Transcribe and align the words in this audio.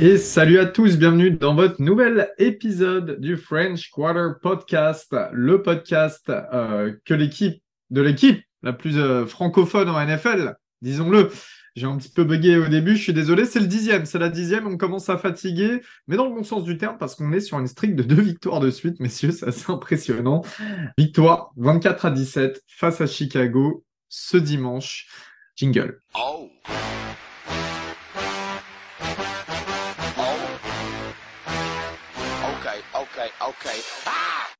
Et 0.00 0.16
salut 0.16 0.60
à 0.60 0.66
tous, 0.66 0.96
bienvenue 0.96 1.32
dans 1.32 1.56
votre 1.56 1.82
nouvel 1.82 2.30
épisode 2.38 3.18
du 3.18 3.36
French 3.36 3.90
Quarter 3.90 4.38
Podcast, 4.40 5.12
le 5.32 5.60
podcast 5.60 6.30
euh, 6.30 6.92
que 7.04 7.14
l'équipe 7.14 7.60
de 7.90 8.00
l'équipe 8.00 8.40
la 8.62 8.72
plus 8.72 8.96
euh, 8.96 9.26
francophone 9.26 9.88
en 9.88 10.00
NFL, 10.00 10.54
disons-le. 10.82 11.32
J'ai 11.74 11.86
un 11.86 11.96
petit 11.96 12.10
peu 12.10 12.22
bugué 12.22 12.56
au 12.58 12.68
début, 12.68 12.94
je 12.94 13.02
suis 13.02 13.12
désolé, 13.12 13.44
c'est 13.44 13.58
le 13.58 13.66
dixième, 13.66 14.06
c'est 14.06 14.20
la 14.20 14.28
dixième, 14.28 14.68
on 14.68 14.76
commence 14.76 15.08
à 15.08 15.18
fatiguer, 15.18 15.80
mais 16.06 16.16
dans 16.16 16.26
le 16.26 16.34
bon 16.34 16.44
sens 16.44 16.62
du 16.62 16.78
terme, 16.78 16.96
parce 16.96 17.16
qu'on 17.16 17.32
est 17.32 17.40
sur 17.40 17.58
une 17.58 17.66
streak 17.66 17.96
de 17.96 18.04
deux 18.04 18.22
victoires 18.22 18.60
de 18.60 18.70
suite, 18.70 19.00
messieurs, 19.00 19.32
c'est 19.32 19.48
assez 19.48 19.70
impressionnant. 19.72 20.42
Victoire 20.96 21.50
24 21.56 22.06
à 22.06 22.10
17 22.12 22.62
face 22.68 23.00
à 23.00 23.06
Chicago 23.08 23.84
ce 24.08 24.36
dimanche. 24.36 25.08
Jingle. 25.56 26.00
Oh. 26.14 26.48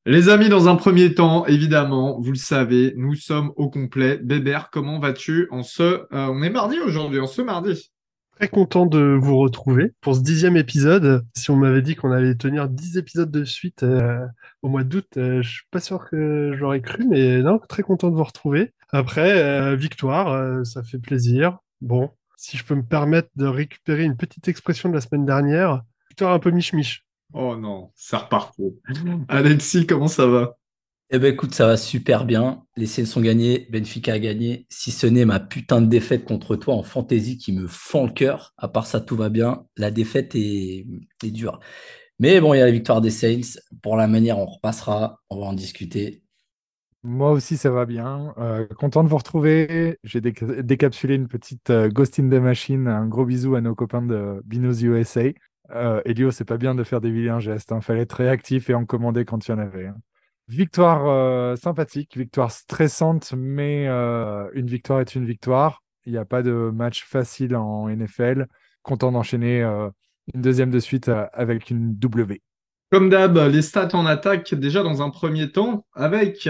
Les 0.07 0.29
amis, 0.29 0.49
dans 0.49 0.69
un 0.69 0.77
premier 0.77 1.13
temps, 1.13 1.45
évidemment, 1.47 2.19
vous 2.21 2.31
le 2.31 2.39
savez, 2.39 2.95
nous 2.97 3.15
sommes 3.15 3.53
au 3.57 3.69
complet. 3.69 4.19
Bébert, 4.19 4.71
comment 4.71 4.99
vas-tu 4.99 5.49
en 5.51 5.63
ce... 5.63 5.83
Euh, 5.83 6.07
on 6.13 6.43
est 6.43 6.51
mardi 6.51 6.79
aujourd'hui, 6.81 7.21
en 7.21 7.27
ce 7.27 7.43
mardi? 7.43 7.91
Très 8.37 8.49
content 8.49 8.87
de 8.87 9.19
vous 9.21 9.37
retrouver 9.37 9.93
pour 10.01 10.15
ce 10.15 10.23
dixième 10.23 10.57
épisode. 10.57 11.27
Si 11.37 11.51
on 11.51 11.57
m'avait 11.57 11.83
dit 11.83 11.95
qu'on 11.95 12.13
allait 12.13 12.37
tenir 12.37 12.69
dix 12.69 12.97
épisodes 12.97 13.31
de 13.31 13.45
suite 13.45 13.83
euh, 13.83 14.25
au 14.63 14.69
mois 14.69 14.85
d'août, 14.85 15.09
euh, 15.17 15.43
je 15.43 15.49
suis 15.51 15.67
pas 15.71 15.81
sûr 15.81 16.09
que 16.09 16.55
j'aurais 16.57 16.81
cru, 16.81 17.05
mais 17.07 17.43
non, 17.43 17.59
très 17.69 17.83
content 17.83 18.09
de 18.09 18.17
vous 18.17 18.25
retrouver. 18.25 18.73
Après, 18.91 19.77
victoire, 19.77 20.65
ça 20.65 20.83
fait 20.83 20.99
plaisir. 20.99 21.59
Bon, 21.83 22.11
si 22.39 22.57
je 22.57 22.65
peux 22.65 22.77
me 22.77 22.83
permettre 22.83 23.29
de 23.37 23.47
récupérer 23.47 24.05
une 24.05 24.17
petite 24.17 24.49
expression 24.49 24.89
de 24.89 24.95
la 24.95 25.03
semaine 25.03 25.27
dernière, 25.27 25.83
victoire 26.09 26.33
un 26.33 26.39
peu 26.39 26.51
miche-miche. 26.51 27.05
Oh 27.33 27.57
non, 27.57 27.91
ça 27.95 28.19
repart 28.19 28.55
Alexis, 29.29 29.87
comment 29.87 30.09
ça 30.09 30.27
va? 30.27 30.59
Eh 31.11 31.19
ben 31.19 31.33
écoute, 31.33 31.55
ça 31.55 31.67
va 31.67 31.79
super 31.79 32.27
bien. 32.27 32.65
Les 32.77 32.85
Ciels 32.85 33.07
sont 33.07 33.23
gagnés, 33.23 33.67
Benfica 33.71 34.13
a 34.13 34.19
gagné. 34.19 34.67
Si 34.69 34.91
ce 34.91 35.07
n'est 35.07 35.25
ma 35.25 35.41
putain 35.41 35.81
de 35.81 35.87
défaite 35.87 36.27
contre 36.27 36.55
toi 36.55 36.75
en 36.75 36.83
fantasy 36.83 37.39
qui 37.39 37.53
me 37.53 37.67
fend 37.67 38.05
le 38.05 38.13
cœur, 38.13 38.53
à 38.59 38.69
part 38.69 38.87
ça, 38.87 39.01
tout 39.01 39.17
va 39.17 39.31
bien. 39.31 39.65
La 39.79 39.91
défaite 39.91 40.35
est, 40.35 40.87
dure. 41.23 41.61
Mais 42.19 42.41
bon, 42.43 42.53
il 42.53 42.59
y 42.59 42.61
a 42.61 42.67
la 42.67 42.73
victoire 42.73 43.01
des 43.01 43.11
Saints. 43.11 43.59
Pour 43.83 43.97
la 43.97 44.07
manière, 44.07 44.39
on 44.39 44.45
repassera, 44.45 45.21
on 45.31 45.41
va 45.41 45.47
en 45.47 45.55
discuter. 45.55 46.23
Moi 47.03 47.31
aussi, 47.31 47.57
ça 47.57 47.71
va 47.71 47.87
bien. 47.87 48.35
Euh, 48.37 48.67
content 48.67 49.03
de 49.03 49.09
vous 49.09 49.17
retrouver. 49.17 49.99
J'ai 50.05 50.21
décapsulé 50.21 51.15
une 51.15 51.29
petite 51.29 51.71
euh, 51.71 51.89
Ghost 51.89 52.19
in 52.19 52.29
the 52.29 52.35
Machine. 52.35 52.87
Un 52.87 53.07
gros 53.07 53.25
bisou 53.25 53.55
à 53.55 53.63
nos 53.63 53.75
copains 53.75 54.03
de 54.03 54.43
Binos 54.45 54.83
USA. 54.83 55.23
Euh, 55.71 56.01
Elio, 56.05 56.31
c'est 56.31 56.45
pas 56.45 56.57
bien 56.57 56.75
de 56.75 56.85
faire 56.85 57.01
des 57.01 57.11
vilains 57.11 57.41
gestes. 57.41 57.73
Hein. 57.73 57.81
fallait 57.81 58.03
être 58.03 58.15
réactif 58.15 58.71
et 58.71 58.75
en 58.75 58.85
commander 58.85 59.25
quand 59.25 59.47
il 59.47 59.51
y 59.51 59.55
en 59.55 59.59
avait. 59.59 59.87
Hein. 59.87 59.97
Victoire 60.49 61.07
euh, 61.07 61.57
sympathique, 61.57 62.17
victoire 62.17 62.51
stressante, 62.51 63.35
mais 63.37 63.87
euh, 63.87 64.49
une 64.55 64.67
victoire 64.67 65.01
est 65.01 65.15
une 65.15 65.27
victoire. 65.27 65.83
Il 66.07 66.13
n'y 66.13 66.19
a 66.19 66.25
pas 66.25 66.43
de 66.43 66.71
match 66.75 67.05
facile 67.05 67.55
en 67.55 67.89
NFL. 67.89 68.47
Content 68.83 69.13
d'enchaîner 69.13 69.61
une 69.63 70.41
deuxième 70.41 70.71
de 70.71 70.79
suite 70.79 71.11
avec 71.35 71.69
une 71.69 71.95
W. 71.97 72.41
Comme 72.91 73.11
d'hab, 73.11 73.37
les 73.37 73.61
stats 73.61 73.91
en 73.93 74.07
attaque 74.07 74.55
déjà 74.55 74.83
dans 74.83 75.03
un 75.03 75.11
premier 75.11 75.53
temps, 75.53 75.85
avec 75.93 76.49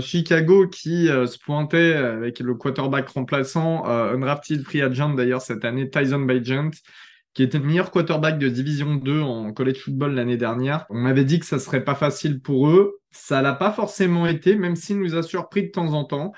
Chicago 0.00 0.66
qui 0.66 1.06
se 1.06 1.38
pointait 1.38 1.94
avec 1.94 2.40
le 2.40 2.56
quarterback 2.56 3.10
remplaçant, 3.10 3.84
undrafted 3.84 4.64
free 4.64 4.82
agent 4.82 5.14
d'ailleurs 5.14 5.42
cette 5.42 5.64
année, 5.64 5.88
Tyson 5.88 6.22
Bajent, 6.22 6.72
qui 7.36 7.42
était 7.42 7.58
le 7.58 7.64
meilleur 7.64 7.90
quarterback 7.90 8.38
de 8.38 8.48
Division 8.48 8.94
2 8.94 9.20
en 9.20 9.52
college 9.52 9.76
football 9.76 10.14
l'année 10.14 10.38
dernière. 10.38 10.86
On 10.88 11.04
avait 11.04 11.26
dit 11.26 11.38
que 11.38 11.44
ça 11.44 11.58
serait 11.58 11.84
pas 11.84 11.94
facile 11.94 12.40
pour 12.40 12.68
eux. 12.70 12.98
Ça 13.10 13.42
l'a 13.42 13.52
pas 13.52 13.72
forcément 13.72 14.26
été, 14.26 14.56
même 14.56 14.74
s'il 14.74 14.98
nous 14.98 15.14
a 15.14 15.22
surpris 15.22 15.64
de 15.64 15.70
temps 15.70 15.92
en 15.92 16.04
temps. 16.04 16.32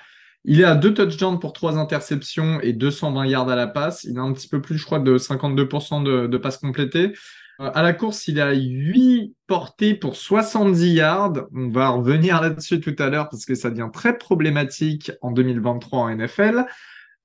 Il 0.44 0.60
est 0.60 0.64
à 0.64 0.74
deux 0.74 0.92
touchdowns 0.92 1.38
pour 1.38 1.52
trois 1.52 1.78
interceptions 1.78 2.60
et 2.62 2.72
220 2.72 3.26
yards 3.26 3.48
à 3.48 3.54
la 3.54 3.68
passe. 3.68 4.02
Il 4.02 4.18
a 4.18 4.22
un 4.22 4.32
petit 4.32 4.48
peu 4.48 4.60
plus, 4.60 4.76
je 4.76 4.84
crois, 4.84 4.98
de 4.98 5.18
52% 5.18 6.02
de, 6.02 6.26
de 6.26 6.36
passes 6.36 6.58
complétées. 6.58 7.12
Euh, 7.60 7.70
à 7.72 7.82
la 7.82 7.92
course, 7.92 8.26
il 8.26 8.40
a 8.40 8.52
8 8.52 9.36
portées 9.46 9.94
pour 9.94 10.16
70 10.16 10.94
yards. 10.94 11.46
On 11.54 11.68
va 11.68 11.90
revenir 11.90 12.42
là-dessus 12.42 12.80
tout 12.80 12.96
à 12.98 13.08
l'heure 13.08 13.28
parce 13.28 13.46
que 13.46 13.54
ça 13.54 13.70
devient 13.70 13.90
très 13.92 14.18
problématique 14.18 15.12
en 15.22 15.30
2023 15.30 16.00
en 16.00 16.16
NFL. 16.16 16.64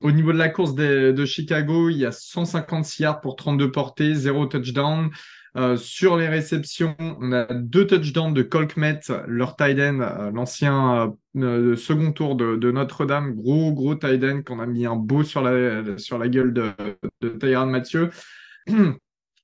Au 0.03 0.11
niveau 0.11 0.33
de 0.33 0.37
la 0.37 0.49
course 0.49 0.75
de, 0.75 1.25
Chicago, 1.25 1.89
il 1.89 1.97
y 1.97 2.05
a 2.05 2.11
156 2.11 3.03
yards 3.03 3.21
pour 3.21 3.37
32 3.37 3.71
portées, 3.71 4.13
0 4.13 4.47
touchdown. 4.47 5.09
Euh, 5.55 5.77
sur 5.77 6.17
les 6.17 6.27
réceptions, 6.27 6.95
on 6.99 7.31
a 7.31 7.45
deux 7.53 7.87
touchdowns 7.87 8.33
de 8.33 8.41
Colkmet, 8.41 8.99
leur 9.27 9.55
tight 9.55 9.79
end, 9.79 10.01
euh, 10.01 10.31
l'ancien 10.31 11.15
euh, 11.37 11.75
second 11.77 12.11
tour 12.11 12.35
de, 12.35 12.71
Notre-Dame, 12.71 13.33
gros 13.33 13.71
gros 13.71 13.95
tight 13.95 14.21
end 14.23 14.41
qu'on 14.41 14.59
a 14.59 14.65
mis 14.65 14.85
un 14.85 14.97
beau 14.97 15.23
sur 15.23 15.41
la, 15.41 15.97
sur 15.97 16.17
la 16.17 16.27
gueule 16.27 16.53
de, 16.53 16.71
de 17.21 17.29
Tyrann 17.29 17.69
Mathieu. 17.69 18.09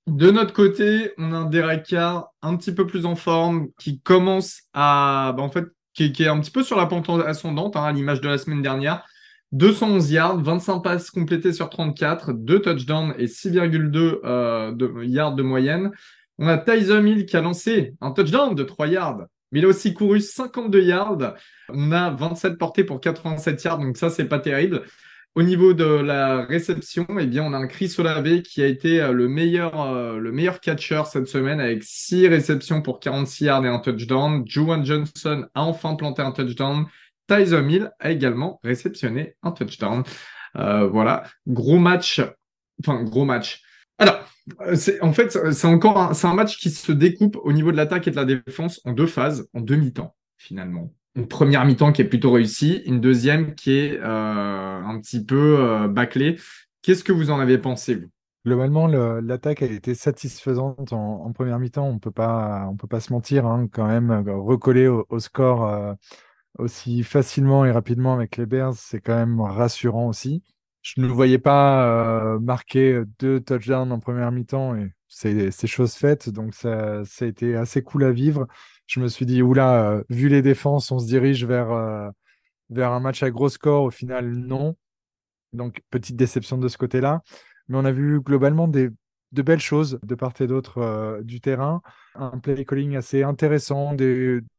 De 0.08 0.32
notre 0.32 0.54
côté, 0.54 1.12
on 1.20 1.32
a 1.34 1.38
un 1.38 1.46
Derek 1.46 1.84
Carr 1.84 2.30
un 2.42 2.58
petit 2.58 2.74
peu 2.74 2.88
plus 2.88 3.06
en 3.06 3.16
forme, 3.16 3.68
qui 3.80 4.02
commence 4.02 4.64
à, 4.74 5.36
bah, 5.38 5.44
en 5.44 5.50
fait, 5.50 5.66
qui, 5.94 6.12
est 6.24 6.28
un 6.28 6.40
petit 6.40 6.52
peu 6.52 6.64
sur 6.64 6.78
la 6.78 6.88
pente 6.88 7.08
ascendante, 7.10 7.76
hein, 7.76 7.84
à 7.84 7.92
l'image 7.92 8.20
de 8.20 8.28
la 8.28 8.40
semaine 8.40 8.64
dernière. 8.64 9.06
211 9.52 10.12
yards, 10.12 10.44
25 10.44 10.80
passes 10.80 11.12
complétées 11.12 11.54
sur 11.54 11.70
34, 11.70 12.34
2 12.34 12.62
touchdowns 12.62 13.16
et 13.18 13.26
6,2 13.26 14.20
euh, 14.24 15.06
yards 15.06 15.36
de 15.36 15.44
moyenne. 15.44 15.92
On 16.38 16.48
a 16.48 16.58
Tyson 16.58 17.06
Hill 17.06 17.26
qui 17.26 17.36
a 17.36 17.42
lancé 17.42 17.96
un 18.00 18.12
touchdown 18.12 18.54
de 18.56 18.64
3 18.64 18.88
yards, 18.88 19.22
mais 19.52 19.60
il 19.60 19.66
a 19.66 19.68
aussi 19.68 19.94
couru 19.94 20.22
52 20.22 20.82
yards. 20.84 21.34
On 21.70 21.92
a 21.92 22.12
27 22.12 22.58
portées 22.58 22.84
pour 22.84 23.02
87 23.02 23.64
yards, 23.64 23.80
donc 23.80 23.98
ça, 23.98 24.10
c'est 24.10 24.26
pas 24.26 24.40
terrible. 24.40 24.84
Au 25.36 25.44
niveau 25.44 25.74
de 25.74 25.86
la 25.86 26.44
réception, 26.44 27.06
eh 27.20 27.26
bien, 27.26 27.44
on 27.44 27.54
a 27.54 27.58
un 27.58 27.68
Chris 27.68 27.94
Olave 27.98 28.42
qui 28.42 28.64
a 28.64 28.68
été 28.68 29.00
euh, 29.00 29.12
le 29.12 29.28
meilleur, 29.28 29.80
euh, 29.80 30.18
le 30.18 30.32
meilleur 30.32 30.60
catcher 30.60 31.04
cette 31.06 31.28
semaine 31.28 31.60
avec 31.60 31.84
6 31.84 32.28
réceptions 32.28 32.82
pour 32.82 33.00
46 33.00 33.46
yards 33.46 33.66
et 33.66 33.70
un 33.70 33.80
touchdown. 33.80 34.44
Juwan 34.46 34.86
Johnson 34.86 35.46
a 35.54 35.64
enfin 35.64 35.96
planté 35.96 36.22
un 36.22 36.32
touchdown. 36.32 36.86
Tyson 37.30 37.68
Hill 37.70 37.92
a 38.00 38.12
également 38.12 38.60
réceptionné 38.64 39.36
un 39.44 39.52
touchdown. 39.52 40.04
Euh, 40.58 40.88
voilà, 40.88 41.24
gros 41.48 41.78
match. 41.78 42.22
Enfin, 42.82 43.04
gros 43.04 43.26
match. 43.26 43.62
Alors, 43.98 44.20
c'est, 44.74 45.02
en 45.02 45.14
fait, 45.14 45.38
c'est 45.52 45.68
encore 45.68 45.98
un, 45.98 46.34
match 46.34 46.58
qui 46.58 46.72
se 46.72 46.92
découpe 46.92 47.38
au 47.44 47.54
niveau 47.54 47.72
de 47.72 47.78
l'attaque 47.78 48.08
et 48.08 48.12
de 48.12 48.16
la 48.16 48.26
défense 48.26 48.82
en 48.86 48.94
deux 48.94 49.06
phases, 49.06 49.48
en 49.54 49.62
deux 49.62 49.76
mi-temps, 49.76 50.16
finalement. 50.38 50.92
Une 51.16 51.28
première 51.28 51.66
mi-temps 51.66 51.92
qui 51.92 52.02
est 52.02 52.06
plutôt 52.06 52.32
réussie, 52.32 52.82
une 52.86 53.02
deuxième 53.02 53.54
qui 53.54 53.72
est 53.74 54.00
euh, 54.00 54.82
un 54.82 55.00
petit 55.00 55.24
peu 55.24 55.60
euh, 55.60 55.88
bâclée. 55.88 56.38
Qu'est-ce 56.82 57.04
que 57.04 57.12
vous 57.12 57.30
en 57.30 57.40
avez 57.40 57.58
pensé, 57.58 57.96
vous? 57.96 58.08
Globalement, 58.46 58.88
l'attaque 58.88 59.62
a 59.62 59.66
été 59.66 59.94
satisfaisante 59.94 60.94
en, 60.94 61.32
première 61.34 61.60
mi-temps. 61.60 61.86
On 61.86 61.96
on 61.96 62.00
peut 62.00 62.12
pas 62.88 63.00
se 63.02 63.12
mentir, 63.12 63.46
hein, 63.46 63.68
quand 63.72 63.86
même, 63.86 64.12
recoller 64.30 64.88
au 64.88 65.20
score 65.20 65.98
aussi 66.60 67.04
facilement 67.04 67.66
et 67.66 67.72
rapidement 67.72 68.14
avec 68.14 68.38
les 68.38 68.46
Bears, 68.46 68.76
c'est 68.76 69.02
quand 69.02 69.16
même 69.16 69.42
rassurant 69.42 70.08
aussi. 70.08 70.44
Je 70.82 71.02
ne 71.02 71.08
voyais 71.08 71.40
pas 71.40 71.86
euh, 71.86 72.40
marquer 72.40 73.04
deux 73.20 73.40
touchdowns 73.42 73.92
en 73.92 74.00
première 74.00 74.32
mi-temps 74.32 74.76
et 74.76 74.92
c'est 75.08 75.68
chose 75.68 75.94
faite, 75.94 76.30
donc 76.30 76.54
ça, 76.54 77.02
a 77.02 77.26
été 77.26 77.56
assez 77.56 77.82
cool 77.82 78.04
à 78.04 78.12
vivre. 78.12 78.48
Je 78.88 79.00
me 79.00 79.08
suis 79.08 79.26
dit, 79.26 79.42
oula, 79.42 79.92
euh, 79.92 80.04
vu 80.10 80.30
les 80.30 80.42
défenses, 80.42 80.92
on 80.92 81.00
se 81.00 81.08
dirige 81.08 81.46
vers, 81.46 81.72
euh, 81.72 82.10
vers 82.70 82.92
un 82.92 83.00
match 83.00 83.24
à 83.24 83.30
gros 83.30 83.50
score. 83.50 83.84
Au 83.84 83.92
final, 83.92 84.30
non. 84.32 84.76
Donc, 85.54 85.82
petite 85.90 86.16
déception 86.16 86.58
de 86.58 86.68
ce 86.68 86.78
côté-là. 86.78 87.22
Mais 87.68 87.78
on 87.78 87.86
a 87.86 87.92
vu 87.92 88.22
globalement 88.22 88.68
des, 88.68 88.90
de 89.32 89.42
belles 89.42 89.60
choses 89.60 90.00
de 90.04 90.16
part 90.16 90.34
et 90.40 90.48
d'autre 90.48 91.22
du 91.24 91.42
terrain. 91.42 91.82
Un 92.16 92.40
play 92.40 92.66
calling 92.66 92.96
assez 92.96 93.24
intéressant, 93.24 93.96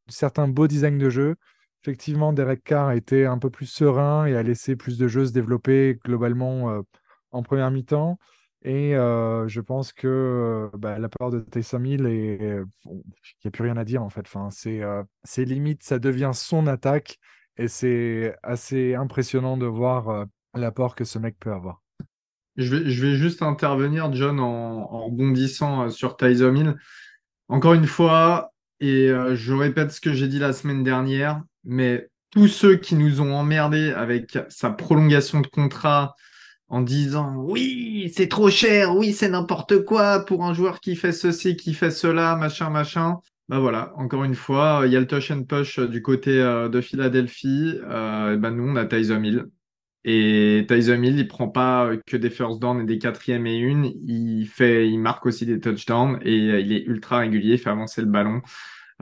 certains 0.08 0.48
beaux 0.48 0.68
designs 0.68 0.98
de 0.98 1.10
jeu. 1.10 1.36
Effectivement, 1.82 2.34
Derek 2.34 2.62
Carr 2.62 2.88
a 2.88 2.96
été 2.96 3.24
un 3.24 3.38
peu 3.38 3.48
plus 3.48 3.66
serein 3.66 4.26
et 4.26 4.36
a 4.36 4.42
laissé 4.42 4.76
plus 4.76 4.98
de 4.98 5.08
jeux 5.08 5.24
se 5.24 5.32
développer 5.32 5.98
globalement 6.04 6.70
euh, 6.70 6.82
en 7.30 7.42
première 7.42 7.70
mi-temps. 7.70 8.18
Et 8.62 8.94
euh, 8.94 9.48
je 9.48 9.62
pense 9.62 9.94
que 9.94 10.06
euh, 10.06 10.76
bah, 10.76 10.98
la 10.98 11.08
part 11.08 11.30
de 11.30 11.40
Taysom 11.40 11.86
Hill, 11.86 12.06
il 12.06 12.66
n'y 12.86 13.48
a 13.48 13.50
plus 13.50 13.64
rien 13.64 13.78
à 13.78 13.84
dire 13.84 14.02
en 14.02 14.10
fait. 14.10 14.26
Enfin, 14.26 14.50
c'est 14.50 15.44
limite, 15.46 15.82
ça 15.82 15.98
devient 15.98 16.32
son 16.34 16.66
attaque 16.66 17.18
et 17.56 17.66
c'est 17.66 18.36
assez 18.42 18.94
impressionnant 18.94 19.56
de 19.56 19.64
voir 19.64 20.26
l'apport 20.54 20.94
que 20.94 21.04
ce 21.04 21.18
mec 21.18 21.38
peut 21.40 21.52
avoir. 21.52 21.82
Je 22.56 22.76
vais, 22.76 22.90
je 22.90 23.06
vais 23.06 23.14
juste 23.14 23.40
intervenir, 23.40 24.12
John, 24.12 24.38
en, 24.38 24.86
rebondissant 25.06 25.88
sur 25.88 26.18
Taysom 26.18 26.56
Hill. 26.56 26.76
Encore 27.48 27.72
une 27.72 27.86
fois, 27.86 28.52
et 28.80 29.08
je 29.08 29.54
répète 29.54 29.92
ce 29.92 30.00
que 30.02 30.12
j'ai 30.12 30.28
dit 30.28 30.38
la 30.38 30.52
semaine 30.52 30.82
dernière, 30.82 31.42
mais 31.64 32.08
tous 32.30 32.48
ceux 32.48 32.76
qui 32.76 32.94
nous 32.94 33.20
ont 33.20 33.34
emmerdés 33.34 33.90
avec 33.90 34.38
sa 34.48 34.70
prolongation 34.70 35.40
de 35.40 35.46
contrat, 35.46 36.14
en 36.68 36.82
disant 36.82 37.34
oui, 37.36 38.12
c'est 38.14 38.28
trop 38.28 38.48
cher, 38.48 38.96
oui, 38.96 39.12
c'est 39.12 39.28
n'importe 39.28 39.84
quoi 39.84 40.24
pour 40.24 40.44
un 40.44 40.54
joueur 40.54 40.80
qui 40.80 40.94
fait 40.96 41.12
ceci, 41.12 41.56
qui 41.56 41.74
fait 41.74 41.90
cela, 41.90 42.36
machin, 42.36 42.70
machin. 42.70 43.16
Bah 43.48 43.58
voilà, 43.58 43.92
encore 43.96 44.22
une 44.22 44.36
fois, 44.36 44.82
il 44.86 44.92
y 44.92 44.96
a 44.96 45.00
le 45.00 45.08
touch 45.08 45.32
and 45.32 45.42
push 45.42 45.80
du 45.80 46.00
côté 46.02 46.36
de 46.36 46.80
Philadelphie. 46.80 47.74
et 47.76 48.36
ben 48.36 48.50
nous, 48.52 48.68
on 48.68 48.76
a 48.76 48.86
Tyson 48.86 49.22
Hill. 49.24 49.46
Et 50.04 50.64
Tyson 50.68 51.02
Hill, 51.02 51.18
il 51.18 51.28
prend 51.28 51.48
pas 51.48 51.90
que 52.06 52.16
des 52.16 52.30
first 52.30 52.60
down 52.60 52.80
et 52.80 52.84
des 52.84 52.98
quatrièmes 52.98 53.46
et 53.48 53.56
une, 53.56 53.86
il 54.06 54.46
fait, 54.46 54.88
il 54.88 54.98
marque 54.98 55.26
aussi 55.26 55.44
des 55.46 55.60
touchdowns 55.60 56.20
et 56.22 56.36
il 56.36 56.72
est 56.72 56.84
ultra 56.84 57.18
régulier, 57.18 57.54
il 57.54 57.58
fait 57.58 57.70
avancer 57.70 58.00
le 58.00 58.06
ballon. 58.06 58.40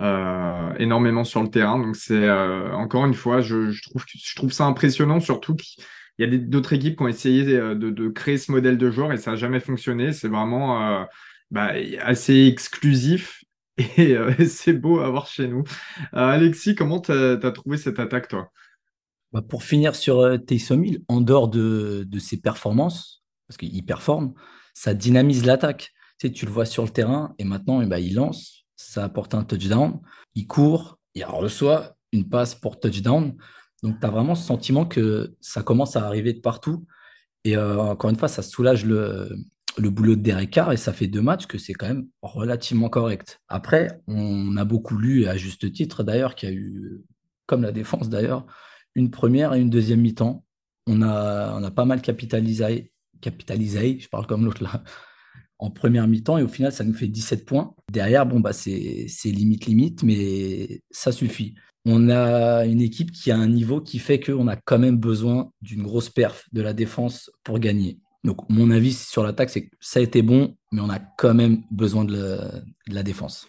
Euh, 0.01 0.75
énormément 0.79 1.25
sur 1.25 1.43
le 1.43 1.51
terrain. 1.51 1.79
Donc 1.79 1.97
c'est 1.97 2.29
euh, 2.29 2.73
encore 2.73 3.05
une 3.05 3.15
fois, 3.15 3.41
je, 3.41 3.73
trouve, 4.37 4.53
ça 4.53 4.65
impressionnant, 4.65 5.19
surtout 5.19 5.57
qu'il 5.57 5.83
y 6.21 6.25
a 6.25 6.39
d'autres 6.39 6.73
équipes 6.73 6.97
qui 6.97 7.03
ont 7.03 7.09
essayé 7.09 7.57
euh, 7.57 7.75
de, 7.75 8.09
créer 8.09 8.39
ce 8.39 8.53
modèle 8.53 8.79
de 8.79 8.91
joueur 8.93 9.13
et 9.13 9.17
ça 9.17 9.33
n'a 9.33 9.37
jamais 9.37 9.59
fonctionné. 9.59 10.13
C'est 10.13 10.29
vraiment 10.29 11.05
bah, 11.51 11.73
assez 12.01 12.47
exclusif 12.47 13.43
et 13.77 14.17
c'est 14.47 14.73
beau 14.73 15.01
à 15.01 15.11
voir 15.11 15.27
chez 15.27 15.49
nous. 15.49 15.65
Alexis, 16.13 16.77
comment 16.77 17.01
tu 17.01 17.11
as, 17.11 17.51
trouvé 17.51 17.77
cette 17.77 17.99
attaque, 17.99 18.29
toi? 18.29 18.53
Bah 19.33 19.43
Pour 19.43 19.65
finir 19.65 19.97
sur 19.97 20.39
Taysom 20.47 20.85
Hill, 20.85 21.01
en 21.09 21.21
dehors 21.21 21.49
de, 21.49 22.07
ses 22.21 22.41
performances, 22.41 23.25
parce 23.49 23.59
qu'il 23.59 23.85
performe, 23.85 24.33
ça 24.75 24.95
dynamise 24.95 25.45
l'attaque. 25.45 25.93
Tu 26.19 26.47
le 26.47 26.53
vois 26.53 26.67
sur 26.67 26.85
le 26.85 26.91
terrain 26.91 27.35
et 27.39 27.45
maintenant, 27.45 27.81
eh 27.81 27.87
ben, 27.87 27.99
il 27.99 28.15
lance 28.15 28.58
ça 28.79 29.05
apporte 29.05 29.35
un 29.35 29.45
touchdown. 29.45 30.01
Il 30.35 30.47
court, 30.47 30.99
il 31.15 31.25
reçoit 31.25 31.97
une 32.13 32.29
passe 32.29 32.55
pour 32.55 32.81
touchdown. 32.81 33.37
Donc, 33.83 34.01
tu 34.01 34.07
as 34.07 34.11
vraiment 34.11 34.35
ce 34.35 34.47
sentiment 34.47 34.87
que 34.87 35.37
ça 35.41 35.63
commence 35.63 35.97
à 35.97 36.07
arriver 36.07 36.33
de 36.33 36.41
partout. 36.41 36.87
Et 37.45 37.57
euh, 37.57 37.79
encore 37.79 38.09
une 38.09 38.17
fois, 38.17 38.29
ça 38.29 38.43
soulage 38.43 38.85
le, 38.85 39.37
le 39.77 39.91
boulot 39.91 40.17
de 40.17 40.23
Derek 40.23 40.51
Carr 40.51 40.73
et 40.73 40.77
ça 40.77 40.93
fait 40.93 41.09
deux 41.09 41.21
matchs 41.21 41.47
que 41.47 41.59
c'est 41.59 41.75
quand 41.75 41.89
même 41.89 42.07
relativement 42.23 42.89
correct. 42.89 43.41
Après, 43.49 44.01
on 44.07 44.57
a 44.57 44.65
beaucoup 44.65 44.97
lu, 44.97 45.27
à 45.27 45.37
juste 45.37 45.71
titre 45.73 46.05
d'ailleurs, 46.05 46.35
qu'il 46.35 46.49
y 46.49 46.53
a 46.53 46.55
eu, 46.55 47.03
comme 47.47 47.63
la 47.63 47.73
défense 47.73 48.09
d'ailleurs, 48.09 48.47
une 48.95 49.11
première 49.11 49.55
et 49.55 49.61
une 49.61 49.71
deuxième 49.71 50.01
mi-temps. 50.01 50.45
On 50.87 51.03
a, 51.03 51.55
on 51.55 51.63
a 51.65 51.71
pas 51.71 51.85
mal 51.85 52.01
capitalisé, 52.01 52.93
capitalisé, 53.21 53.99
je 54.01 54.09
parle 54.09 54.27
comme 54.27 54.45
l'autre 54.45 54.63
là, 54.63 54.83
en 55.59 55.71
première 55.71 56.07
mi-temps 56.07 56.39
et 56.39 56.43
au 56.43 56.49
final, 56.49 56.73
ça 56.73 56.85
nous 56.85 56.95
fait 56.95 57.09
17 57.09 57.45
points. 57.45 57.75
Derrière, 57.93 58.27
bon, 58.27 58.41
bah, 58.41 58.53
c'est 58.53 59.09
limite, 59.25 59.67
limite, 59.67 60.03
mais 60.03 60.83
ça 60.91 61.13
suffit. 61.13 61.55
On 61.85 62.11
a 62.11 62.67
une 62.67 62.81
équipe 62.81 63.13
qui 63.13 63.31
a 63.31 63.37
un 63.37 63.49
niveau 63.49 63.81
qui 63.81 63.99
fait 63.99 64.21
qu'on 64.21 64.49
a 64.49 64.57
quand 64.57 64.79
même 64.79 64.99
besoin 64.99 65.51
d'une 65.63 65.83
grosse 65.83 66.11
perf 66.11 66.45
de 66.53 66.61
la 66.61 66.73
défense 66.73 67.31
pour 67.45 67.59
gagner. 67.59 67.99
Donc, 68.25 68.49
mon 68.51 68.71
avis 68.71 68.93
sur 68.93 69.23
l'attaque, 69.23 69.51
c'est 69.51 69.67
que 69.67 69.77
ça 69.81 70.01
a 70.01 70.03
été 70.03 70.23
bon, 70.23 70.57
mais 70.73 70.81
on 70.81 70.91
a 70.91 70.99
quand 70.99 71.35
même 71.35 71.63
besoin 71.71 72.05
de 72.05 72.63
la, 72.89 73.03
défense. 73.03 73.49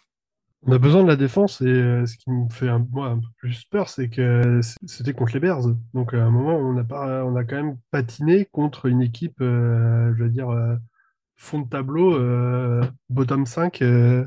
On 0.63 0.71
a 0.71 0.77
besoin 0.77 1.03
de 1.03 1.07
la 1.07 1.15
défense 1.15 1.61
et 1.61 1.65
euh, 1.65 2.05
ce 2.05 2.17
qui 2.17 2.29
me 2.29 2.49
fait 2.49 2.69
un, 2.69 2.81
peu 2.81 2.99
plus 3.37 3.65
peur, 3.65 3.89
c'est 3.89 4.09
que 4.09 4.59
c'était 4.85 5.13
contre 5.13 5.33
les 5.33 5.39
Bears. 5.39 5.63
Donc 5.93 6.13
à 6.13 6.23
un 6.23 6.29
moment, 6.29 6.55
on 6.55 6.77
a, 6.77 6.83
pas, 6.83 7.23
quand 7.45 7.55
même 7.55 7.77
patiné 7.91 8.45
contre 8.51 8.85
une 8.85 9.01
équipe, 9.01 9.41
euh, 9.41 10.13
je 10.15 10.23
veux 10.23 10.29
dire, 10.29 10.49
euh, 10.49 10.75
fond 11.39 11.59
de 11.61 11.69
tableau, 11.69 12.15
euh, 12.15 12.83
bottom 13.09 13.45
5. 13.45 13.81
Euh, 13.81 14.25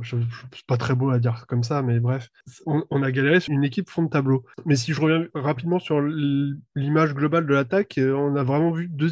je, 0.00 0.16
c'est 0.52 0.66
pas 0.66 0.76
très 0.76 0.94
beau 0.94 1.10
à 1.10 1.18
dire 1.18 1.46
comme 1.46 1.62
ça, 1.62 1.82
mais 1.82 2.00
bref, 2.00 2.30
on, 2.66 3.02
a 3.02 3.10
galéré 3.12 3.40
sur 3.40 3.52
une 3.52 3.64
équipe 3.64 3.88
fond 3.88 4.02
de 4.02 4.08
tableau. 4.08 4.44
Mais 4.66 4.76
si 4.76 4.92
je 4.92 5.00
reviens 5.00 5.26
rapidement 5.34 5.78
sur 5.78 6.00
l'image 6.00 7.14
globale 7.14 7.46
de 7.46 7.54
l'attaque, 7.54 7.98
euh, 7.98 8.14
on 8.14 8.34
a 8.34 8.42
vraiment 8.42 8.72
vu 8.72 8.88
deux, 8.88 9.10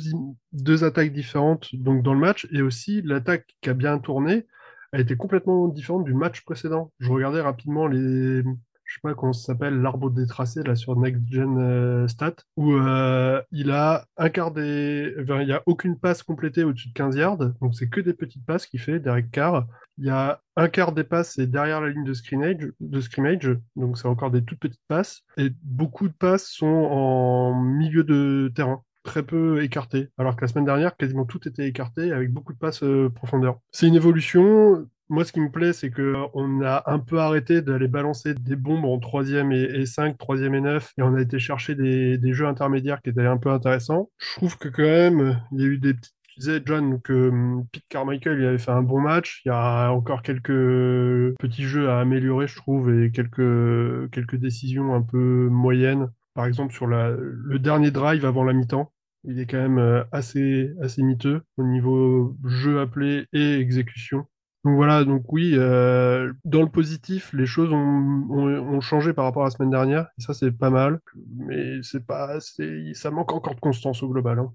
deux 0.52 0.85
attaques 0.85 1.12
différentes 1.12 1.75
donc 1.75 2.02
dans 2.02 2.14
le 2.14 2.20
match, 2.20 2.49
et 2.52 2.62
aussi 2.62 3.02
l'attaque 3.02 3.55
qui 3.61 3.70
a 3.70 3.75
bien 3.75 3.99
tourné 3.99 4.46
a 4.93 5.00
été 5.00 5.17
complètement 5.17 5.69
différente 5.69 6.05
du 6.05 6.14
match 6.14 6.43
précédent. 6.43 6.93
Je 6.99 7.11
regardais 7.11 7.43
rapidement 7.43 7.87
les, 7.87 8.43
je 8.88 8.94
sais 8.94 9.00
pas 9.02 9.14
comment 9.14 9.35
ça 9.35 9.52
s'appelle, 9.52 9.81
l'arbre 9.81 10.11
détracé 10.11 10.62
là 10.62 10.75
sur 10.75 10.96
Next 10.96 11.23
Gen 11.29 11.58
euh, 11.58 12.08
Stat, 12.08 12.37
où 12.56 12.73
euh, 12.73 13.40
il 13.52 13.70
a 13.70 14.06
un 14.17 14.31
quart 14.31 14.50
des, 14.50 15.14
il 15.19 15.49
y 15.49 15.52
a 15.52 15.62
aucune 15.67 15.99
passe 15.99 16.23
complétée 16.23 16.64
au-dessus 16.64 16.88
de 16.88 16.94
15 16.94 17.17
yards, 17.17 17.37
donc 17.61 17.75
c'est 17.75 17.88
que 17.88 18.00
des 18.00 18.14
petites 18.14 18.44
passes 18.46 18.67
qu'il 18.67 18.81
fait, 18.81 18.99
Derek 18.99 19.31
Carr. 19.31 19.67
Il 19.99 20.06
y 20.06 20.11
a 20.11 20.40
un 20.56 20.69
quart 20.69 20.93
des 20.93 21.05
passes 21.05 21.35
c'est 21.35 21.46
derrière 21.46 21.81
la 21.82 21.90
ligne 21.90 22.05
de 22.05 22.14
scrimmage, 22.14 22.73
de 22.81 23.00
scrimmage, 23.00 23.56
donc 23.76 23.99
c'est 23.99 24.08
encore 24.08 24.31
des 24.31 24.43
toutes 24.43 24.58
petites 24.58 24.81
passes, 24.88 25.23
et 25.37 25.50
beaucoup 25.62 26.08
de 26.08 26.14
passes 26.14 26.49
sont 26.49 26.67
en 26.67 27.55
milieu 27.62 28.05
de 28.05 28.50
terrain 28.55 28.82
très 29.02 29.23
peu 29.23 29.62
écartées. 29.62 30.08
alors 30.19 30.37
que 30.37 30.43
la 30.43 30.49
semaine 30.49 30.64
dernière, 30.64 30.96
quasiment 30.96 31.25
tout 31.25 31.46
était 31.46 31.67
écarté 31.67 32.12
avec 32.12 32.32
beaucoup 32.32 32.52
de 32.52 32.58
passes 32.58 32.82
euh, 32.82 33.11
profondeur. 33.11 33.58
C'est 33.70 33.87
une 33.87 33.94
évolution. 33.94 34.87
Moi, 35.10 35.25
ce 35.25 35.32
qui 35.32 35.40
me 35.40 35.50
plaît, 35.50 35.72
c'est 35.72 35.90
qu'on 35.90 36.62
a 36.62 36.82
un 36.87 36.99
peu 36.99 37.19
arrêté 37.19 37.62
d'aller 37.62 37.88
balancer 37.88 38.34
des 38.34 38.56
bombes 38.56 38.84
en 38.84 38.99
troisième 38.99 39.52
et, 39.52 39.87
5, 39.87 40.19
troisième 40.19 40.55
et 40.55 40.60
9, 40.60 40.93
et 40.99 41.02
on 41.02 41.14
a 41.14 41.20
été 41.20 41.38
chercher 41.38 41.75
des, 41.75 42.32
jeux 42.32 42.46
intermédiaires 42.46 43.00
qui 43.00 43.10
étaient 43.10 43.26
un 43.26 43.38
peu 43.38 43.50
intéressants. 43.50 44.10
Je 44.19 44.34
trouve 44.37 44.58
que 44.58 44.69
quand 44.69 44.82
même, 44.82 45.40
il 45.52 45.60
y 45.60 45.64
a 45.64 45.66
eu 45.66 45.78
des 45.78 45.94
petites 45.94 46.14
tu 46.28 46.40
disais, 46.40 46.62
John, 46.64 47.00
que 47.00 47.31
hum, 47.31 47.66
Pete 47.72 47.88
Carmichael 47.88 48.44
avait 48.44 48.58
fait 48.58 48.70
un 48.70 48.82
bon 48.82 49.00
match. 49.00 49.43
Il 49.44 49.49
y 49.49 49.50
a 49.50 49.90
encore 49.90 50.22
quelques 50.22 51.37
petits 51.38 51.64
jeux 51.64 51.88
à 51.88 52.00
améliorer, 52.00 52.46
je 52.46 52.56
trouve, 52.56 52.93
et 52.93 53.10
quelques, 53.10 54.10
quelques 54.10 54.37
décisions 54.37 54.94
un 54.94 55.02
peu 55.02 55.49
moyennes. 55.50 56.10
Par 56.34 56.46
exemple, 56.46 56.72
sur 56.72 56.87
le 56.87 57.58
dernier 57.58 57.90
drive 57.90 58.25
avant 58.25 58.44
la 58.44 58.52
mi-temps, 58.52 58.93
il 59.25 59.40
est 59.40 59.46
quand 59.46 59.58
même 59.58 59.78
euh, 59.78 60.05
assez, 60.12 60.72
assez 60.82 61.02
miteux 61.02 61.43
au 61.56 61.64
niveau 61.64 62.37
jeu 62.44 62.81
appelé 62.81 63.26
et 63.32 63.58
exécution. 63.58 64.26
Donc 64.64 64.75
voilà, 64.75 65.05
donc 65.05 65.32
oui, 65.32 65.52
euh, 65.55 66.32
dans 66.44 66.62
le 66.62 66.69
positif, 66.69 67.32
les 67.32 67.46
choses 67.46 67.70
ont, 67.72 68.81
changé 68.81 69.12
par 69.12 69.25
rapport 69.25 69.43
à 69.43 69.46
la 69.46 69.50
semaine 69.50 69.70
dernière, 69.70 70.08
et 70.19 70.22
ça 70.22 70.34
c'est 70.34 70.50
pas 70.50 70.70
mal, 70.70 71.00
mais 71.37 71.81
c'est 71.82 72.05
pas, 72.05 72.38
ça 72.40 73.10
manque 73.10 73.32
encore 73.32 73.55
de 73.55 73.60
constance 73.60 74.02
au 74.02 74.08
global. 74.08 74.38
Hein. 74.38 74.52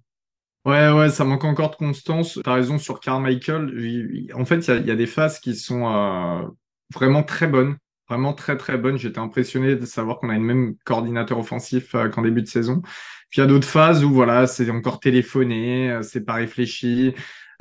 Ouais, 0.66 0.92
ouais, 0.92 1.10
ça 1.10 1.26
manque 1.26 1.44
encore 1.44 1.72
de 1.72 1.76
constance. 1.76 2.40
T'as 2.44 2.54
raison 2.54 2.78
sur 2.78 3.00
Carmichael. 3.02 4.30
En 4.34 4.46
fait, 4.46 4.68
il 4.68 4.86
y, 4.86 4.92
a 4.92 4.96
des 4.96 5.08
phases 5.08 5.40
qui 5.40 5.56
sont 5.56 5.88
euh, 5.88 6.48
vraiment 6.94 7.22
très 7.22 7.48
bonnes, 7.48 7.76
vraiment 8.08 8.34
très 8.34 8.56
très 8.56 8.78
bonnes. 8.78 8.98
J'étais 8.98 9.20
impressionné 9.20 9.76
de 9.76 9.86
savoir 9.86 10.20
qu'on 10.20 10.30
a 10.30 10.36
une 10.36 10.44
même 10.44 10.76
coordinateur 10.86 11.38
offensif 11.38 11.96
euh, 11.96 12.08
qu'en 12.08 12.22
début 12.22 12.42
de 12.42 12.48
saison. 12.48 12.82
Puis 13.30 13.40
il 13.40 13.42
y 13.42 13.44
a 13.44 13.48
d'autres 13.48 13.68
phases 13.68 14.06
où 14.06 14.12
voilà, 14.12 14.48
c'est 14.48 14.70
encore 14.70 15.02
téléphoné, 15.02 16.00
c'est 16.02 16.24
pas 16.24 16.34
réfléchi. 16.34 17.14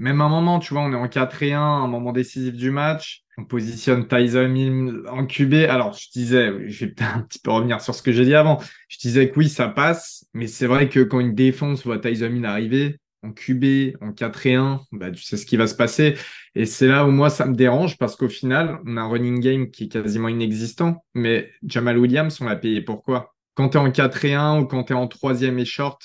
Même 0.03 0.21
un 0.21 0.29
moment, 0.29 0.59
tu 0.59 0.75
vois, 0.75 0.83
on 0.83 0.93
est 0.93 0.97
en 0.97 1.07
4 1.07 1.45
et 1.45 1.53
1, 1.53 1.61
un 1.61 1.87
moment 1.87 2.11
décisif 2.11 2.55
du 2.55 2.73
match. 2.73 3.23
On 3.39 3.45
positionne 3.45 4.09
Tyson 4.09 5.05
en 5.09 5.27
QB. 5.27 5.55
Alors, 5.69 5.93
je 5.93 6.11
disais, 6.11 6.69
je 6.69 6.85
vais 6.85 6.91
peut-être 6.91 7.17
un 7.17 7.21
petit 7.21 7.39
peu 7.39 7.53
revenir 7.53 7.81
sur 7.81 7.95
ce 7.95 8.03
que 8.03 8.11
j'ai 8.11 8.25
dit 8.25 8.35
avant. 8.35 8.61
Je 8.89 8.99
disais 8.99 9.31
que 9.31 9.39
oui, 9.39 9.49
ça 9.49 9.69
passe, 9.69 10.27
mais 10.35 10.49
c'est 10.49 10.67
vrai 10.67 10.89
que 10.89 10.99
quand 10.99 11.21
une 11.21 11.37
défense 11.37 11.87
voit 11.87 12.01
Tyson 12.01 12.43
arriver 12.43 12.99
en 13.23 13.31
QB, 13.31 13.99
en 14.01 14.11
4 14.11 14.47
et 14.47 14.55
1, 14.57 14.81
bah, 14.91 15.13
tu 15.13 15.23
sais 15.23 15.37
ce 15.37 15.47
qui 15.47 15.57
va 15.57 15.69
se 15.69 15.77
passer. 15.77 16.17
Et 16.57 16.67
c'est 16.67 16.89
là 16.89 17.07
où 17.07 17.13
moi, 17.13 17.31
ça 17.31 17.47
me 17.47 17.55
dérange 17.55 17.97
parce 17.97 18.17
qu'au 18.17 18.29
final, 18.29 18.81
on 18.85 18.97
a 18.97 19.03
un 19.03 19.09
running 19.09 19.39
game 19.39 19.71
qui 19.71 19.85
est 19.85 19.89
quasiment 19.89 20.27
inexistant, 20.27 21.05
mais 21.15 21.49
Jamal 21.65 21.97
Williams, 21.97 22.41
on 22.41 22.47
l'a 22.47 22.57
payé 22.57 22.83
pourquoi 22.83 23.37
Quand 23.55 23.69
tu 23.69 23.77
es 23.77 23.81
en 23.81 23.93
4 23.93 24.25
et 24.25 24.35
1 24.35 24.63
ou 24.63 24.67
quand 24.67 24.83
tu 24.83 24.95
es 24.95 24.97
en 24.97 25.07
troisième 25.07 25.61
et 25.61 25.65
short, 25.65 26.03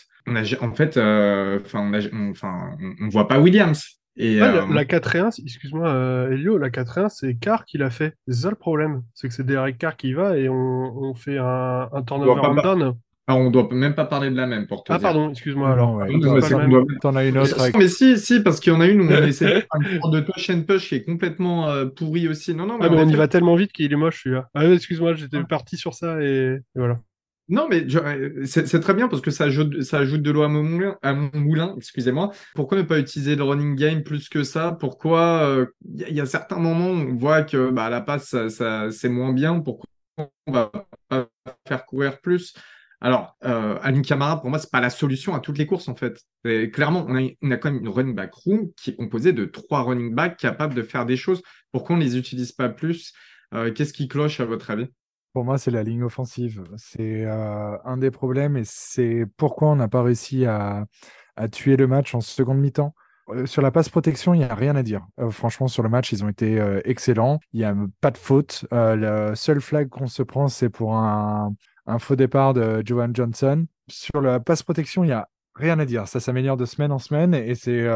en 0.61 0.73
fait, 0.73 0.97
euh, 0.97 1.59
enfin, 1.65 1.91
on, 1.91 3.05
on, 3.05 3.09
voit 3.09 3.27
pas 3.27 3.39
Williams. 3.39 3.83
Et, 4.19 4.41
euh, 4.41 4.65
la, 4.73 4.85
4 4.85 5.15
et 5.15 5.19
1, 5.19 5.29
excuse-moi, 5.43 5.87
euh, 5.87 6.31
Elio, 6.31 6.57
la 6.57 6.71
4 6.71 6.97
et 6.97 7.01
1, 7.01 7.09
c'est 7.09 7.35
Carr 7.35 7.65
qui 7.65 7.77
l'a 7.77 7.91
fait. 7.91 8.15
C'est 8.27 8.33
ça 8.33 8.49
le 8.49 8.55
problème. 8.55 9.03
C'est 9.13 9.27
que 9.27 9.33
c'est 9.33 9.45
Derek 9.45 9.77
Carr 9.77 9.95
qui 9.95 10.13
va 10.13 10.37
et 10.37 10.49
on, 10.49 11.13
fait 11.13 11.37
un, 11.37 11.89
un 11.93 12.01
turnover 12.01 12.41
on 12.43 12.55
down. 12.55 12.93
Alors, 13.29 13.41
on 13.41 13.51
doit 13.51 13.67
même 13.71 13.93
pas 13.93 14.05
parler 14.05 14.31
de 14.31 14.37
la 14.37 14.47
même 14.47 14.67
pour 14.67 14.85
Ah, 14.87 14.99
pardon, 14.99 15.29
excuse-moi 15.29 15.69
alors. 15.69 16.01
T'en 17.01 17.15
as 17.15 17.25
une 17.25 17.37
autre. 17.37 17.77
Mais 17.77 17.89
si, 17.89 18.17
si, 18.17 18.39
parce 18.39 18.59
qu'il 18.59 18.73
y 18.73 18.75
en 18.75 18.79
a 18.81 18.87
une 18.87 19.01
où 19.01 19.05
on 19.05 19.09
essaie 19.23 19.67
de 19.75 20.11
de 20.11 20.19
touch 20.21 20.49
and 20.49 20.63
push 20.63 20.89
qui 20.89 20.95
est 20.95 21.03
complètement 21.03 21.67
pourri 21.95 22.27
aussi. 22.27 22.55
Non, 22.55 22.65
non, 22.65 22.77
mais, 22.79 22.85
ah, 22.85 22.89
mais 22.89 23.01
on, 23.01 23.09
y 23.09 23.15
va 23.15 23.27
tellement 23.27 23.55
vite 23.55 23.71
qu'il 23.71 23.91
est 23.91 23.97
moche 23.97 24.23
celui-là. 24.23 24.47
Ah, 24.55 24.65
excuse-moi, 24.65 25.13
j'étais 25.13 25.43
parti 25.43 25.77
sur 25.77 25.93
ça 25.93 26.21
et 26.21 26.57
voilà. 26.73 26.99
Non, 27.49 27.67
mais 27.69 27.85
euh, 27.95 28.45
c'est 28.45 28.79
très 28.81 28.93
bien 28.93 29.07
parce 29.07 29.21
que 29.21 29.31
ça 29.31 29.45
ajoute, 29.45 29.69
de 29.71 30.31
l'eau 30.31 30.41
à 30.41 30.49
mon 30.49 30.63
moulin, 31.33 31.73
excusez-moi. 31.77 32.31
Pourquoi 32.55 32.77
ne 32.77 32.83
pas 32.83 32.99
utiliser 32.99 33.35
le 33.35 33.43
running 33.43 33.75
game 33.75 34.03
plus 34.03 34.27
que 34.27 34.43
ça? 34.43 34.75
Pourquoi 34.77 35.65
il 35.85 36.03
euh, 36.03 36.09
y, 36.09 36.19
a 36.19 36.25
certains 36.25 36.57
moments 36.57 36.89
où 36.89 37.11
on 37.11 37.15
voit 37.15 37.43
que 37.43 37.69
bah, 37.69 37.89
la 37.89 38.01
passe, 38.01 38.35
ça, 38.49 38.91
c'est 38.91 39.07
moins 39.07 39.31
bien. 39.31 39.61
Pourquoi 39.61 39.85
on 40.45 40.51
va 40.51 40.71
pas 41.07 41.29
faire 41.67 41.85
courir 41.85 42.19
plus? 42.19 42.53
Alors, 42.99 43.37
euh, 43.45 43.77
Alin 43.81 44.01
Kamara, 44.01 44.41
pour 44.41 44.49
moi, 44.49 44.59
c'est 44.59 44.71
pas 44.71 44.81
la 44.81 44.89
solution 44.89 45.33
à 45.33 45.39
toutes 45.39 45.57
les 45.57 45.67
courses, 45.67 45.87
en 45.87 45.95
fait. 45.95 46.19
clairement, 46.73 47.05
on 47.07 47.15
a, 47.15 47.29
on 47.41 47.51
a, 47.51 47.57
quand 47.57 47.71
même 47.71 47.81
une 47.81 47.89
running 47.89 48.15
back 48.15 48.33
room 48.33 48.71
qui 48.75 48.89
est 48.89 48.95
composée 48.95 49.33
de 49.33 49.45
trois 49.45 49.83
running 49.83 50.13
backs 50.13 50.37
capables 50.37 50.73
de 50.73 50.81
faire 50.81 51.05
des 51.05 51.15
choses. 51.15 51.41
Pourquoi 51.71 51.95
on 51.95 51.99
ne 51.99 52.03
les 52.03 52.17
utilise 52.17 52.51
pas 52.51 52.67
plus? 52.69 53.13
Euh, 53.53 53.71
Qu'est-ce 53.71 53.93
qui 53.93 54.07
cloche, 54.07 54.39
à 54.39 54.45
votre 54.45 54.71
avis? 54.71 54.87
Pour 55.37 55.45
moi, 55.45 55.59
c'est 55.59 55.69
la 55.69 55.83
ligne 55.83 56.01
offensive. 56.01 56.63
C'est 56.77 57.23
euh, 57.23 57.77
un 57.85 57.97
des 57.97 58.09
problèmes 58.09 58.57
et 58.57 58.63
c'est 58.65 59.27
pourquoi 59.37 59.67
on 59.67 59.75
n'a 59.75 59.87
pas 59.87 60.01
réussi 60.01 60.47
à, 60.47 60.87
tué 61.51 61.77
le 61.77 61.85
match 61.85 62.15
en 62.15 62.21
seconde 62.21 62.57
mi-temps. 62.57 62.95
Euh, 63.29 63.45
sur 63.45 63.61
la 63.61 63.69
passe 63.69 63.87
protection, 63.87 64.33
il 64.33 64.39
n'y 64.39 64.45
a 64.45 64.55
rien 64.55 64.75
à 64.75 64.81
dire. 64.81 65.05
Euh, 65.19 65.29
franchement, 65.29 65.67
sur 65.67 65.83
le 65.83 65.89
match, 65.89 66.11
ils 66.11 66.25
ont 66.25 66.27
été 66.27 66.59
excellents. 66.85 67.39
Il 67.53 67.59
n'y 67.59 67.65
a 67.65 67.75
pas 68.01 68.09
de 68.09 68.17
faute. 68.17 68.65
le 68.71 69.35
seul 69.35 69.61
flag 69.61 69.89
qu'on 69.89 70.07
se 70.07 70.23
prend, 70.23 70.47
c'est 70.47 70.69
pour 70.69 70.95
un, 70.95 71.53
faux 71.99 72.15
départ 72.15 72.55
de 72.55 72.81
Johan 72.83 73.11
Johnson. 73.13 73.67
Sur 73.87 74.19
la 74.21 74.39
passe 74.39 74.63
protection, 74.63 75.03
il 75.03 75.07
n'y 75.09 75.13
a 75.13 75.29
rien 75.53 75.77
à 75.77 75.85
dire. 75.85 76.07
Ça 76.07 76.19
s'améliore 76.19 76.57
de 76.57 76.65
semaine 76.65 76.91
en 76.91 76.97
semaine 76.97 77.35
et 77.35 77.53
c'est 77.53 77.87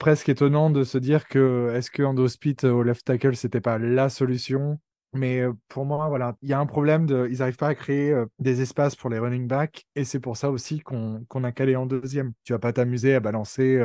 presque 0.00 0.28
étonnant 0.28 0.68
de 0.68 0.82
se 0.82 0.98
dire 0.98 1.28
que 1.28 1.72
est-ce 1.76 1.92
que 1.92 2.02
Ando 2.02 2.26
au 2.26 2.82
left 2.82 3.04
tackle, 3.04 3.36
c'était 3.36 3.60
pas 3.60 3.78
la 3.78 4.08
solution? 4.08 4.80
Mais 5.12 5.42
pour 5.68 5.84
moi, 5.84 6.08
voilà, 6.08 6.36
il 6.42 6.48
y 6.48 6.52
a 6.52 6.58
un 6.58 6.66
problème 6.66 7.06
de, 7.06 7.28
ils 7.30 7.38
n'arrivent 7.38 7.56
pas 7.56 7.68
à 7.68 7.74
créer 7.74 8.14
des 8.38 8.60
espaces 8.62 8.96
pour 8.96 9.10
les 9.10 9.18
running 9.18 9.46
backs, 9.46 9.84
et 9.94 10.04
c'est 10.04 10.20
pour 10.20 10.36
ça 10.36 10.50
aussi 10.50 10.80
qu'on 10.80 11.44
a 11.44 11.52
calé 11.52 11.76
en 11.76 11.86
deuxième. 11.86 12.32
Tu 12.44 12.52
vas 12.52 12.58
pas 12.58 12.72
t'amuser 12.72 13.14
à 13.14 13.20
balancer 13.20 13.82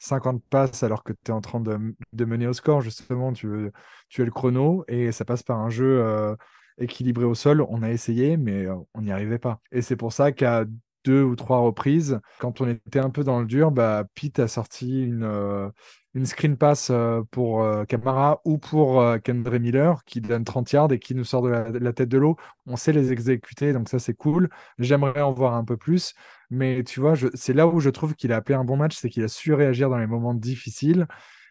50 0.00 0.42
passes 0.50 0.82
alors 0.82 1.02
que 1.02 1.12
tu 1.12 1.30
es 1.30 1.34
en 1.34 1.40
train 1.40 1.60
de, 1.60 2.24
mener 2.24 2.46
au 2.46 2.52
score, 2.52 2.80
justement, 2.82 3.32
tu, 3.32 3.46
veux, 3.46 3.72
tu 4.08 4.22
as 4.22 4.24
le 4.24 4.30
chrono, 4.30 4.84
et 4.88 5.12
ça 5.12 5.24
passe 5.24 5.42
par 5.42 5.58
un 5.58 5.70
jeu 5.70 6.36
équilibré 6.78 7.24
au 7.24 7.34
sol. 7.34 7.64
On 7.68 7.82
a 7.82 7.90
essayé, 7.90 8.36
mais 8.36 8.66
on 8.94 9.02
n'y 9.02 9.12
arrivait 9.12 9.38
pas. 9.38 9.60
Et 9.72 9.82
c'est 9.82 9.96
pour 9.96 10.12
ça 10.12 10.32
qu'à 10.32 10.64
deux 11.06 11.22
ou 11.22 11.36
trois 11.36 11.60
reprises, 11.60 12.20
quand 12.40 12.60
on 12.60 12.68
était 12.68 12.98
un 12.98 13.10
peu 13.10 13.22
dans 13.24 13.40
le 13.40 13.46
dur, 13.46 13.70
bah, 13.70 14.04
Pete 14.14 14.40
a 14.40 14.48
sorti 14.48 15.04
une 15.04 15.72
une 16.16 16.24
screen 16.24 16.56
pass 16.56 16.88
euh, 16.90 17.22
pour 17.30 17.62
Camara 17.88 18.32
euh, 18.32 18.50
ou 18.50 18.56
pour 18.56 19.02
euh, 19.02 19.18
Kendra 19.18 19.58
Miller 19.58 20.02
qui 20.06 20.22
donne 20.22 20.44
30 20.44 20.72
yards 20.72 20.92
et 20.92 20.98
qui 20.98 21.14
nous 21.14 21.24
sort 21.24 21.42
de 21.42 21.50
la, 21.50 21.92
tête 21.92 22.08
de 22.08 22.16
l'eau. 22.16 22.36
On 22.64 22.76
sait 22.76 22.92
les 22.92 23.12
exécuter, 23.12 23.74
donc 23.74 23.90
ça 23.90 23.98
c'est 23.98 24.14
cool. 24.14 24.48
J'aimerais 24.78 25.20
en 25.20 25.32
voir 25.32 25.54
un 25.54 25.64
peu 25.64 25.76
plus, 25.76 26.14
mais 26.48 26.82
tu 26.84 27.00
vois, 27.00 27.14
c'est 27.34 27.52
là 27.52 27.66
où 27.66 27.80
je 27.80 27.90
trouve 27.90 28.14
qu'il 28.14 28.32
a 28.32 28.36
appelé 28.36 28.56
un 28.56 28.64
bon 28.64 28.78
match, 28.78 28.96
c'est 28.96 29.10
qu'il 29.10 29.24
a 29.24 29.28
su 29.28 29.52
réagir 29.52 29.90
dans 29.90 29.98
les 29.98 30.06
moments 30.06 30.32
difficiles. 30.32 31.06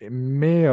Mais 0.09 0.65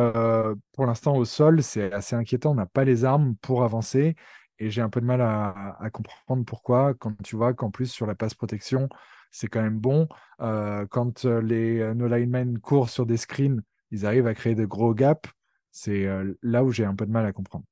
pour 0.72 0.86
l'instant, 0.86 1.16
au 1.16 1.24
sol, 1.24 1.62
c'est 1.62 1.92
assez 1.92 2.16
inquiétant. 2.16 2.52
On 2.52 2.54
n'a 2.54 2.66
pas 2.66 2.84
les 2.84 3.04
armes 3.04 3.36
pour 3.42 3.62
avancer. 3.62 4.16
Et 4.58 4.70
j'ai 4.70 4.82
un 4.82 4.88
peu 4.90 5.00
de 5.00 5.06
mal 5.06 5.20
à, 5.20 5.76
comprendre 5.92 6.44
pourquoi, 6.44 6.94
quand 6.94 7.14
tu 7.22 7.36
vois 7.36 7.52
qu'en 7.54 7.70
plus, 7.70 7.86
sur 7.86 8.06
la 8.06 8.14
passe 8.14 8.34
protection, 8.34 8.88
c'est 9.30 9.48
quand 9.48 9.62
même 9.62 9.78
bon. 9.78 10.08
quand 10.38 11.24
les 11.24 11.94
no 11.94 12.08
linemen 12.08 12.58
courent 12.58 12.90
sur 12.90 13.06
des 13.06 13.16
screens, 13.16 13.62
ils 13.92 14.06
arrivent 14.06 14.26
à 14.26 14.34
créer 14.34 14.56
de 14.56 14.64
gros 14.64 14.94
gaps. 14.94 15.30
C'est 15.70 16.06
euh, 16.06 16.34
là 16.42 16.64
où 16.64 16.72
j'ai 16.72 16.84
un 16.84 16.96
peu 16.96 17.06
de 17.06 17.12
mal 17.12 17.24
à 17.24 17.32
comprendre. 17.32 17.64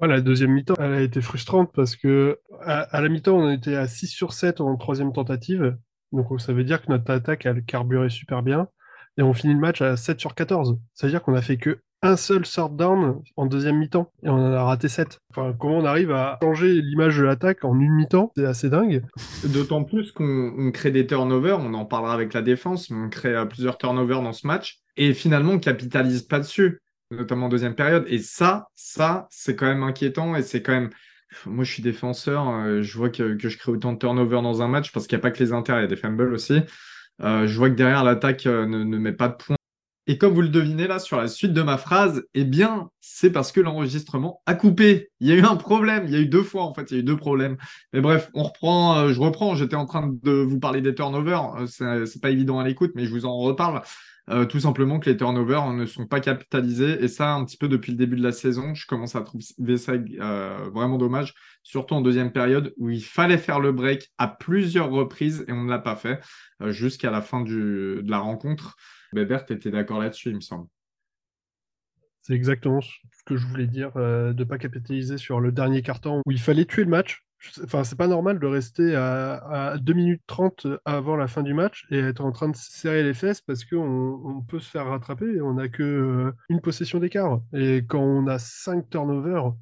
la 0.00 0.20
deuxième 0.20 0.52
mi-temps, 0.52 0.74
elle 0.78 0.94
a 0.94 1.02
été 1.02 1.20
frustrante 1.20 1.70
parce 1.74 1.94
que 1.96 2.40
à, 2.60 3.00
la 3.00 3.08
mi-temps, 3.08 3.36
on 3.36 3.50
était 3.50 3.76
à 3.76 3.86
6 3.86 4.06
sur 4.06 4.32
7 4.32 4.60
en 4.60 4.76
troisième 4.76 5.12
tentative. 5.12 5.76
Donc 6.12 6.40
ça 6.40 6.52
veut 6.52 6.64
dire 6.64 6.80
que 6.82 6.90
notre 6.90 7.10
attaque, 7.10 7.44
elle 7.44 7.64
carburait 7.64 8.08
super 8.08 8.42
bien. 8.42 8.68
Et 9.18 9.22
on 9.22 9.34
finit 9.34 9.54
le 9.54 9.60
match 9.60 9.82
à 9.82 9.96
7 9.96 10.18
sur 10.18 10.34
14. 10.34 10.80
Ça 10.94 11.06
veut 11.06 11.10
dire 11.10 11.22
qu'on 11.22 11.34
a 11.34 11.42
fait 11.42 11.58
que 11.58 11.80
un 12.02 12.16
seul 12.16 12.44
sort 12.44 12.70
down 12.70 13.22
en 13.36 13.46
deuxième 13.46 13.78
mi-temps 13.78 14.10
et 14.24 14.28
on 14.28 14.34
en 14.34 14.52
a 14.52 14.64
raté 14.64 14.88
7. 14.88 15.20
Enfin, 15.30 15.54
comment 15.58 15.78
on 15.78 15.84
arrive 15.84 16.10
à 16.10 16.38
changer 16.42 16.82
l'image 16.82 17.16
de 17.16 17.22
l'attaque 17.22 17.64
en 17.64 17.78
une 17.78 17.92
mi-temps? 17.92 18.32
C'est 18.36 18.44
assez 18.44 18.68
dingue. 18.68 19.04
D'autant 19.44 19.84
plus 19.84 20.10
qu'on 20.10 20.70
crée 20.72 20.90
des 20.90 21.06
turnovers, 21.06 21.60
on 21.60 21.72
en 21.74 21.84
parlera 21.84 22.12
avec 22.12 22.34
la 22.34 22.42
défense, 22.42 22.90
on 22.90 23.08
crée 23.08 23.34
euh, 23.34 23.44
plusieurs 23.44 23.78
turnovers 23.78 24.22
dans 24.22 24.32
ce 24.32 24.46
match 24.46 24.80
et 24.96 25.14
finalement 25.14 25.52
on 25.52 25.58
capitalise 25.60 26.22
pas 26.22 26.40
dessus, 26.40 26.80
notamment 27.12 27.46
en 27.46 27.48
deuxième 27.48 27.76
période. 27.76 28.04
Et 28.08 28.18
ça, 28.18 28.66
ça, 28.74 29.28
c'est 29.30 29.54
quand 29.54 29.66
même 29.66 29.84
inquiétant 29.84 30.34
et 30.34 30.42
c'est 30.42 30.62
quand 30.62 30.72
même. 30.72 30.90
Moi, 31.46 31.64
je 31.64 31.72
suis 31.72 31.82
défenseur, 31.82 32.46
euh, 32.48 32.82
je 32.82 32.98
vois 32.98 33.08
que, 33.08 33.38
je 33.38 33.56
crée 33.56 33.72
autant 33.72 33.94
de 33.94 33.98
turnovers 33.98 34.42
dans 34.42 34.60
un 34.60 34.68
match 34.68 34.92
parce 34.92 35.06
qu'il 35.06 35.16
n'y 35.16 35.20
a 35.20 35.22
pas 35.22 35.30
que 35.30 35.42
les 35.42 35.54
inters, 35.54 35.78
il 35.78 35.82
y 35.82 35.84
a 35.84 35.88
des 35.88 35.96
fumbles 35.96 36.34
aussi. 36.34 36.60
Euh, 37.22 37.46
je 37.46 37.56
vois 37.56 37.70
que 37.70 37.74
derrière 37.74 38.04
l'attaque 38.04 38.44
ne, 38.44 38.66
ne 38.66 38.98
met 38.98 39.12
pas 39.12 39.28
de 39.28 39.36
points 39.36 39.56
et 40.12 40.18
comme 40.18 40.34
vous 40.34 40.42
le 40.42 40.50
devinez 40.50 40.86
là 40.86 40.98
sur 40.98 41.16
la 41.16 41.26
suite 41.26 41.54
de 41.54 41.62
ma 41.62 41.78
phrase, 41.78 42.22
eh 42.34 42.44
bien, 42.44 42.90
c'est 43.00 43.32
parce 43.32 43.50
que 43.50 43.62
l'enregistrement 43.62 44.42
a 44.44 44.52
coupé. 44.52 45.08
Il 45.20 45.26
y 45.26 45.32
a 45.32 45.36
eu 45.36 45.42
un 45.42 45.56
problème. 45.56 46.04
Il 46.06 46.12
y 46.12 46.16
a 46.16 46.18
eu 46.18 46.26
deux 46.26 46.42
fois 46.42 46.64
en 46.64 46.74
fait. 46.74 46.90
Il 46.90 46.94
y 46.94 46.96
a 46.98 47.00
eu 47.00 47.02
deux 47.02 47.16
problèmes. 47.16 47.56
Mais 47.94 48.02
bref, 48.02 48.30
on 48.34 48.42
reprend. 48.42 48.98
Euh, 48.98 49.12
je 49.14 49.18
reprends. 49.18 49.54
J'étais 49.54 49.74
en 49.74 49.86
train 49.86 50.12
de 50.22 50.32
vous 50.32 50.60
parler 50.60 50.82
des 50.82 50.94
turnovers. 50.94 51.66
Euh, 51.80 52.04
c'est 52.04 52.20
pas 52.20 52.28
évident 52.28 52.58
à 52.58 52.64
l'écoute, 52.64 52.92
mais 52.94 53.06
je 53.06 53.10
vous 53.10 53.24
en 53.24 53.38
reparle. 53.38 53.80
Euh, 54.28 54.44
tout 54.44 54.60
simplement 54.60 54.98
que 54.98 55.08
les 55.08 55.16
turnovers 55.16 55.72
ne 55.72 55.86
sont 55.86 56.06
pas 56.06 56.20
capitalisés. 56.20 57.02
Et 57.02 57.08
ça, 57.08 57.32
un 57.32 57.46
petit 57.46 57.56
peu 57.56 57.68
depuis 57.68 57.92
le 57.92 57.96
début 57.96 58.16
de 58.16 58.22
la 58.22 58.32
saison, 58.32 58.74
je 58.74 58.86
commence 58.86 59.16
à 59.16 59.22
trouver 59.22 59.78
ça 59.78 59.94
vraiment 60.74 60.98
dommage. 60.98 61.32
Surtout 61.62 61.94
en 61.94 62.02
deuxième 62.02 62.32
période 62.32 62.74
où 62.76 62.90
il 62.90 63.02
fallait 63.02 63.38
faire 63.38 63.60
le 63.60 63.72
break 63.72 64.10
à 64.18 64.28
plusieurs 64.28 64.90
reprises 64.90 65.46
et 65.48 65.52
on 65.52 65.64
ne 65.64 65.70
l'a 65.70 65.78
pas 65.78 65.96
fait 65.96 66.20
jusqu'à 66.66 67.10
la 67.10 67.22
fin 67.22 67.40
de 67.40 68.04
la 68.06 68.18
rencontre. 68.18 68.76
Bébert, 69.12 69.44
tu 69.44 69.52
étais 69.52 69.70
d'accord 69.70 70.00
là-dessus, 70.00 70.30
il 70.30 70.36
me 70.36 70.40
semble. 70.40 70.68
C'est 72.22 72.34
exactement 72.34 72.80
ce 72.80 72.90
que 73.26 73.36
je 73.36 73.46
voulais 73.46 73.66
dire, 73.66 73.90
euh, 73.96 74.32
de 74.32 74.44
ne 74.44 74.48
pas 74.48 74.58
capitaliser 74.58 75.18
sur 75.18 75.40
le 75.40 75.50
dernier 75.50 75.82
carton 75.82 76.22
où 76.24 76.30
il 76.30 76.40
fallait 76.40 76.64
tuer 76.64 76.84
le 76.84 76.90
match. 76.90 77.24
Enfin, 77.64 77.82
c'est 77.82 77.98
pas 77.98 78.06
normal 78.06 78.38
de 78.38 78.46
rester 78.46 78.94
à, 78.94 79.76
2 79.80 79.92
minutes 79.92 80.22
30 80.28 80.68
avant 80.84 81.16
la 81.16 81.26
fin 81.26 81.42
du 81.42 81.54
match 81.54 81.84
et 81.90 81.98
être 81.98 82.24
en 82.24 82.30
train 82.30 82.48
de 82.48 82.54
serrer 82.54 83.02
les 83.02 83.14
fesses 83.14 83.40
parce 83.40 83.64
qu'on 83.64 84.20
on 84.24 84.40
peut 84.42 84.60
se 84.60 84.70
faire 84.70 84.86
rattraper 84.86 85.26
et 85.26 85.40
on 85.42 85.54
n'a 85.54 85.68
que 85.68 85.82
euh, 85.82 86.32
une 86.48 86.60
possession 86.60 87.00
d'écart. 87.00 87.40
Et 87.52 87.78
quand 87.78 88.00
on 88.00 88.28
a 88.28 88.38
5 88.38 88.88
turnovers, 88.88 89.52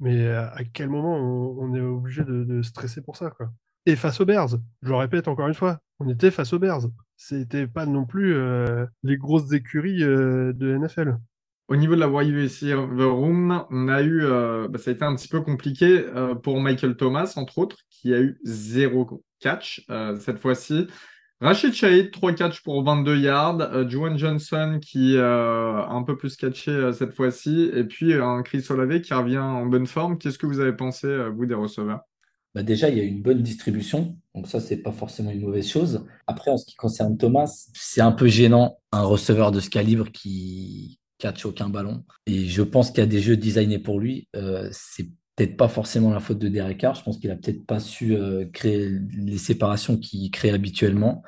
mais 0.00 0.26
à 0.28 0.62
quel 0.72 0.88
moment 0.88 1.16
on, 1.16 1.74
est 1.74 1.80
obligé 1.80 2.24
de, 2.24 2.62
stresser 2.62 3.02
pour 3.02 3.16
ça. 3.16 3.30
Et 3.84 3.96
face 3.96 4.20
aux 4.20 4.24
Bears, 4.24 4.56
je 4.82 4.88
le 4.88 4.94
répète 4.94 5.28
encore 5.28 5.48
une 5.48 5.54
fois, 5.54 5.80
on 5.98 6.08
était 6.08 6.30
face 6.30 6.52
aux 6.52 6.58
Bears 6.58 6.86
c'était 7.18 7.66
pas 7.66 7.84
non 7.84 8.06
plus 8.06 8.34
euh, 8.34 8.86
les 9.02 9.16
grosses 9.16 9.52
écuries 9.52 10.04
euh, 10.04 10.52
de 10.54 10.78
NFL. 10.78 11.18
Au 11.66 11.76
niveau 11.76 11.94
de 11.94 12.00
la 12.00 12.06
receiver 12.06 12.74
room, 12.74 13.66
on 13.70 13.88
a 13.88 14.00
eu, 14.00 14.22
euh, 14.22 14.68
bah, 14.68 14.78
ça 14.78 14.90
a 14.90 14.94
été 14.94 15.04
un 15.04 15.14
petit 15.14 15.28
peu 15.28 15.42
compliqué 15.42 16.02
pour 16.42 16.60
Michael 16.60 16.96
Thomas, 16.96 17.34
entre 17.36 17.58
autres, 17.58 17.76
qui 17.90 18.14
a 18.14 18.20
eu 18.20 18.40
zéro 18.44 19.22
catch 19.40 19.84
cette 20.18 20.38
fois-ci. 20.38 20.86
Rachid 21.40 21.74
Shahid, 21.74 22.10
3 22.10 22.32
catch 22.32 22.62
pour 22.62 22.82
22 22.82 23.18
yards. 23.18 23.88
Juwan 23.88 24.16
Johnson 24.16 24.78
qui 24.80 25.18
a 25.18 25.88
un 25.90 26.02
peu 26.04 26.16
plus 26.16 26.36
catché 26.36 26.90
cette 26.94 27.12
fois-ci. 27.12 27.70
Et 27.74 27.84
puis 27.84 28.14
un 28.14 28.42
Chris 28.42 28.64
Olave 28.70 29.02
qui 29.02 29.12
revient 29.12 29.38
en 29.38 29.66
bonne 29.66 29.86
forme. 29.86 30.16
Qu'est-ce 30.16 30.38
que 30.38 30.46
vous 30.46 30.60
avez 30.60 30.72
pensé, 30.72 31.28
vous, 31.34 31.44
des 31.44 31.54
receveurs? 31.54 32.00
Bah, 32.54 32.62
déjà, 32.62 32.88
il 32.88 32.98
y 32.98 33.00
a 33.00 33.04
une 33.04 33.22
bonne 33.22 33.42
distribution. 33.42 34.16
Donc 34.34 34.48
ça, 34.48 34.60
c'est 34.60 34.78
pas 34.78 34.92
forcément 34.92 35.30
une 35.30 35.42
mauvaise 35.42 35.68
chose. 35.68 36.06
Après, 36.26 36.50
en 36.50 36.56
ce 36.56 36.66
qui 36.66 36.74
concerne 36.74 37.16
Thomas, 37.16 37.68
c'est 37.74 38.00
un 38.00 38.12
peu 38.12 38.26
gênant, 38.26 38.78
un 38.92 39.02
receveur 39.02 39.52
de 39.52 39.60
ce 39.60 39.70
calibre 39.70 40.10
qui 40.10 40.98
catch 41.18 41.44
aucun 41.46 41.68
ballon. 41.68 42.04
Et 42.26 42.46
je 42.46 42.62
pense 42.62 42.90
qu'il 42.90 43.00
y 43.00 43.02
a 43.02 43.06
des 43.06 43.20
jeux 43.20 43.36
designés 43.36 43.78
pour 43.78 44.00
lui. 44.00 44.28
Euh, 44.36 44.68
c'est 44.72 45.08
peut-être 45.36 45.56
pas 45.56 45.68
forcément 45.68 46.12
la 46.12 46.20
faute 46.20 46.38
de 46.38 46.48
Derek 46.48 46.78
Carr. 46.78 46.94
Je 46.94 47.02
pense 47.02 47.18
qu'il 47.18 47.30
a 47.30 47.36
peut-être 47.36 47.66
pas 47.66 47.80
su 47.80 48.14
euh, 48.14 48.46
créer 48.52 48.90
les 49.16 49.38
séparations 49.38 49.96
qu'il 49.96 50.30
crée 50.30 50.50
habituellement. 50.50 51.22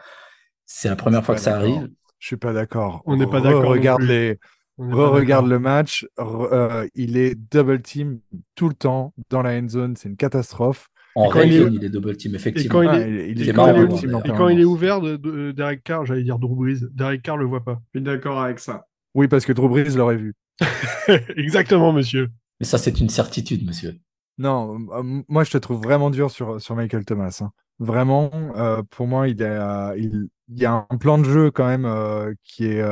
C'est 0.65 0.89
la 0.89 0.97
première 0.97 1.25
fois 1.25 1.35
que 1.35 1.41
ça 1.41 1.57
arrive. 1.57 1.89
Je 2.19 2.27
suis 2.27 2.37
pas 2.37 2.53
d'accord. 2.53 3.03
On 3.07 3.17
n'est 3.17 3.27
pas 3.27 3.41
d'accord. 3.41 3.65
Regarde 3.65 4.03
les. 4.03 4.39
Re-regarde 4.79 5.47
le 5.47 5.59
match, 5.59 6.07
euh, 6.19 6.89
il 6.95 7.19
est 7.19 7.35
double 7.35 7.83
team 7.83 8.21
tout 8.55 8.67
le 8.67 8.75
temps 8.75 9.13
dans 9.29 9.43
la 9.43 9.59
end 9.59 9.69
zone, 9.69 9.95
c'est 9.95 10.09
une 10.09 10.17
catastrophe. 10.17 10.89
En 11.17 11.29
red 11.29 11.49
il, 11.49 11.85
est... 11.85 11.89
double 11.89 12.17
team, 12.17 12.35
effectivement. 12.35 12.83
Et 12.83 13.53
quand 13.53 14.49
il 14.49 14.61
est, 14.61 14.65
ouvert, 14.65 15.01
de, 15.01 15.53
Derek 15.53 15.83
Carr, 15.83 16.07
j'allais 16.07 16.23
dire 16.23 16.39
Drew 16.39 16.55
Brees, 16.55 16.87
Derek 16.93 17.23
Carr 17.23 17.37
le 17.37 17.47
voit 17.47 17.65
pas. 17.65 17.81
Je 17.93 17.99
suis 17.99 18.05
d'accord 18.05 18.41
avec 18.41 18.61
ça. 18.61 18.87
Oui, 19.15 19.27
parce 19.29 19.45
que 19.45 19.53
Drew 19.53 19.69
Brees 19.69 19.97
l'aurait 19.97 20.17
vu. 20.17 20.35
Exactement, 21.37 21.93
monsieur. 21.93 22.29
Mais 22.61 22.67
ça, 22.67 22.79
c'est 22.79 23.01
une 23.01 23.09
certitude, 23.09 23.67
monsieur. 23.67 23.99
Non, 24.39 24.79
euh, 24.93 25.23
moi, 25.29 25.45
je 25.45 25.51
te 25.51 25.59
trouve 25.59 25.83
vraiment 25.83 26.11
dur 26.11 26.31
sur, 26.31 26.61
sur 26.61 26.77
Michael 26.77 27.05
Thomas. 27.05 27.41
Hein. 27.43 27.51
Vraiment, 27.79 28.31
euh, 28.57 28.83
pour 28.91 29.07
moi, 29.07 29.29
il, 29.29 29.43
a, 29.43 29.95
il, 29.97 30.29
y 30.49 30.65
a 30.65 30.87
un 30.89 30.97
plan 30.97 31.19
de 31.19 31.25
jeu 31.25 31.51
quand 31.51 31.67
même 31.67 31.87
euh, 31.87 32.33
qui 32.45 32.67
est 32.67 32.83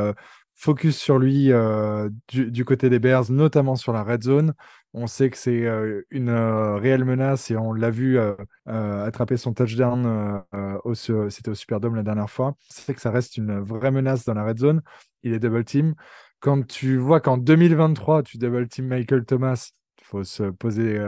focus 0.55 0.97
sur 0.97 1.19
lui 1.19 1.51
du, 2.29 2.51
du, 2.51 2.65
côté 2.65 2.91
des 2.91 2.99
Bears, 2.99 3.31
notamment 3.31 3.77
sur 3.77 3.93
la 3.93 4.03
red 4.03 4.23
zone. 4.25 4.55
On 4.95 5.07
sait 5.07 5.31
que 5.31 5.37
c'est 5.37 5.67
une 6.11 6.31
réelle 6.31 7.05
menace 7.05 7.51
et 7.51 7.57
on 7.57 7.73
l'a 7.73 7.91
vu 7.91 8.19
attraper 8.67 9.37
son 9.37 9.53
touchdown, 9.53 10.43
c'était 11.29 11.51
au 11.51 11.55
Superdome 11.55 11.95
la 11.95 12.03
dernière 12.03 12.31
fois. 12.31 12.55
C'est 12.69 12.95
que 12.95 13.01
ça 13.01 13.11
reste 13.11 13.37
une 13.37 13.61
vraie 13.61 13.91
menace 13.91 14.25
dans 14.25 14.35
la 14.35 14.45
red 14.45 14.59
zone. 14.59 14.83
Il 15.23 15.33
est 15.35 15.39
double 15.39 15.65
team. 15.65 15.95
Quand 16.41 16.67
tu 16.67 16.97
vois 16.97 17.21
qu'en 17.21 17.37
2023, 17.37 18.23
tu 18.23 18.39
double 18.39 18.67
team 18.69 18.87
Michael 18.87 19.25
Thomas, 19.25 19.71
il 20.01 20.05
faut 20.05 20.25
se 20.25 20.45
poser 20.45 20.99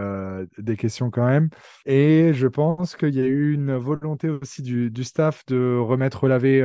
des 0.59 0.77
questions 0.77 1.11
quand 1.11 1.27
même. 1.27 1.49
Et 1.87 2.33
je 2.35 2.49
pense 2.49 2.97
qu'il 2.97 3.15
y 3.15 3.21
a 3.21 3.27
eu 3.27 3.55
une 3.55 3.75
volonté 3.77 4.29
aussi 4.29 4.61
du, 4.63 4.91
du 4.91 5.05
staff 5.05 5.45
de 5.47 5.79
remettre 5.79 6.29
laver 6.29 6.63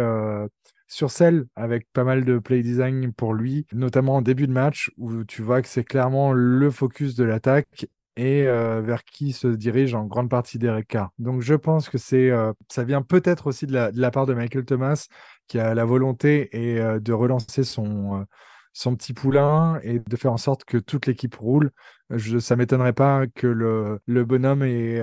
sur 0.87 1.11
celle 1.11 1.45
avec 1.55 1.87
pas 1.93 2.03
mal 2.03 2.25
de 2.25 2.39
play 2.39 2.61
design 2.61 3.13
pour 3.13 3.33
lui, 3.33 3.65
notamment 3.73 4.15
en 4.15 4.21
début 4.21 4.47
de 4.47 4.51
match 4.51 4.91
où 4.97 5.23
tu 5.23 5.41
vois 5.41 5.61
que 5.61 5.67
c'est 5.67 5.83
clairement 5.83 6.33
le 6.33 6.69
focus 6.71 7.15
de 7.15 7.23
l'attaque 7.23 7.87
et 8.17 8.47
euh, 8.47 8.81
vers 8.81 9.03
qui 9.03 9.33
se 9.33 9.47
dirige 9.47 9.93
en 9.93 10.05
grande 10.05 10.29
partie 10.29 10.57
Derek. 10.57 10.97
Donc 11.19 11.41
je 11.41 11.53
pense 11.53 11.89
que 11.89 11.97
c'est 11.97 12.29
euh, 12.29 12.53
ça 12.69 12.83
vient 12.83 13.01
peut-être 13.01 13.47
aussi 13.47 13.65
de 13.67 13.73
la, 13.93 14.11
part 14.11 14.25
de 14.25 14.33
Michael 14.33 14.65
Thomas 14.65 15.07
qui 15.47 15.59
a 15.59 15.73
la 15.73 15.85
volonté 15.85 16.49
et 16.53 16.79
de 16.99 17.13
relancer 17.13 17.63
son, 17.63 18.25
son 18.73 18.95
petit 18.95 19.13
poulain 19.13 19.79
et 19.83 19.99
de 19.99 20.15
faire 20.15 20.33
en 20.33 20.37
sorte 20.37 20.65
que 20.65 20.77
toute 20.77 21.07
l'équipe 21.07 21.35
roule. 21.35 21.71
Je, 22.09 22.39
ça 22.39 22.55
m'étonnerait 22.55 22.93
pas 22.93 23.25
que 23.27 23.47
le, 23.47 23.99
le 24.05 24.25
bonhomme 24.25 24.63
ait, 24.63 25.01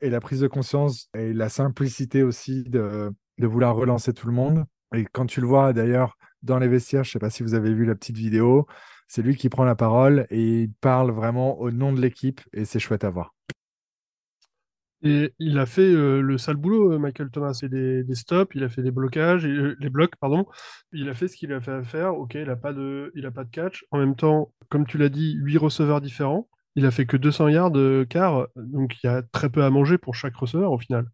la 0.00 0.20
prise 0.20 0.40
de 0.40 0.48
conscience 0.48 1.08
et 1.14 1.32
la 1.32 1.48
simplicité 1.48 2.22
aussi 2.22 2.64
de, 2.64 3.12
de 3.38 3.46
vouloir 3.46 3.74
relancer 3.74 4.12
tout 4.12 4.26
le 4.26 4.32
monde. 4.32 4.64
Et 4.94 5.04
quand 5.10 5.26
tu 5.26 5.40
le 5.40 5.46
vois 5.46 5.72
d'ailleurs 5.72 6.16
dans 6.42 6.58
les 6.58 6.68
vestiaires, 6.68 7.04
je 7.04 7.10
ne 7.10 7.12
sais 7.12 7.18
pas 7.18 7.30
si 7.30 7.42
vous 7.42 7.54
avez 7.54 7.72
vu 7.72 7.84
la 7.84 7.94
petite 7.94 8.16
vidéo, 8.16 8.66
c'est 9.08 9.22
lui 9.22 9.36
qui 9.36 9.48
prend 9.48 9.64
la 9.64 9.74
parole 9.74 10.26
et 10.30 10.62
il 10.62 10.72
parle 10.80 11.10
vraiment 11.10 11.58
au 11.60 11.70
nom 11.70 11.92
de 11.92 12.00
l'équipe 12.00 12.40
et 12.52 12.64
c'est 12.64 12.78
chouette 12.78 13.04
à 13.04 13.10
voir. 13.10 13.34
Et 15.04 15.34
il 15.40 15.58
a 15.58 15.66
fait 15.66 15.82
euh, 15.82 16.20
le 16.20 16.38
sale 16.38 16.56
boulot, 16.56 16.92
euh, 16.92 16.98
Michael 16.98 17.30
Thomas. 17.30 17.58
Il 17.62 17.70
des, 17.70 18.04
des 18.04 18.14
stops, 18.14 18.54
il 18.54 18.62
a 18.62 18.68
fait 18.68 18.82
des 18.82 18.92
blocages, 18.92 19.44
euh, 19.44 19.76
les 19.80 19.90
blocs, 19.90 20.14
pardon. 20.16 20.46
Il 20.92 21.08
a 21.08 21.14
fait 21.14 21.26
ce 21.26 21.36
qu'il 21.36 21.52
a 21.52 21.60
fait 21.60 21.72
à 21.72 21.82
faire. 21.82 22.16
Ok, 22.16 22.34
il 22.34 22.46
n'a 22.46 22.56
pas 22.56 22.72
de, 22.72 23.12
pas 23.34 23.44
de 23.44 23.50
catch. 23.50 23.84
En 23.90 23.98
même 23.98 24.14
temps, 24.14 24.52
comme 24.68 24.86
tu 24.86 24.98
l'as 24.98 25.08
dit, 25.08 25.34
huit 25.40 25.58
receveurs 25.58 26.00
différents. 26.00 26.48
Il 26.76 26.86
a 26.86 26.90
fait 26.90 27.04
que 27.04 27.16
200 27.16 27.48
yards 27.48 27.72
car 28.08 28.46
donc 28.56 28.96
il 29.02 29.06
y 29.06 29.10
a 29.10 29.22
très 29.22 29.50
peu 29.50 29.62
à 29.62 29.68
manger 29.68 29.98
pour 29.98 30.14
chaque 30.14 30.36
receveur 30.36 30.72
au 30.72 30.78
final. 30.78 31.06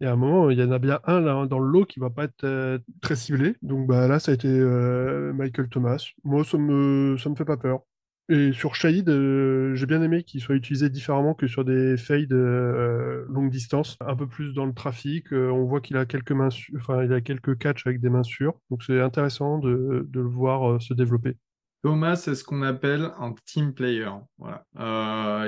Et 0.00 0.06
à 0.06 0.12
un 0.12 0.16
moment, 0.16 0.50
il 0.50 0.58
y 0.58 0.62
en 0.62 0.72
a 0.72 0.78
bien 0.78 1.00
un 1.04 1.20
là 1.20 1.46
dans 1.46 1.58
le 1.58 1.70
lot 1.70 1.84
qui 1.86 2.00
va 2.00 2.10
pas 2.10 2.24
être 2.24 2.80
très 3.00 3.16
ciblé. 3.16 3.56
Donc 3.62 3.86
bah 3.86 4.08
là, 4.08 4.18
ça 4.18 4.32
a 4.32 4.34
été 4.34 4.48
Michael 4.48 5.68
Thomas. 5.68 6.04
Moi, 6.24 6.44
ça 6.44 6.58
me, 6.58 7.16
ça 7.18 7.30
me 7.30 7.34
fait 7.34 7.44
pas 7.44 7.56
peur. 7.56 7.80
Et 8.28 8.52
sur 8.52 8.74
Shahid, 8.74 9.08
euh, 9.08 9.76
j'ai 9.76 9.86
bien 9.86 10.02
aimé 10.02 10.24
qu'il 10.24 10.40
soit 10.40 10.56
utilisé 10.56 10.90
différemment 10.90 11.34
que 11.34 11.46
sur 11.46 11.64
des 11.64 11.96
fades 11.96 12.32
euh, 12.32 13.24
longue 13.28 13.50
distance, 13.50 13.96
un 14.00 14.16
peu 14.16 14.26
plus 14.26 14.52
dans 14.52 14.66
le 14.66 14.72
trafic. 14.74 15.32
Euh, 15.32 15.48
on 15.50 15.64
voit 15.64 15.80
qu'il 15.80 15.96
a 15.96 16.06
quelques 16.06 16.32
mains, 16.32 16.48
enfin 16.76 17.04
il 17.04 17.12
a 17.12 17.20
quelques 17.20 17.56
catchs 17.56 17.86
avec 17.86 18.00
des 18.00 18.10
mains 18.10 18.24
sûres, 18.24 18.58
donc 18.70 18.82
c'est 18.82 19.00
intéressant 19.00 19.58
de, 19.58 20.08
de, 20.10 20.20
le 20.20 20.28
voir 20.28 20.82
se 20.82 20.92
développer. 20.92 21.36
Thomas, 21.82 22.16
c'est 22.16 22.34
ce 22.34 22.42
qu'on 22.42 22.62
appelle 22.62 23.12
un 23.18 23.34
team 23.44 23.72
player. 23.72 24.10
Voilà. 24.38 24.64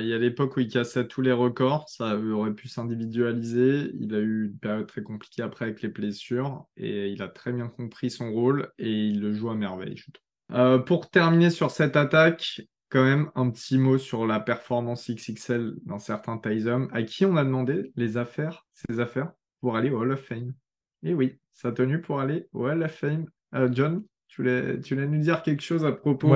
il 0.01 0.07
y 0.07 0.15
a 0.15 0.19
l'époque 0.19 0.57
où 0.57 0.61
il 0.61 0.69
cassait 0.69 1.09
tous 1.09 1.21
les 1.21 1.33
records, 1.33 1.89
ça 1.89 2.17
aurait 2.17 2.55
pu 2.55 2.69
s'individualiser. 2.69 3.91
Il 3.99 4.15
a 4.15 4.19
eu 4.19 4.47
une 4.47 4.59
période 4.59 4.87
très 4.87 5.03
compliquée 5.03 5.43
après 5.43 5.65
avec 5.65 5.83
les 5.83 5.89
blessures 5.89 6.67
et 6.77 7.09
il 7.09 7.23
a 7.23 7.29
très 7.29 7.53
bien 7.53 7.69
compris 7.69 8.11
son 8.11 8.33
rôle 8.33 8.71
et 8.79 8.91
il 8.91 9.21
le 9.21 9.33
joue 9.33 9.51
à 9.51 9.55
merveille, 9.57 9.97
je 9.97 10.05
trouve. 10.13 10.29
Euh, 10.53 10.79
pour 10.79 11.11
terminer 11.11 11.51
sur 11.51 11.71
cette 11.71 11.97
attaque, 11.97 12.63
quand 12.89 13.05
même 13.05 13.31
un 13.35 13.51
petit 13.51 13.77
mot 13.77 13.99
sur 13.99 14.27
la 14.27 14.41
performance 14.41 15.11
XXL 15.11 15.75
dans 15.85 15.99
certains 15.99 16.39
Tyson, 16.39 16.89
à 16.93 17.03
qui 17.03 17.27
on 17.27 17.37
a 17.37 17.45
demandé 17.45 17.93
les 17.97 18.17
affaires, 18.17 18.67
ses 18.73 19.01
affaires, 19.01 19.33
pour 19.61 19.77
aller 19.77 19.91
au 19.91 19.99
Hall 19.99 20.13
of 20.13 20.21
Fame. 20.21 20.55
Et 21.03 21.13
oui, 21.13 21.39
ça 21.53 21.69
a 21.69 21.73
tenu 21.73 22.01
pour 22.01 22.21
aller 22.21 22.49
au 22.53 22.67
Hall 22.67 22.83
of 22.83 22.93
Fame. 22.93 23.27
Euh, 23.55 23.69
John, 23.71 24.03
tu 24.29 24.43
voulais, 24.43 24.81
tu 24.81 24.95
voulais 24.95 25.07
nous 25.07 25.19
dire 25.19 25.43
quelque 25.43 25.63
chose 25.63 25.85
à 25.85 25.93
propos 25.93 26.29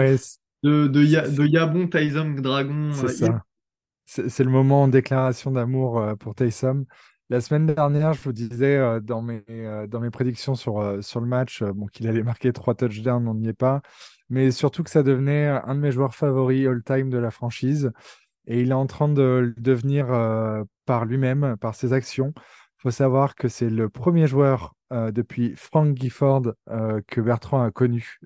de, 0.63 0.87
de, 0.87 1.47
Yabon 1.47 1.89
Tyson 1.89 2.35
Dragon 2.39 2.91
C'est 2.93 3.25
euh, 3.25 3.29
ça. 3.29 3.45
C'est 4.29 4.45
le 4.45 4.51
moment 4.51 4.83
en 4.83 4.89
déclaration 4.89 5.51
d'amour 5.51 6.03
pour 6.19 6.35
Tyson. 6.35 6.85
La 7.31 7.41
semaine 7.41 7.67
dernière, 7.67 8.13
je 8.13 8.21
vous 8.23 8.33
disais 8.33 8.79
dans, 9.01 9.23
mes, 9.23 9.43
dans 9.89 10.01
mes 10.01 10.11
prédictions 10.11 10.55
sur, 10.55 10.99
sur 11.03 11.21
le 11.21 11.27
match 11.27 11.63
bon, 11.63 11.87
qu'il 11.87 12.07
allait 12.09 12.23
marquer 12.23 12.53
trois 12.53 12.75
touchdowns, 12.75 13.27
on 13.27 13.35
n'y 13.35 13.49
est 13.49 13.55
pas, 13.55 13.81
mais 14.29 14.51
surtout 14.51 14.83
que 14.83 14.91
ça 14.91 15.03
devenait 15.03 15.47
un 15.47 15.75
de 15.75 15.81
mes 15.81 15.93
joueurs 15.93 16.15
favoris 16.15 16.67
all-time 16.67 17.09
de 17.09 17.17
la 17.17 17.31
franchise. 17.31 17.91
Et 18.47 18.61
il 18.61 18.71
est 18.71 18.75
en 18.75 18.87
train 18.87 19.09
de 19.09 19.23
le 19.23 19.55
devenir 19.57 20.09
par 20.85 21.07
lui-même, 21.07 21.57
par 21.59 21.75
ses 21.75 21.93
actions. 21.95 22.35
Faut 22.82 22.90
savoir 22.90 23.36
que 23.36 23.49
c'est 23.49 23.71
le 23.71 23.88
premier 23.88 24.26
joueur 24.26 24.75
depuis 24.90 25.54
Frank 25.56 25.97
Gifford 25.97 26.54
que 27.06 27.21
Bertrand 27.21 27.62
a 27.62 27.71
connu. 27.71 28.18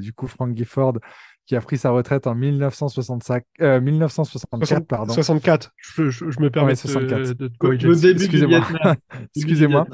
du 0.00 0.12
coup, 0.12 0.28
Frank 0.28 0.56
Gifford 0.56 1.00
qui 1.48 1.56
a 1.56 1.60
pris 1.62 1.78
sa 1.78 1.90
retraite 1.90 2.26
en 2.26 2.34
1965, 2.34 3.42
1964. 3.58 4.86
pardon. 4.86 5.14
64, 5.14 5.72
je, 5.78 6.02
me 6.40 6.50
permets 6.50 6.74
De, 6.74 7.32
de, 7.32 7.48
te 7.48 7.56
corriger. 7.56 7.88
Excusez-moi. 8.10 8.60
Excusez-moi. 9.34 9.86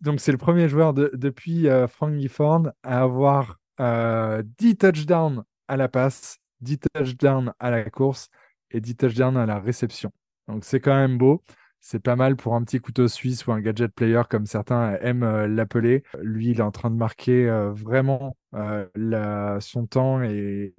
Donc, 0.00 0.20
c'est 0.20 0.32
le 0.32 0.38
premier 0.38 0.68
joueur 0.68 0.94
depuis 0.94 1.68
euh, 1.68 1.86
Frank 1.86 2.18
Gifford 2.18 2.70
à 2.82 3.02
avoir 3.02 3.58
euh, 3.78 4.42
10 4.58 4.76
touchdowns 4.76 5.44
à 5.68 5.76
la 5.76 5.88
passe, 5.88 6.38
10 6.62 6.80
touchdowns 6.94 7.52
à 7.60 7.70
la 7.70 7.88
course 7.90 8.28
et 8.70 8.80
10 8.80 8.96
touchdowns 8.96 9.36
à 9.36 9.44
la 9.44 9.60
réception. 9.60 10.10
Donc, 10.48 10.64
c'est 10.64 10.80
quand 10.80 10.96
même 10.96 11.18
beau 11.18 11.42
c'est 11.84 12.00
pas 12.00 12.14
mal 12.14 12.36
pour 12.36 12.54
un 12.54 12.62
petit 12.62 12.78
couteau 12.78 13.08
suisse 13.08 13.44
ou 13.46 13.52
un 13.52 13.60
gadget 13.60 13.92
player 13.92 14.22
comme 14.30 14.46
certains 14.46 14.94
aiment 15.00 15.24
euh, 15.24 15.48
l'appeler. 15.48 16.04
Lui, 16.22 16.50
il 16.50 16.60
est 16.60 16.62
en 16.62 16.70
train 16.70 16.90
de 16.90 16.96
marquer 16.96 17.48
euh, 17.48 17.72
vraiment 17.72 18.36
euh, 18.54 19.58
son 19.60 19.86
temps 19.86 20.22
et, 20.22 20.72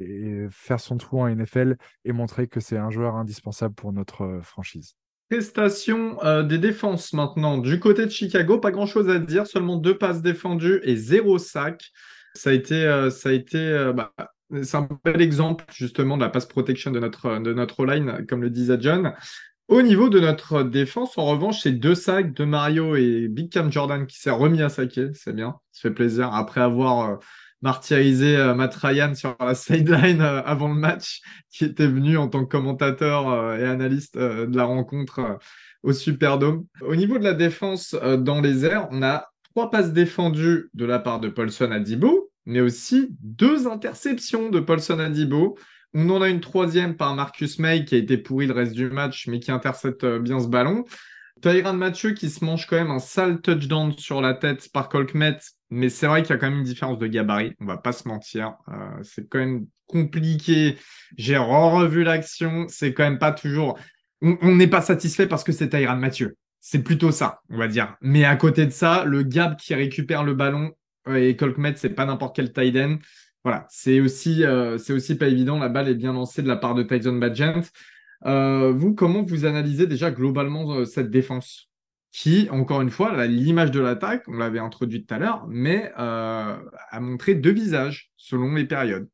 faire 0.50 0.80
son 0.80 0.98
trou 0.98 1.22
en 1.22 1.28
NFL 1.28 1.76
et 2.06 2.14
montrer 2.14 2.48
que 2.48 2.62
c'est 2.62 2.78
un 2.78 2.90
joueur 2.90 3.16
indispensable 3.16 3.76
pour 3.76 3.92
notre 3.92 4.40
franchise. 4.44 4.96
Prestation 5.30 6.18
des 6.44 6.58
défenses 6.58 7.12
maintenant. 7.14 7.58
Du 7.58 7.80
côté 7.80 8.06
de 8.06 8.12
Chicago, 8.12 8.60
pas 8.60 8.72
grand 8.72 8.86
chose 8.86 9.10
à 9.10 9.20
dire, 9.20 9.48
seulement 9.48 9.78
deux 9.78 9.98
passes 9.98 10.22
défendues 10.22 10.80
et 10.84 10.96
zéro 10.96 11.38
sac. 11.38 11.84
Ça 12.36 12.52
a 12.52 12.54
été, 12.54 13.10
ça 13.10 13.30
a 13.30 13.32
été 13.32 13.92
bah, 13.96 14.14
c'est 14.62 14.78
un 14.78 14.88
bel 15.04 15.22
exemple 15.22 15.66
justement 15.74 16.18
de 16.18 16.24
la 16.24 16.30
pass 16.30 16.46
protection 16.46 16.92
de 16.92 17.00
notre, 17.00 17.40
de 17.40 17.54
notre 17.54 17.86
line, 17.86 18.26
comme 18.28 18.44
le 18.44 18.52
disait 18.52 18.78
John. 18.80 19.14
Au 19.70 19.82
niveau 19.82 20.10
de 20.10 20.20
notre 20.20 20.64
défense, 20.64 21.18
en 21.18 21.26
revanche, 21.26 21.62
c'est 21.62 21.72
deux 21.72 21.96
sacs 21.96 22.34
de 22.34 22.44
Mario 22.44 22.96
et 22.96 23.28
Big 23.30 23.50
Cam 23.50 23.72
Jordan 23.72 24.06
qui 24.06 24.20
s'est 24.20 24.30
remis 24.30 24.62
à 24.62 24.70
saquer. 24.70 25.08
C'est 25.14 25.34
bien, 25.34 25.56
ça 25.72 25.84
fait 25.84 25.94
plaisir. 25.94 26.34
Après 26.34 26.60
avoir 26.60 27.10
euh, 27.10 27.16
martyrisé 27.62 28.36
euh, 28.36 28.56
Matt 28.56 28.76
Ryan 28.76 29.16
sur 29.16 29.38
la 29.40 29.56
sideline 29.56 30.22
euh, 30.22 30.44
avant 30.44 30.68
le 30.68 30.76
match, 30.76 31.22
qui 31.50 31.64
était 31.64 31.88
venu 31.88 32.18
en 32.18 32.28
tant 32.28 32.44
que 32.44 32.50
commentateur 32.50 33.56
et 33.58 33.66
analyste 33.66 34.18
de 34.18 34.56
la 34.56 34.66
rencontre 34.66 35.40
au 35.82 35.94
Superdome. 35.94 36.66
Au 36.82 36.96
niveau 36.96 37.18
de 37.18 37.24
la 37.24 37.34
défense 37.34 37.94
dans 37.94 38.42
les 38.42 38.66
airs, 38.66 38.90
on 38.92 39.02
a 39.02 39.30
trois 39.54 39.72
passes 39.72 39.94
défendues 39.94 40.70
de 40.74 40.86
la 40.86 41.00
part 41.00 41.22
de 41.22 41.30
Paulson 41.30 41.72
à 41.72 41.80
mais 42.46 42.60
aussi 42.60 43.10
deux 43.22 43.68
interceptions 43.68 44.50
de 44.50 44.60
Paulson 44.60 45.00
à. 45.00 45.56
On 45.94 46.10
en 46.10 46.22
a 46.22 46.30
une 46.30 46.42
troisième 46.42 46.96
par 46.96 47.14
Marcus 47.16 47.60
May 47.60 47.86
qui 47.86 47.96
a 47.96 47.98
été 48.00 48.18
pourri 48.18 48.48
le 48.48 48.54
reste 48.54 48.74
du 48.74 48.90
match, 48.90 49.28
mais 49.28 49.40
qui 49.40 49.52
intercepte 49.52 50.04
euh, 50.04 50.20
bien 50.20 50.40
ce 50.40 50.48
ballon. 50.48 50.86
Tyran 51.42 51.74
Mathieu 51.74 52.12
qui 52.12 52.30
se 52.30 52.44
mange 52.44 52.66
quand 52.66 52.78
même 52.78 52.90
un 52.90 53.00
sale 53.00 53.42
touchdown 53.42 53.92
sur 53.98 54.22
la 54.22 54.34
tête 54.34 54.70
par 54.72 54.90
Colkmet, 54.90 55.38
mais 55.70 55.90
c'est 55.90 56.08
vrai 56.08 56.24
qu'il 56.24 56.32
y 56.32 56.34
a 56.34 56.38
quand 56.38 56.50
même 56.50 56.60
une 56.60 56.66
différence 56.66 57.00
de 57.00 57.08
gabarit, 57.08 57.54
on 57.60 57.66
va 57.66 57.78
pas 57.78 57.92
se 57.92 58.08
mentir. 58.08 58.56
Euh, 58.70 59.04
c'est 59.04 59.28
quand 59.28 59.40
même 59.40 59.66
compliqué. 59.86 60.78
J'ai 61.18 61.38
revu 61.38 62.04
l'action, 62.04 62.66
c'est 62.70 62.94
quand 62.94 63.04
même 63.04 63.20
pas 63.20 63.32
toujours. 63.32 63.78
On 64.22 64.56
n'est 64.56 64.68
pas 64.68 64.82
satisfait 64.82 65.28
parce 65.28 65.44
que 65.44 65.52
c'est 65.52 65.70
Tyran 65.70 65.98
Mathieu. 65.98 66.38
C'est 66.62 66.82
plutôt 66.82 67.12
ça, 67.12 67.42
on 67.50 67.58
va 67.58 67.68
dire. 67.68 67.98
Mais 68.02 68.24
à 68.24 68.38
côté 68.38 68.66
de 68.66 68.72
ça, 68.72 69.04
le 69.04 69.24
Gab 69.24 69.58
qui 69.58 69.76
récupère 69.76 70.24
le 70.24 70.34
ballon 70.34 70.72
euh, 71.10 71.16
et 71.16 71.36
Colkmet, 71.36 71.76
c'est 71.76 71.90
pas 71.90 72.06
n'importe 72.06 72.36
quel 72.36 72.54
tight 72.54 72.78
end 72.78 72.98
voilà, 73.44 73.66
c'est 73.70 74.00
aussi, 74.00 74.46
euh, 74.46 74.78
c'est 74.78 74.94
aussi 74.94 75.16
pas 75.16 75.28
évident. 75.28 75.60
La 75.60 75.70
balle 75.70 75.90
est 75.90 75.96
bien 75.96 76.14
lancée 76.14 76.42
de 76.42 76.48
la 76.48 76.56
part 76.56 76.76
de 76.76 76.84
Tyson 76.84 77.14
Badgent. 77.14 77.62
Euh, 78.26 78.72
vous, 78.72 78.94
comment 78.96 79.24
vous 79.24 79.46
analysez 79.46 79.86
déjà 79.86 80.12
globalement 80.12 80.72
euh, 80.72 80.86
cette 80.86 81.10
défense? 81.10 81.70
Qui, 82.14 82.48
encore 82.52 82.82
une 82.82 82.92
fois, 82.92 83.26
l'image 83.26 83.72
de 83.72 83.80
l'attaque, 83.80 84.24
on 84.28 84.34
l'avait 84.34 84.60
introduite 84.60 85.08
tout 85.08 85.16
à 85.16 85.18
l'heure, 85.18 85.48
mais 85.48 85.92
a 85.98 86.60
montré 87.02 87.34
deux 87.34 87.52
visages 87.52 88.12
selon 88.18 88.54
les 88.54 88.66
périodes. 88.66 89.10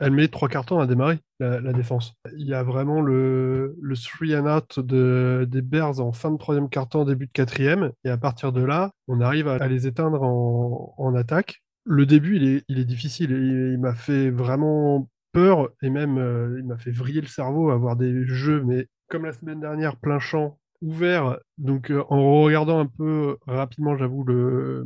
Elle 0.00 0.12
met 0.12 0.28
trois 0.28 0.48
cartons 0.48 0.80
à 0.80 0.86
démarrer, 0.86 1.18
la, 1.40 1.74
défense. 1.74 2.14
Il 2.38 2.46
y 2.46 2.54
a 2.54 2.62
vraiment 2.62 3.02
le, 3.02 3.76
le 3.78 3.96
three 3.96 4.34
and 4.34 4.46
out 4.46 4.80
de, 4.80 5.46
des 5.46 5.60
Bears 5.60 6.00
en 6.00 6.12
fin 6.12 6.30
de 6.30 6.38
troisième 6.38 6.70
carton, 6.70 7.04
début 7.04 7.26
de 7.26 7.32
quatrième. 7.32 7.92
Et 8.02 8.08
à 8.08 8.16
partir 8.16 8.50
de 8.50 8.62
là, 8.62 8.92
on 9.08 9.20
arrive 9.20 9.46
à, 9.48 9.68
les 9.68 9.86
éteindre 9.86 10.22
en 10.22 11.14
attaque 11.14 11.62
le 11.84 12.06
début, 12.06 12.36
il 12.36 12.44
est, 12.44 12.64
il 12.68 12.78
est 12.78 12.84
difficile. 12.84 13.30
Il, 13.30 13.78
m'a 13.78 13.94
fait 13.94 14.30
vraiment 14.30 15.08
peur 15.32 15.70
et 15.82 15.90
même 15.90 16.18
euh, 16.18 16.56
il 16.58 16.66
m'a 16.66 16.78
fait 16.78 16.90
vriller 16.90 17.20
le 17.20 17.26
cerveau 17.26 17.70
à 17.70 17.76
voir 17.76 17.96
des 17.96 18.24
jeux, 18.26 18.62
mais 18.62 18.88
comme 19.08 19.24
la 19.24 19.32
semaine 19.32 19.60
dernière, 19.60 19.96
plein 19.96 20.18
champ, 20.18 20.58
ouvert. 20.80 21.38
Donc 21.58 21.90
euh, 21.90 22.04
en 22.08 22.42
regardant 22.42 22.78
un 22.80 22.86
peu 22.86 23.36
rapidement, 23.46 23.96
j'avoue, 23.96 24.24
le, 24.24 24.84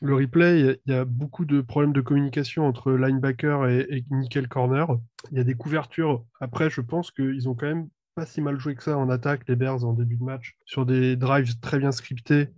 le 0.00 0.14
replay, 0.14 0.78
il 0.86 0.92
y 0.92 0.94
a 0.94 1.04
beaucoup 1.04 1.44
de 1.44 1.60
problèmes 1.60 1.92
de 1.92 2.00
communication 2.00 2.66
entre 2.66 2.92
linebacker 2.92 3.68
et, 3.68 3.86
et 3.90 4.04
nickel 4.10 4.48
corner. 4.48 4.96
Il 5.30 5.38
y 5.38 5.40
a 5.40 5.44
des 5.44 5.54
couvertures. 5.54 6.24
Après, 6.40 6.70
je 6.70 6.80
pense 6.80 7.10
qu'ils 7.10 7.48
ont 7.48 7.54
quand 7.54 7.66
même 7.66 7.88
pas 8.14 8.26
si 8.26 8.40
mal 8.40 8.58
joué 8.58 8.74
que 8.74 8.82
ça 8.82 8.96
en 8.96 9.08
attaque, 9.08 9.42
les 9.48 9.56
Bears, 9.56 9.84
en 9.84 9.92
début 9.92 10.16
de 10.16 10.24
match, 10.24 10.56
sur 10.64 10.84
des 10.86 11.16
drives 11.16 11.58
très 11.60 11.78
bien 11.78 11.92
scriptés 11.92 12.48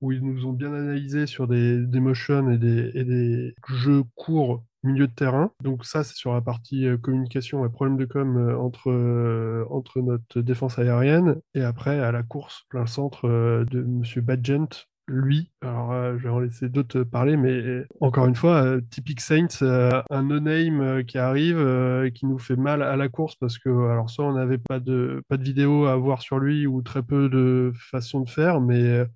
où 0.00 0.12
ils 0.12 0.24
nous 0.24 0.46
ont 0.46 0.52
bien 0.52 0.72
analysé 0.72 1.26
sur 1.26 1.48
des, 1.48 1.84
des 1.86 2.00
motions 2.00 2.50
et 2.50 2.58
des, 2.58 2.90
et 2.94 3.04
des, 3.04 3.54
jeux 3.68 4.04
courts 4.14 4.64
milieu 4.82 5.06
de 5.06 5.12
terrain. 5.12 5.50
Donc 5.62 5.84
ça, 5.84 6.04
c'est 6.04 6.14
sur 6.14 6.32
la 6.32 6.40
partie 6.40 6.86
euh, 6.86 6.96
communication 6.96 7.64
et 7.64 7.68
problème 7.68 7.96
de 7.96 8.04
com 8.04 8.36
euh, 8.36 8.56
entre, 8.56 8.90
euh, 8.90 9.64
entre 9.70 10.00
notre 10.00 10.40
défense 10.40 10.78
aérienne. 10.78 11.40
Et 11.54 11.62
après, 11.62 11.98
à 12.00 12.12
la 12.12 12.22
course, 12.22 12.64
plein 12.68 12.86
centre 12.86 13.28
de 13.28 13.82
Monsieur 13.82 14.20
Badgent, 14.20 14.86
lui, 15.10 15.50
alors 15.62 16.18
je 16.18 16.22
vais 16.22 16.28
en 16.28 16.38
laisser 16.38 16.68
d'autres 16.68 17.02
parler, 17.02 17.38
mais 17.38 17.86
encore 18.00 18.26
une 18.26 18.34
fois, 18.34 18.76
typique 18.90 19.22
Saints, 19.22 19.62
un 19.62 20.22
no-name 20.22 21.02
qui 21.06 21.16
arrive 21.16 22.10
qui 22.14 22.26
nous 22.26 22.38
fait 22.38 22.56
mal 22.56 22.82
à 22.82 22.94
la 22.94 23.08
course 23.08 23.34
parce 23.36 23.58
que, 23.58 23.70
alors, 23.70 24.10
soit 24.10 24.26
on 24.26 24.34
n'avait 24.34 24.58
pas 24.58 24.80
de, 24.80 25.22
pas 25.28 25.38
de 25.38 25.44
vidéo 25.44 25.86
à 25.86 25.96
voir 25.96 26.20
sur 26.20 26.38
lui 26.38 26.66
ou 26.66 26.82
très 26.82 27.02
peu 27.02 27.30
de 27.30 27.72
façon 27.74 28.20
de 28.20 28.28
faire, 28.28 28.60
mais 28.60 29.06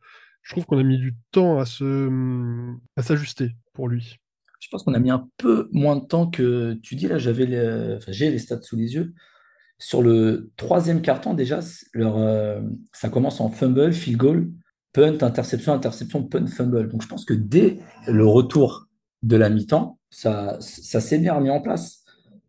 je 0.42 0.52
trouve 0.52 0.66
qu'on 0.66 0.78
a 0.78 0.82
mis 0.82 0.98
du 0.98 1.14
temps 1.30 1.58
à 1.58 1.64
s'ajuster 3.02 3.52
pour 3.72 3.88
lui. 3.88 4.18
Je 4.60 4.68
pense 4.68 4.82
qu'on 4.82 4.94
a 4.94 4.98
mis 4.98 5.10
un 5.10 5.28
peu 5.38 5.68
moins 5.72 5.96
de 5.96 6.04
temps 6.04 6.28
que 6.28 6.74
tu 6.82 6.94
dis. 6.94 7.08
Là, 7.08 7.18
j'avais 7.18 7.46
enfin, 7.96 8.12
j'ai 8.12 8.30
les 8.30 8.38
stats 8.38 8.62
sous 8.62 8.76
les 8.76 8.94
yeux. 8.94 9.14
Sur 9.78 10.02
le 10.02 10.52
troisième 10.56 11.02
carton, 11.02 11.34
déjà, 11.34 11.60
leur, 11.92 12.16
ça 12.92 13.08
commence 13.08 13.40
en 13.40 13.50
fumble, 13.50 13.92
field 13.92 14.18
goal, 14.18 14.50
punt, 14.92 15.22
interception, 15.22 15.72
interception, 15.72 16.22
punt, 16.22 16.46
fumble. 16.46 16.88
Donc 16.88 17.02
je 17.02 17.08
pense 17.08 17.24
que 17.24 17.34
dès 17.34 17.78
le 18.06 18.26
retour 18.26 18.86
de 19.22 19.36
la 19.36 19.48
mi-temps, 19.48 19.98
ça, 20.10 20.58
ça 20.60 21.00
s'est 21.00 21.18
bien 21.18 21.34
remis 21.34 21.50
en 21.50 21.60
place. 21.60 22.01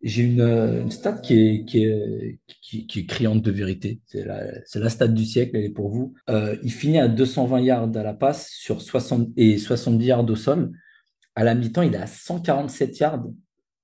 J'ai 0.04 0.24
une, 0.24 0.42
une, 0.42 0.92
stat 0.92 1.13
qui 1.13 1.34
est, 1.34 1.66
qui, 1.66 1.86
est, 1.86 2.39
qui, 2.62 2.86
qui 2.86 3.00
est 3.00 3.06
criante 3.06 3.42
de 3.42 3.52
vérité. 3.52 4.02
C'est 4.06 4.26
la, 4.26 4.44
la 4.76 4.89
stat 4.89 5.08
du 5.08 5.24
siècle, 5.24 5.56
elle 5.56 5.63
est 5.63 5.70
pour 5.70 5.89
vous. 5.89 6.13
Euh, 6.30 6.58
il 6.62 6.72
finit 6.72 7.00
à 7.00 7.08
220 7.08 7.62
yards 7.62 7.96
à 7.96 8.04
la 8.04 8.13
passe 8.13 8.50
sur 8.50 8.82
60, 8.82 9.30
et 9.38 9.58
70 9.58 10.06
yards 10.06 10.30
au 10.30 10.36
sol. 10.36 10.72
À 11.36 11.46
la 11.46 11.56
mi-temps, 11.56 11.84
il 11.84 11.96
est 11.96 12.00
à 12.00 12.08
147 12.08 13.00
yards 13.00 13.24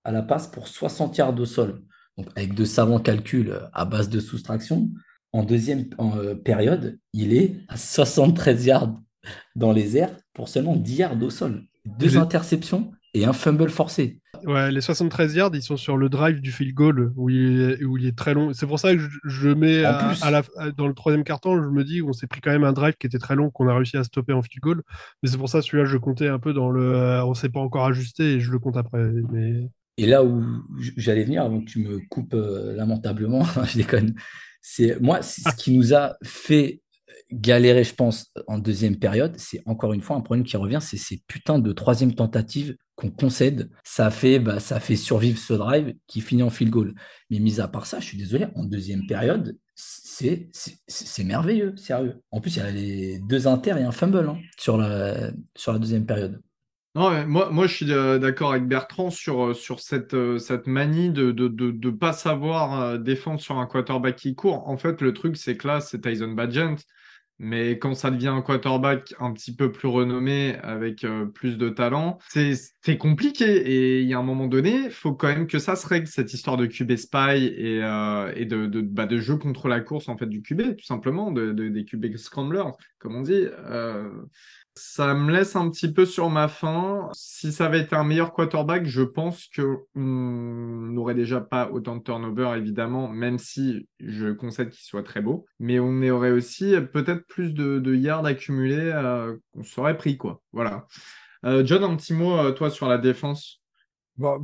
à 0.04 0.12
la 0.12 0.22
passe 0.22 0.48
pour 0.48 0.68
60 0.68 1.18
yards 1.18 1.40
au 1.40 1.46
sol. 1.46 1.82
Donc, 2.18 2.28
avec 2.36 2.54
de 2.54 2.66
savants 2.66 3.00
calculs 3.00 3.58
à 3.74 3.86
base 3.86 4.10
de 4.10 4.20
soustraction, 4.20 4.90
en 5.32 5.44
deuxième 5.44 5.86
euh, 6.00 6.36
période, 6.36 7.00
il 7.14 7.34
est 7.34 7.56
à 7.70 7.78
73 7.78 8.66
yards 8.66 9.00
dans 9.56 9.72
les 9.72 9.98
airs 9.98 10.16
pour 10.34 10.50
seulement 10.50 10.76
10 10.76 10.96
yards 10.96 11.24
au 11.24 11.30
sol. 11.30 11.64
Deux 11.86 12.18
interceptions 12.18 12.92
et 13.14 13.26
un 13.26 13.34
fumble 13.34 13.70
forcé. 13.70 14.20
Ouais, 14.46 14.72
les 14.72 14.82
73 14.82 15.36
yards, 15.36 15.52
ils 15.54 15.62
sont 15.62 15.78
sur 15.78 15.98
le 15.98 16.10
drive 16.10 16.42
du 16.42 16.52
field 16.52 16.74
goal 16.74 17.12
où 17.16 17.30
il 17.30 17.62
est, 17.62 17.84
où 17.84 17.98
il 17.98 18.06
est 18.06 18.18
très 18.18 18.34
long. 18.34 18.54
C'est 18.54 18.68
pour 18.68 18.80
ça 18.80 18.96
que 18.96 19.02
je, 19.26 19.50
mets 19.50 19.84
à, 19.84 20.32
la, 20.32 20.44
dans 20.76 20.88
le 20.88 20.94
troisième 20.94 21.24
carton, 21.24 21.62
je 21.62 21.70
me 21.70 21.84
dis 21.84 22.00
qu'on 22.00 22.14
s'est 22.14 22.28
pris 22.28 22.42
quand 22.42 22.52
même 22.52 22.64
un 22.64 22.74
drive 22.74 22.96
qui 22.96 23.08
était 23.08 23.20
très 23.20 23.36
long 23.36 23.50
qu'on 23.50 23.68
a 23.68 23.76
réussi 23.76 23.98
à 23.98 24.04
stopper 24.04 24.34
en 24.34 24.42
field 24.42 24.62
goal. 24.62 24.84
Mais 25.22 25.30
c'est 25.30 25.38
pour 25.38 25.50
ça 25.50 25.62
celui-là, 25.62 25.86
je 25.86 25.98
comptais 25.98 26.28
un 26.28 26.40
peu 26.40 26.54
dans 26.54 26.70
le. 26.70 26.96
Euh, 26.96 27.26
on 27.26 27.34
s'est 27.34 27.50
pas 27.50 27.60
encore 27.60 27.86
ajusté 27.86 28.34
et 28.34 28.40
je 28.40 28.52
le 28.52 28.60
compte 28.60 28.78
après. 28.78 29.04
Mais... 29.32 29.70
Et 29.98 30.06
là 30.06 30.24
où 30.24 30.44
j'allais 30.98 31.24
venir, 31.24 31.44
avant 31.44 31.60
que 31.60 31.70
tu 31.70 31.80
me 31.80 32.00
coupes 32.10 32.34
euh, 32.34 32.76
lamentablement, 32.76 33.44
je 33.66 33.78
déconne. 33.78 34.16
C'est 34.62 35.00
moi, 35.00 35.22
ce 35.22 35.56
qui 35.56 35.78
nous 35.78 35.94
a 35.94 36.16
fait 36.24 36.82
galérer, 37.32 37.84
je 37.84 37.94
pense, 37.94 38.34
en 38.48 38.58
deuxième 38.58 38.98
période, 38.98 39.36
c'est 39.38 39.62
encore 39.66 39.94
une 39.94 40.02
fois 40.02 40.16
un 40.16 40.22
problème 40.22 40.46
qui 40.46 40.58
revient, 40.58 40.80
c'est 40.82 40.98
ces 40.98 41.22
putains 41.28 41.60
de 41.60 41.72
troisième 41.72 42.14
tentatives 42.14 42.76
qu'on 42.96 43.12
concède. 43.12 43.70
Ça 43.84 44.10
fait, 44.10 44.40
bah, 44.40 44.60
ça 44.60 44.80
fait 44.80 44.96
survivre 44.96 45.38
ce 45.38 45.54
drive 45.54 45.96
qui 46.08 46.22
finit 46.22 46.44
en 46.44 46.50
field 46.50 46.72
goal. 46.72 46.96
Mais 47.30 47.40
mis 47.40 47.60
à 47.60 47.68
part 47.68 47.86
ça, 47.86 48.00
je 48.00 48.06
suis 48.06 48.18
désolé, 48.18 48.48
en 48.56 48.64
deuxième 48.64 49.06
période, 49.08 49.58
c'est 49.76 51.24
merveilleux, 51.24 51.76
sérieux. 51.78 52.22
En 52.32 52.42
plus, 52.42 52.58
il 52.58 52.60
y 52.60 52.66
a 52.66 52.72
les 52.72 53.20
deux 53.20 53.48
inters 53.48 53.78
et 53.78 53.84
un 53.84 53.92
fumble 53.92 54.28
hein, 54.28 54.38
sur, 54.58 54.78
la, 54.78 55.32
deuxième 55.80 56.06
période. 56.06 56.42
Non, 56.96 57.26
moi, 57.28 57.50
moi, 57.52 57.68
je 57.68 57.76
suis 57.76 57.92
euh, 57.92 58.18
d'accord 58.18 58.52
avec 58.52 58.68
Bertrand 58.68 59.12
sur, 59.12 59.46
euh, 59.46 59.54
euh, 60.14 60.38
cette 60.40 60.68
manie 60.68 61.12
de 61.12 61.32
ne 61.32 61.90
pas 61.92 62.14
savoir 62.14 62.98
défendre 63.00 63.40
sur 63.40 63.60
un 63.60 63.68
quarterback 63.68 64.16
qui 64.16 64.36
court. 64.36 64.68
En 64.68 64.78
fait, 64.78 65.00
le 65.02 65.14
truc, 65.14 65.38
c'est 65.38 65.56
que 65.56 65.68
là, 65.68 65.80
c'est 65.80 66.02
Tyson 66.02 66.34
Badgent. 66.34 66.78
Mais 67.40 67.80
quand 67.80 67.96
ça 67.96 68.12
devient 68.12 68.28
un 68.28 68.42
quarterback 68.42 69.14
un 69.20 69.32
petit 69.32 69.56
peu 69.56 69.72
plus 69.72 69.88
renommé, 69.88 70.56
avec 70.62 71.06
plus 71.34 71.58
de 71.58 71.70
talent, 71.70 72.20
c'est 72.28 72.98
compliqué. 72.98 73.46
Et 73.46 74.02
il 74.02 74.08
y 74.08 74.14
a 74.14 74.20
un 74.20 74.24
moment 74.24 74.48
donné, 74.48 74.90
faut 74.90 75.14
quand 75.14 75.28
même 75.28 75.48
que 75.48 75.58
ça 75.58 75.76
se 75.76 75.88
règle, 75.88 76.08
cette 76.08 76.34
histoire 76.34 76.58
de 76.58 76.66
QB 76.66 76.98
spy 76.98 77.46
et, 77.46 77.78
et 78.36 78.46
de, 78.46 78.66
de, 78.66 78.82
bah, 78.82 79.06
de, 79.06 79.20
jeu 79.20 79.38
contre 79.38 79.70
la 79.70 79.80
course 79.80 80.10
en 80.10 80.18
fait 80.18 80.28
du 80.28 80.42
QB, 80.42 80.76
tout 80.78 80.86
simplement, 80.86 81.32
de, 81.32 81.52
des 81.52 81.86
QB 81.86 82.18
scramblers, 82.18 82.72
comme 83.00 83.16
on 83.16 83.22
dit. 83.22 83.46
Ça 84.82 85.14
me 85.14 85.30
laisse 85.30 85.58
un 85.58 85.70
petit 85.70 85.92
peu 85.92 86.06
sur 86.06 86.30
ma 86.30 86.48
faim. 86.48 87.10
Si 87.12 87.52
ça 87.52 87.66
avait 87.66 87.82
été 87.82 87.98
un 87.98 88.06
meilleur 88.06 88.32
quarterback, 88.32 88.86
je 88.86 89.02
pense 89.02 89.48
que 89.48 89.80
n'aurait 89.94 91.16
déjà 91.16 91.42
pas 91.42 91.70
autant 91.70 91.98
de 91.98 92.02
turnover, 92.02 92.54
évidemment, 92.56 93.10
même 93.10 93.40
si 93.40 93.90
je 94.00 94.32
concède 94.32 94.70
qu'il 94.70 94.86
soit 94.86 95.04
très 95.04 95.22
beau. 95.22 95.46
Mais 95.60 95.80
on 95.80 96.02
aurait 96.10 96.32
aussi 96.32 96.76
peut-être 96.94 97.28
plus 97.28 97.54
de, 97.54 97.94
yards 97.94 98.26
accumulés 98.26 98.80
euh, 98.80 99.36
qu'on 99.54 99.64
serait 99.64 99.98
pris, 99.98 100.16
quoi. 100.16 100.42
Voilà. 100.54 100.88
Euh, 101.44 101.66
John, 101.66 101.84
un 101.84 101.98
petit 101.98 102.14
mot, 102.14 102.38
euh, 102.38 102.54
toi, 102.54 102.70
sur 102.70 102.88
la 102.88 102.98
défense 102.98 103.59
Bon, 104.20 104.44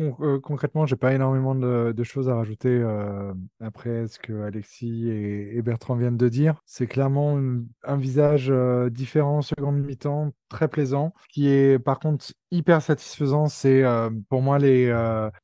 euh, 0.00 0.40
concrètement, 0.40 0.84
j'ai 0.84 0.96
pas 0.96 1.14
énormément 1.14 1.54
de, 1.54 2.02
choses 2.02 2.28
à 2.28 2.34
rajouter 2.34 2.68
euh, 2.70 3.32
après 3.60 4.08
ce 4.08 4.18
que 4.18 4.42
Alexis 4.42 5.08
et, 5.08 5.62
Bertrand 5.62 5.94
viennent 5.94 6.16
de 6.16 6.28
dire. 6.28 6.60
C'est 6.66 6.88
clairement 6.88 7.38
un 7.84 7.96
visage 7.96 8.48
euh, 8.50 8.90
différent, 8.90 9.40
seconde 9.40 9.78
mi-temps, 9.78 10.32
très 10.48 10.66
plaisant. 10.66 11.14
qui 11.28 11.48
est 11.48 11.78
par 11.78 12.00
contre 12.00 12.32
hyper 12.50 12.82
satisfaisant, 12.82 13.46
c'est 13.46 13.84
pour 14.28 14.42
moi 14.42 14.58
les, 14.58 14.92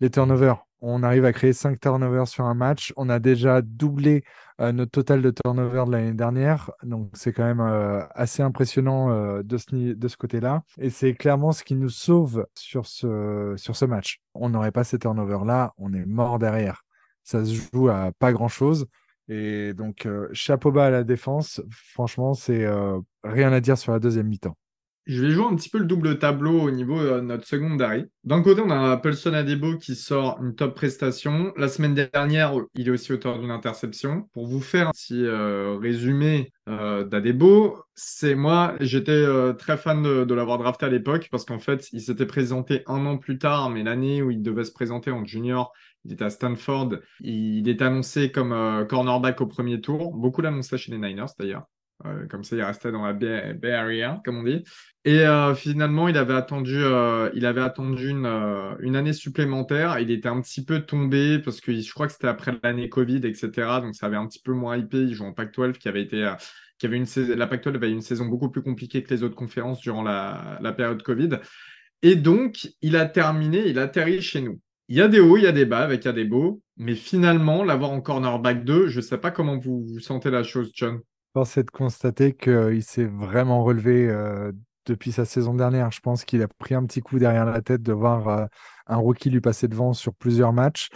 les 0.01 0.11
turnovers. 0.11 0.68
On 0.81 1.03
arrive 1.03 1.25
à 1.25 1.33
créer 1.33 1.53
5 1.53 1.81
turnovers 1.81 2.29
sur 2.29 2.45
un 2.45 2.55
match. 2.55 2.93
On 2.97 3.09
a 3.09 3.19
déjà 3.19 3.63
doublé 3.63 4.23
euh, 4.61 4.71
notre 4.71 4.93
total 4.93 5.23
de 5.23 5.31
turnover 5.31 5.85
de 5.87 5.93
l'année 5.93 6.13
dernière. 6.13 6.71
Donc, 6.85 7.11
c'est 7.15 7.33
quand 7.33 7.45
même 7.45 7.61
euh, 7.61 8.05
assez 8.15 8.43
impressionnant 8.43 9.11
euh, 9.11 9.43
de 9.43 9.57
ce, 9.57 9.95
de 9.95 10.09
ce 10.09 10.17
côté-là. 10.17 10.63
Et 10.79 10.91
c'est 10.91 11.15
clairement 11.15 11.51
ce 11.51 11.65
qui 11.65 11.75
nous 11.75 11.89
sauve 11.89 12.47
sur 12.57 12.87
ce, 12.87 13.55
sur 13.57 13.75
ce 13.75 13.85
match. 13.87 14.21
On 14.35 14.51
n'aurait 14.51 14.73
pas 14.73 14.85
ces 14.85 14.99
turnovers-là. 14.99 15.75
On 15.79 15.93
est 15.93 16.07
mort 16.07 16.39
derrière. 16.39 16.85
Ça 17.25 17.45
se 17.45 17.55
joue 17.73 17.89
à 17.89 18.13
pas 18.19 18.33
grand-chose. 18.33 18.87
Et 19.29 19.75
donc, 19.75 20.09
chapeau 20.33 20.73
bas 20.73 20.87
à 20.87 20.91
la 20.91 21.05
défense. 21.05 21.61
Franchement, 21.71 22.33
c'est 22.35 22.67
rien 23.23 23.53
à 23.53 23.61
dire 23.61 23.77
sur 23.77 23.93
la 23.93 23.99
deuxième 23.99 24.29
mi-temps. 24.29 24.57
Je 25.09 25.23
vais 25.23 25.31
jouer 25.31 25.47
un 25.47 25.57
petit 25.57 25.71
peu 25.71 25.79
le 25.79 25.87
double 25.87 26.19
tableau 26.19 26.61
au 26.61 26.71
niveau 26.71 27.03
de 27.03 27.21
notre 27.21 27.47
secondary. 27.47 28.05
D'un 28.25 28.43
côté, 28.43 28.61
on 28.61 28.69
a 28.69 28.95
Paulson 28.99 29.33
Adebo 29.33 29.79
qui 29.79 29.95
sort 29.95 30.39
une 30.43 30.55
top 30.55 30.75
prestation. 30.75 31.55
La 31.57 31.69
semaine 31.69 31.95
dernière, 31.95 32.53
il 32.75 32.89
est 32.89 32.91
aussi 32.91 33.15
auteur 33.15 33.39
d'une 33.39 33.51
interception. 33.51 34.29
Pour 34.35 34.47
vous 34.47 34.61
faire 34.61 34.89
un 34.89 34.91
petit 34.91 35.25
euh, 35.25 35.79
résumé 35.81 36.53
euh, 36.69 37.05
d'Adebo, 37.05 37.83
c'est 37.95 38.35
moi, 38.35 38.75
j'étais 38.81 39.13
euh, 39.13 39.55
très 39.55 39.79
fan 39.79 40.03
de, 40.03 40.35
l'avoir 40.35 40.59
drafté 40.59 40.85
à 40.85 40.91
l'époque 40.91 41.29
parce 41.31 41.47
qu'en 41.47 41.59
fait, 41.59 41.89
il 41.95 42.03
s'était 42.03 42.27
présenté 42.27 42.83
un 42.87 43.07
an 43.07 43.17
plus 43.17 43.39
tard, 43.39 43.71
mais 43.71 43.83
l'année 43.83 44.21
où 44.21 44.31
il 44.31 44.43
devait 44.43 44.65
se 44.65 44.73
présenter 44.73 45.11
en 45.11 45.25
junior, 45.25 45.73
il 46.05 46.13
était 46.13 46.25
à 46.27 46.31
Stanford. 46.31 46.97
Il 47.21 47.67
est 47.67 47.81
annoncé 47.81 48.31
comme 48.31 48.87
cornerback 48.91 49.41
au 49.41 49.47
premier 49.47 49.81
tour. 49.81 50.15
Beaucoup 50.15 50.43
l'annonçaient 50.43 50.77
chez 50.77 50.93
les 50.93 50.99
Niners 50.99 51.33
d'ailleurs. 51.39 51.65
Euh, 52.07 52.27
comme 52.29 52.45
ça, 52.45 52.55
il 52.55 52.63
restait 52.63 52.93
dans 52.93 53.05
la 53.05 53.13
Bay, 53.13 53.73
Area, 53.73 54.21
comme 54.25 54.39
on 54.39 54.43
dit. 54.45 54.63
Et 55.05 55.21
euh, 55.21 55.55
finalement, 55.55 56.09
il 56.09 56.17
avait 56.17 56.35
attendu, 56.35 56.77
euh, 56.77 57.31
il 57.35 57.45
avait 57.45 57.61
attendu 57.61 58.11
une, 58.11 58.27
année 58.97 59.13
supplémentaire. 59.13 59.99
Il 59.99 60.11
était 60.11 60.29
un 60.29 60.41
petit 60.41 60.65
peu 60.65 60.81
tombé 60.81 61.39
parce 61.41 61.61
que 61.61 61.75
je 61.75 61.93
crois 61.93 62.07
que 62.07 62.13
c'était 62.13 62.29
après 62.29 62.57
l'année 62.63 62.89
Covid, 62.89 63.27
etc. 63.27 63.51
Donc 63.83 63.95
ça 63.95 64.07
avait 64.07 64.17
un 64.17 64.27
petit 64.27 64.41
peu 64.41 64.53
moins 64.53 64.77
hypé. 64.77 64.99
Il 64.99 65.15
joue 65.15 65.25
en 65.25 65.33
Pac-12 65.33 65.73
qui 65.73 65.89
avait 65.89 66.03
été, 66.03 66.33
qui 66.79 66.87
avait 66.87 66.99
une 66.99 67.07
la 67.35 67.47
Pac-12 67.47 67.75
avait 67.75 67.91
une 67.91 68.03
saison 68.03 68.27
beaucoup 68.27 68.51
plus 68.51 68.63
compliquée 68.63 69.03
que 69.03 69.13
les 69.13 69.23
autres 69.23 69.37
conférences 69.37 69.81
durant 69.81 70.03
la, 70.03 70.75
période 70.77 71.03
Covid. 71.03 71.41
Et 72.03 72.15
donc, 72.15 72.69
il 72.81 72.97
a 72.97 73.07
terminé, 73.07 73.67
il 73.67 73.79
a 73.79 73.83
atterri 73.83 74.23
chez 74.23 74.41
nous. 74.41 74.61
Il 74.89 74.97
y 74.97 75.01
a 75.01 75.09
des 75.09 75.21
hauts, 75.21 75.37
il 75.37 75.43
y 75.43 75.47
a 75.47 75.53
des 75.53 75.67
bas 75.67 75.81
avec 75.81 76.07
Adebo, 76.07 76.63
mais 76.77 76.95
finalement, 76.95 77.65
l'avoir 77.65 77.91
en 77.91 78.01
cornerback 78.01 78.65
2, 78.65 78.87
je 78.87 78.99
ne 78.99 79.03
sais 79.03 79.19
pas 79.19 79.31
comment 79.33 79.59
vous, 79.59 79.85
vous 79.85 80.01
sentez 80.01 80.31
la 80.31 80.45
chose, 80.45 80.71
John. 80.73 81.01
Force 81.35 81.59
est 81.59 81.65
de 81.65 81.71
constater 81.71 82.35
qu'il 82.35 82.83
s'est 82.83 83.05
vraiment 83.05 83.63
relevé 83.63 84.09
euh, 84.09 84.53
depuis 84.87 85.13
sa 85.13 85.25
saison 85.25 85.55
dernière. 85.55 85.91
Je 85.91 86.01
pense 86.01 86.25
qu'il 86.25 86.43
a 86.43 86.49
pris 86.49 86.75
un 86.75 86.85
petit 86.87 87.01
coup 87.01 87.19
derrière 87.19 87.45
la 87.45 87.61
tête 87.61 87.83
de 87.83 87.93
voir 87.93 88.29
euh, 88.29 88.47
un 88.87 88.97
rookie 88.97 89.31
lui 89.31 89.41
passer 89.41 89.69
devant 89.69 89.93
sur 89.93 90.15
plusieurs 90.15 90.53
matchs. 90.53 90.89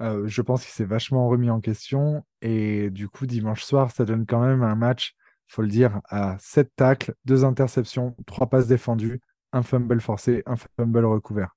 Euh, 0.00 0.26
je 0.26 0.42
pense 0.42 0.64
qu'il 0.64 0.72
s'est 0.72 0.84
vachement 0.84 1.28
remis 1.28 1.50
en 1.50 1.60
question. 1.60 2.24
Et 2.42 2.90
du 2.90 3.08
coup, 3.08 3.26
dimanche 3.26 3.62
soir, 3.62 3.92
ça 3.92 4.04
donne 4.04 4.26
quand 4.26 4.40
même 4.40 4.62
un 4.62 4.74
match, 4.74 5.14
il 5.48 5.54
faut 5.54 5.62
le 5.62 5.68
dire, 5.68 6.00
à 6.08 6.36
7 6.40 6.70
tacles, 6.74 7.14
2 7.24 7.44
interceptions, 7.44 8.16
3 8.26 8.48
passes 8.48 8.66
défendues, 8.66 9.20
un 9.52 9.62
fumble 9.62 10.00
forcé, 10.00 10.42
un 10.46 10.56
fumble 10.56 11.04
recouvert. 11.04 11.56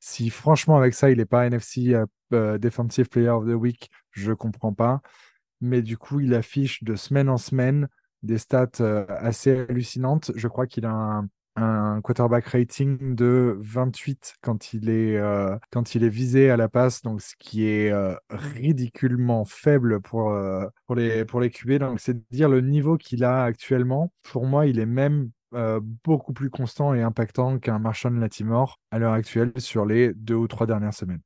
Si 0.00 0.30
franchement, 0.30 0.78
avec 0.78 0.94
ça, 0.94 1.10
il 1.10 1.18
n'est 1.18 1.26
pas 1.26 1.46
NFC 1.46 1.94
Defensive 2.30 3.08
Player 3.08 3.28
of 3.28 3.44
the 3.44 3.54
Week, 3.54 3.90
je 4.12 4.30
ne 4.30 4.34
comprends 4.34 4.72
pas 4.72 5.00
mais 5.60 5.82
du 5.82 5.96
coup, 5.96 6.20
il 6.20 6.34
affiche 6.34 6.82
de 6.84 6.96
semaine 6.96 7.28
en 7.28 7.38
semaine 7.38 7.88
des 8.22 8.38
stats 8.38 8.68
euh, 8.80 9.06
assez 9.08 9.66
hallucinantes. 9.68 10.32
Je 10.34 10.48
crois 10.48 10.66
qu'il 10.66 10.84
a 10.86 11.22
un, 11.58 12.00
quarterback 12.02 12.48
rating 12.48 13.14
de 13.14 13.56
28 13.60 14.34
quand 14.42 14.74
il 14.74 14.90
est, 14.90 15.16
euh, 15.16 15.56
quand 15.70 15.94
il 15.94 16.04
est 16.04 16.10
visé 16.10 16.50
à 16.50 16.58
la 16.58 16.68
passe, 16.68 17.00
donc 17.00 17.22
ce 17.22 17.34
qui 17.38 17.66
est 17.66 17.90
euh, 17.90 18.14
ridiculement 18.28 19.46
faible 19.46 20.02
pour, 20.02 20.34
les, 20.94 21.24
QB. 21.50 21.78
Donc, 21.78 21.98
c'est 21.98 22.18
dire 22.30 22.50
le 22.50 22.60
niveau 22.60 22.98
qu'il 22.98 23.24
a 23.24 23.44
actuellement. 23.44 24.12
Pour 24.22 24.44
moi, 24.44 24.66
il 24.66 24.78
est 24.78 24.86
même 24.86 25.30
beaucoup 26.04 26.34
plus 26.34 26.50
constant 26.50 26.92
et 26.92 27.00
impactant 27.00 27.58
qu'un 27.58 27.78
Marshall 27.78 28.18
Latimore 28.18 28.78
à 28.90 28.98
l'heure 28.98 29.14
actuelle 29.14 29.52
sur 29.56 29.86
les 29.86 30.12
deux 30.12 30.34
ou 30.34 30.48
trois 30.48 30.66
dernières 30.66 30.92
semaines. 30.92 31.22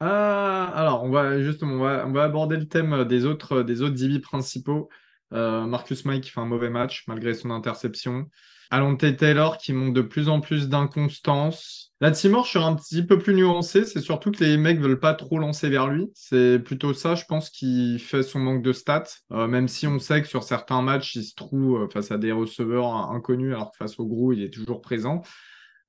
Ah, 0.00 0.72
alors, 0.74 1.04
on 1.04 1.10
va 1.10 1.40
justement, 1.40 1.74
on 1.74 2.12
va, 2.12 2.24
aborder 2.24 2.56
le 2.56 2.66
thème 2.66 3.04
des 3.04 3.24
autres, 3.24 3.62
des 3.62 3.82
autres 3.82 3.94
DB 3.94 4.18
principaux. 4.20 4.88
Euh, 5.32 5.66
Marcus 5.66 6.04
Mike 6.04 6.24
qui 6.24 6.30
fait 6.30 6.40
un 6.40 6.46
mauvais 6.46 6.70
match 6.70 7.04
malgré 7.08 7.34
son 7.34 7.50
interception. 7.50 8.28
Alonte 8.70 9.16
Taylor 9.16 9.58
qui 9.58 9.72
monte 9.72 9.94
de 9.94 10.02
plus 10.02 10.28
en 10.28 10.40
plus 10.40 10.68
d'inconstance. 10.68 11.92
La 12.00 12.10
Timor, 12.10 12.44
je 12.44 12.50
suis 12.50 12.58
un 12.58 12.74
petit 12.74 13.04
peu 13.04 13.18
plus 13.18 13.34
nuancé. 13.34 13.84
C'est 13.84 14.00
surtout 14.00 14.32
que 14.32 14.42
les 14.42 14.56
mecs 14.56 14.80
veulent 14.80 14.98
pas 14.98 15.14
trop 15.14 15.38
lancer 15.38 15.68
vers 15.68 15.88
lui. 15.88 16.10
C'est 16.14 16.58
plutôt 16.58 16.92
ça, 16.92 17.14
je 17.14 17.24
pense, 17.24 17.50
qui 17.50 17.98
fait 17.98 18.22
son 18.22 18.40
manque 18.40 18.62
de 18.62 18.72
stats. 18.72 19.04
Euh, 19.32 19.46
même 19.46 19.68
si 19.68 19.86
on 19.86 19.98
sait 19.98 20.22
que 20.22 20.28
sur 20.28 20.42
certains 20.42 20.82
matchs, 20.82 21.14
il 21.14 21.24
se 21.24 21.34
trouve 21.34 21.82
euh, 21.82 21.88
face 21.88 22.10
à 22.10 22.18
des 22.18 22.32
receveurs 22.32 22.94
inconnus, 23.12 23.54
alors 23.54 23.70
que 23.70 23.76
face 23.76 23.98
au 23.98 24.06
gros, 24.06 24.32
il 24.32 24.42
est 24.42 24.52
toujours 24.52 24.80
présent. 24.80 25.22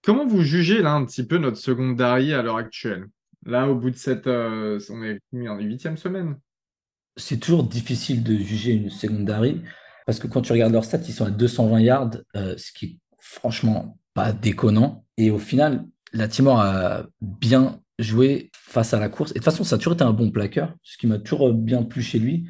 Comment 0.03 0.27
vous 0.27 0.43
jugez 0.43 0.81
là 0.81 0.93
un 0.93 1.05
petit 1.05 1.25
peu 1.25 1.37
notre 1.37 1.57
secondary 1.57 2.33
à 2.33 2.43
l'heure 2.43 2.57
actuelle? 2.57 3.07
Là, 3.45 3.69
au 3.69 3.75
bout 3.75 3.91
de 3.91 3.95
cette, 3.95 4.27
euh, 4.27 4.79
on 4.89 5.03
est 5.03 5.47
en 5.47 5.59
huitième 5.59 5.97
semaine. 5.97 6.37
C'est 7.15 7.39
toujours 7.39 7.63
difficile 7.63 8.23
de 8.23 8.35
juger 8.35 8.73
une 8.73 8.89
secondary 8.89 9.61
parce 10.05 10.19
que 10.19 10.27
quand 10.27 10.41
tu 10.41 10.51
regardes 10.51 10.73
leurs 10.73 10.83
stats, 10.83 10.99
ils 11.07 11.13
sont 11.13 11.25
à 11.25 11.31
220 11.31 11.79
yards, 11.79 12.11
euh, 12.35 12.55
ce 12.57 12.71
qui 12.71 12.85
est 12.85 12.99
franchement 13.19 13.97
pas 14.13 14.33
déconnant. 14.33 15.05
Et 15.17 15.31
au 15.31 15.37
final, 15.37 15.85
la 16.11 16.27
Timor 16.27 16.59
a 16.59 17.05
bien 17.21 17.79
joué 17.99 18.49
face 18.53 18.93
à 18.93 18.99
la 18.99 19.09
course. 19.09 19.31
Et 19.31 19.35
de 19.35 19.39
toute 19.39 19.45
façon, 19.45 19.63
ça 19.63 19.75
a 19.75 19.77
toujours 19.77 19.93
été 19.93 20.03
un 20.03 20.13
bon 20.13 20.31
plaqueur, 20.31 20.75
ce 20.83 20.97
qui 20.97 21.07
m'a 21.07 21.19
toujours 21.19 21.53
bien 21.53 21.83
plu 21.83 22.01
chez 22.01 22.19
lui. 22.19 22.47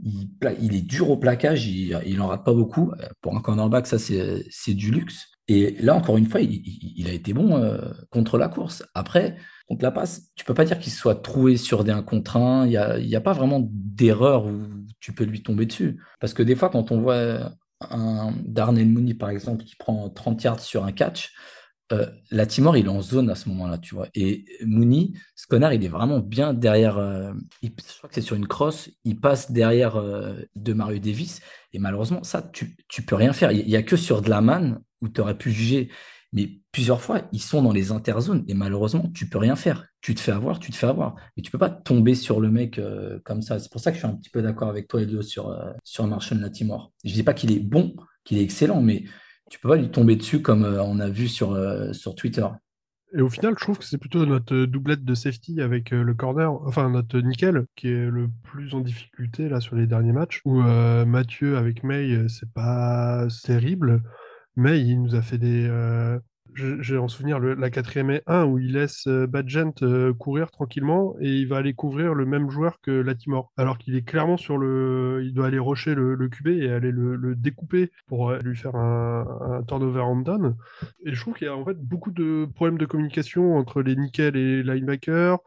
Il, 0.00 0.76
est 0.76 0.86
dur 0.86 1.10
au 1.10 1.16
plaquage, 1.16 1.66
il, 1.66 1.98
il 2.06 2.20
en 2.20 2.28
rate 2.28 2.44
pas 2.44 2.54
beaucoup. 2.54 2.92
Pour 3.20 3.36
un 3.36 3.40
cornerback, 3.40 3.86
ça, 3.86 3.98
c'est 3.98 4.74
du 4.74 4.92
luxe. 4.92 5.26
Et 5.48 5.76
là, 5.80 5.94
encore 5.94 6.18
une 6.18 6.26
fois, 6.26 6.40
il, 6.40 6.62
il 6.96 7.08
a 7.08 7.12
été 7.12 7.32
bon 7.32 7.56
euh, 7.56 7.78
contre 8.10 8.38
la 8.38 8.48
course. 8.48 8.84
Après, 8.94 9.36
contre 9.68 9.84
la 9.84 9.90
passe, 9.90 10.22
tu 10.34 10.44
peux 10.44 10.54
pas 10.54 10.64
dire 10.64 10.78
qu'il 10.78 10.92
soit 10.92 11.16
troué 11.16 11.56
sur 11.56 11.84
des 11.84 11.92
1 11.92 12.02
contre 12.02 12.36
1. 12.36 12.66
Il 12.66 12.70
n'y 12.70 12.76
a, 12.76 12.98
y 12.98 13.16
a 13.16 13.20
pas 13.20 13.34
vraiment 13.34 13.60
d'erreur 13.70 14.46
où 14.46 14.62
tu 14.98 15.12
peux 15.12 15.24
lui 15.24 15.42
tomber 15.42 15.66
dessus. 15.66 16.00
Parce 16.20 16.32
que 16.32 16.42
des 16.42 16.56
fois, 16.56 16.70
quand 16.70 16.90
on 16.90 17.00
voit 17.00 17.52
un 17.80 18.32
Darnell 18.44 18.88
Mooney, 18.88 19.14
par 19.14 19.30
exemple, 19.30 19.64
qui 19.64 19.76
prend 19.76 20.08
30 20.08 20.42
yards 20.42 20.60
sur 20.60 20.84
un 20.84 20.92
catch, 20.92 21.32
euh, 21.92 22.06
la 22.30 22.44
Timor, 22.46 22.76
il 22.76 22.86
est 22.86 22.90
en 22.90 23.00
zone 23.00 23.30
à 23.30 23.34
ce 23.34 23.48
moment-là, 23.48 23.78
tu 23.78 23.94
vois. 23.94 24.08
Et 24.14 24.44
Mooney, 24.64 25.12
ce 25.34 25.46
connard, 25.46 25.72
il 25.72 25.84
est 25.84 25.88
vraiment 25.88 26.18
bien 26.18 26.52
derrière. 26.52 26.98
Euh, 26.98 27.32
je 27.62 27.68
crois 27.98 28.08
que 28.08 28.14
c'est 28.14 28.20
sur 28.20 28.36
une 28.36 28.46
crosse. 28.46 28.90
Il 29.04 29.20
passe 29.20 29.52
derrière 29.52 29.96
euh, 29.96 30.34
de 30.54 30.72
Mario 30.72 30.98
Davis. 30.98 31.40
Et 31.72 31.78
malheureusement, 31.78 32.22
ça, 32.24 32.42
tu, 32.42 32.76
tu 32.88 33.02
peux 33.02 33.16
rien 33.16 33.32
faire. 33.32 33.52
Il 33.52 33.66
n'y 33.66 33.76
a 33.76 33.82
que 33.82 33.96
sur 33.96 34.20
de 34.22 34.28
la 34.28 34.40
manne 34.40 34.80
où 35.00 35.08
tu 35.08 35.20
aurais 35.20 35.38
pu 35.38 35.50
juger. 35.50 35.90
Mais 36.32 36.60
plusieurs 36.72 37.00
fois, 37.00 37.22
ils 37.32 37.40
sont 37.40 37.62
dans 37.62 37.72
les 37.72 37.90
interzones 37.90 38.44
et 38.48 38.54
malheureusement, 38.54 39.10
tu 39.14 39.28
peux 39.28 39.38
rien 39.38 39.56
faire. 39.56 39.86
Tu 40.00 40.14
te 40.14 40.20
fais 40.20 40.32
avoir, 40.32 40.58
tu 40.58 40.70
te 40.70 40.76
fais 40.76 40.86
avoir. 40.86 41.16
Mais 41.36 41.42
tu 41.42 41.50
peux 41.50 41.58
pas 41.58 41.70
tomber 41.70 42.14
sur 42.14 42.40
le 42.40 42.50
mec 42.50 42.78
comme 43.24 43.40
ça. 43.40 43.58
C'est 43.58 43.72
pour 43.72 43.80
ça 43.80 43.90
que 43.90 43.96
je 43.96 44.00
suis 44.00 44.08
un 44.08 44.14
petit 44.14 44.28
peu 44.28 44.42
d'accord 44.42 44.68
avec 44.68 44.88
toi, 44.88 45.00
Elio, 45.00 45.22
sur, 45.22 45.58
sur 45.84 46.06
Marshall 46.06 46.40
Latimore. 46.40 46.92
Je 47.02 47.14
dis 47.14 47.22
pas 47.22 47.32
qu'il 47.32 47.50
est 47.50 47.60
bon, 47.60 47.96
qu'il 48.24 48.36
est 48.36 48.42
excellent, 48.42 48.82
mais 48.82 49.04
tu 49.48 49.58
peux 49.58 49.68
pas 49.68 49.76
lui 49.76 49.90
tomber 49.90 50.16
dessus 50.16 50.42
comme 50.42 50.64
euh, 50.64 50.82
on 50.82 51.00
a 51.00 51.08
vu 51.08 51.28
sur, 51.28 51.52
euh, 51.52 51.92
sur 51.92 52.14
Twitter. 52.14 52.46
Et 53.16 53.22
au 53.22 53.30
final, 53.30 53.54
je 53.56 53.64
trouve 53.64 53.78
que 53.78 53.84
c'est 53.84 53.96
plutôt 53.96 54.26
notre 54.26 54.54
euh, 54.54 54.66
doublette 54.66 55.04
de 55.04 55.14
safety 55.14 55.62
avec 55.62 55.90
le 55.90 56.14
corner, 56.14 56.52
enfin 56.66 56.90
notre 56.90 57.18
nickel, 57.20 57.64
qui 57.74 57.88
est 57.88 58.06
le 58.06 58.28
plus 58.42 58.74
en 58.74 58.80
difficulté 58.80 59.48
là 59.48 59.60
sur 59.60 59.76
les 59.76 59.86
derniers 59.86 60.12
matchs. 60.12 60.42
Où 60.44 60.60
Mathieu 60.60 61.56
avec 61.56 61.84
May, 61.84 62.28
c'est 62.28 62.52
pas 62.52 63.26
terrible, 63.42 64.02
mais 64.58 64.80
il 64.80 65.00
nous 65.00 65.14
a 65.14 65.22
fait 65.22 65.38
des, 65.38 65.68
j'ai 66.80 66.98
en 66.98 67.08
souvenir 67.08 67.38
la 67.38 67.70
quatrième 67.70 68.10
et 68.10 68.22
1 68.26 68.44
où 68.44 68.58
il 68.58 68.72
laisse 68.72 69.06
euh, 69.06 69.26
Badgent 69.26 69.72
euh, 69.82 70.12
courir 70.12 70.50
tranquillement 70.50 71.14
et 71.20 71.28
il 71.28 71.46
va 71.46 71.58
aller 71.58 71.74
couvrir 71.74 72.14
le 72.14 72.26
même 72.26 72.50
joueur 72.50 72.80
que 72.80 72.90
Latimore. 72.90 73.52
Alors 73.56 73.78
qu'il 73.78 73.94
est 73.94 74.02
clairement 74.02 74.36
sur 74.36 74.58
le. 74.58 75.22
Il 75.24 75.34
doit 75.34 75.46
aller 75.46 75.58
rocher 75.58 75.94
le, 75.94 76.14
le 76.14 76.28
QB 76.28 76.48
et 76.48 76.70
aller 76.70 76.90
le, 76.90 77.34
découper 77.36 77.90
pour 78.06 78.30
euh, 78.30 78.38
lui 78.40 78.56
faire 78.56 78.74
un, 78.74 79.62
turnover 79.66 80.00
on 80.00 80.16
down. 80.16 80.56
Et 81.04 81.14
je 81.14 81.20
trouve 81.20 81.34
qu'il 81.34 81.46
y 81.46 81.50
a 81.50 81.56
en 81.56 81.64
fait 81.64 81.78
beaucoup 81.78 82.10
de 82.10 82.48
problèmes 82.54 82.78
de 82.78 82.86
communication 82.86 83.56
entre 83.56 83.82
les 83.82 83.96
nickel 83.96 84.36
et 84.36 84.62
linebacker. 84.62 85.38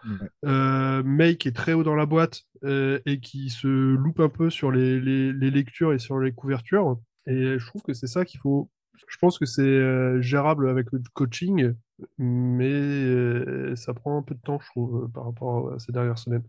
Ouais. 0.43 1.04
May 1.04 1.36
qui 1.36 1.47
est 1.47 1.56
très 1.56 1.74
haut 1.74 1.84
dans 1.84 1.95
la 1.95 2.06
boîte 2.06 2.43
et 2.63 3.19
qui 3.21 3.50
se 3.50 3.67
loupe 3.67 4.19
un 4.19 4.30
peu 4.30 4.50
sur 4.50 4.71
les, 4.71 5.00
les, 5.00 5.34
les 5.34 5.52
lectures 5.52 5.93
et 5.93 6.00
sur 6.00 6.19
les 6.19 6.32
couvertures. 6.32 7.00
Et 7.28 7.60
je 7.60 7.65
trouve 7.65 7.82
que 7.82 7.93
c'est 7.93 8.08
ça 8.08 8.26
qu'il 8.26 8.39
faut 8.39 8.69
je 9.07 9.17
pense 9.17 9.37
que 9.37 9.45
c'est 9.45 9.61
euh, 9.61 10.21
gérable 10.21 10.69
avec 10.69 10.91
le 10.91 11.01
coaching, 11.13 11.73
mais 12.17 12.71
euh, 12.71 13.75
ça 13.75 13.93
prend 13.93 14.17
un 14.17 14.21
peu 14.21 14.35
de 14.35 14.41
temps, 14.41 14.59
je 14.59 14.67
trouve, 14.67 15.03
euh, 15.03 15.07
par 15.07 15.25
rapport 15.25 15.73
à 15.73 15.79
ces 15.79 15.91
dernières 15.91 16.17
semaines. 16.17 16.43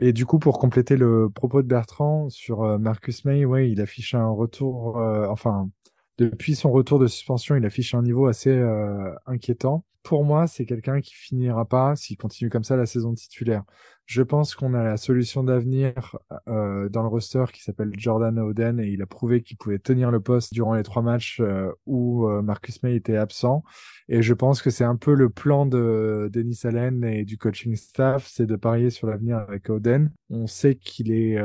Et 0.00 0.12
du 0.12 0.26
coup, 0.26 0.38
pour 0.38 0.58
compléter 0.58 0.96
le 0.96 1.28
propos 1.28 1.62
de 1.62 1.66
Bertrand 1.66 2.28
sur 2.28 2.78
Marcus 2.78 3.24
May, 3.24 3.44
ouais, 3.44 3.68
il 3.68 3.80
affiche 3.80 4.14
un 4.14 4.28
retour, 4.28 4.96
enfin, 5.28 5.68
depuis 6.18 6.54
son 6.54 6.70
retour 6.70 7.00
de 7.00 7.08
suspension, 7.08 7.56
il 7.56 7.66
affiche 7.66 7.94
un 7.94 8.02
niveau 8.02 8.26
assez 8.26 8.56
inquiétant. 9.26 9.84
Pour 10.04 10.24
moi, 10.24 10.46
c'est 10.46 10.66
quelqu'un 10.66 11.00
qui 11.00 11.14
finira 11.14 11.64
pas, 11.64 11.96
s'il 11.96 12.16
continue 12.16 12.48
comme 12.48 12.62
ça, 12.62 12.76
la 12.76 12.86
saison 12.86 13.12
titulaire. 13.12 13.64
Je 14.08 14.22
pense 14.22 14.54
qu'on 14.54 14.72
a 14.72 14.82
la 14.82 14.96
solution 14.96 15.44
d'avenir 15.44 16.16
euh, 16.48 16.88
dans 16.88 17.02
le 17.02 17.08
roster 17.08 17.44
qui 17.52 17.62
s'appelle 17.62 17.92
Jordan 17.94 18.38
Oden 18.38 18.80
et 18.80 18.86
il 18.86 19.02
a 19.02 19.06
prouvé 19.06 19.42
qu'il 19.42 19.58
pouvait 19.58 19.78
tenir 19.78 20.10
le 20.10 20.18
poste 20.18 20.54
durant 20.54 20.72
les 20.72 20.82
trois 20.82 21.02
matchs 21.02 21.40
euh, 21.40 21.70
où 21.84 22.26
euh, 22.26 22.40
Marcus 22.40 22.82
May 22.82 22.96
était 22.96 23.18
absent. 23.18 23.62
Et 24.08 24.22
je 24.22 24.32
pense 24.32 24.62
que 24.62 24.70
c'est 24.70 24.84
un 24.84 24.96
peu 24.96 25.12
le 25.12 25.28
plan 25.28 25.66
de 25.66 26.30
Denis 26.32 26.58
Allen 26.64 27.04
et 27.04 27.26
du 27.26 27.36
coaching 27.36 27.76
staff, 27.76 28.26
c'est 28.26 28.46
de 28.46 28.56
parier 28.56 28.88
sur 28.88 29.08
l'avenir 29.08 29.36
avec 29.36 29.68
Oden. 29.68 30.10
On 30.30 30.46
sait 30.46 30.76
qu'il 30.76 31.12
est 31.12 31.38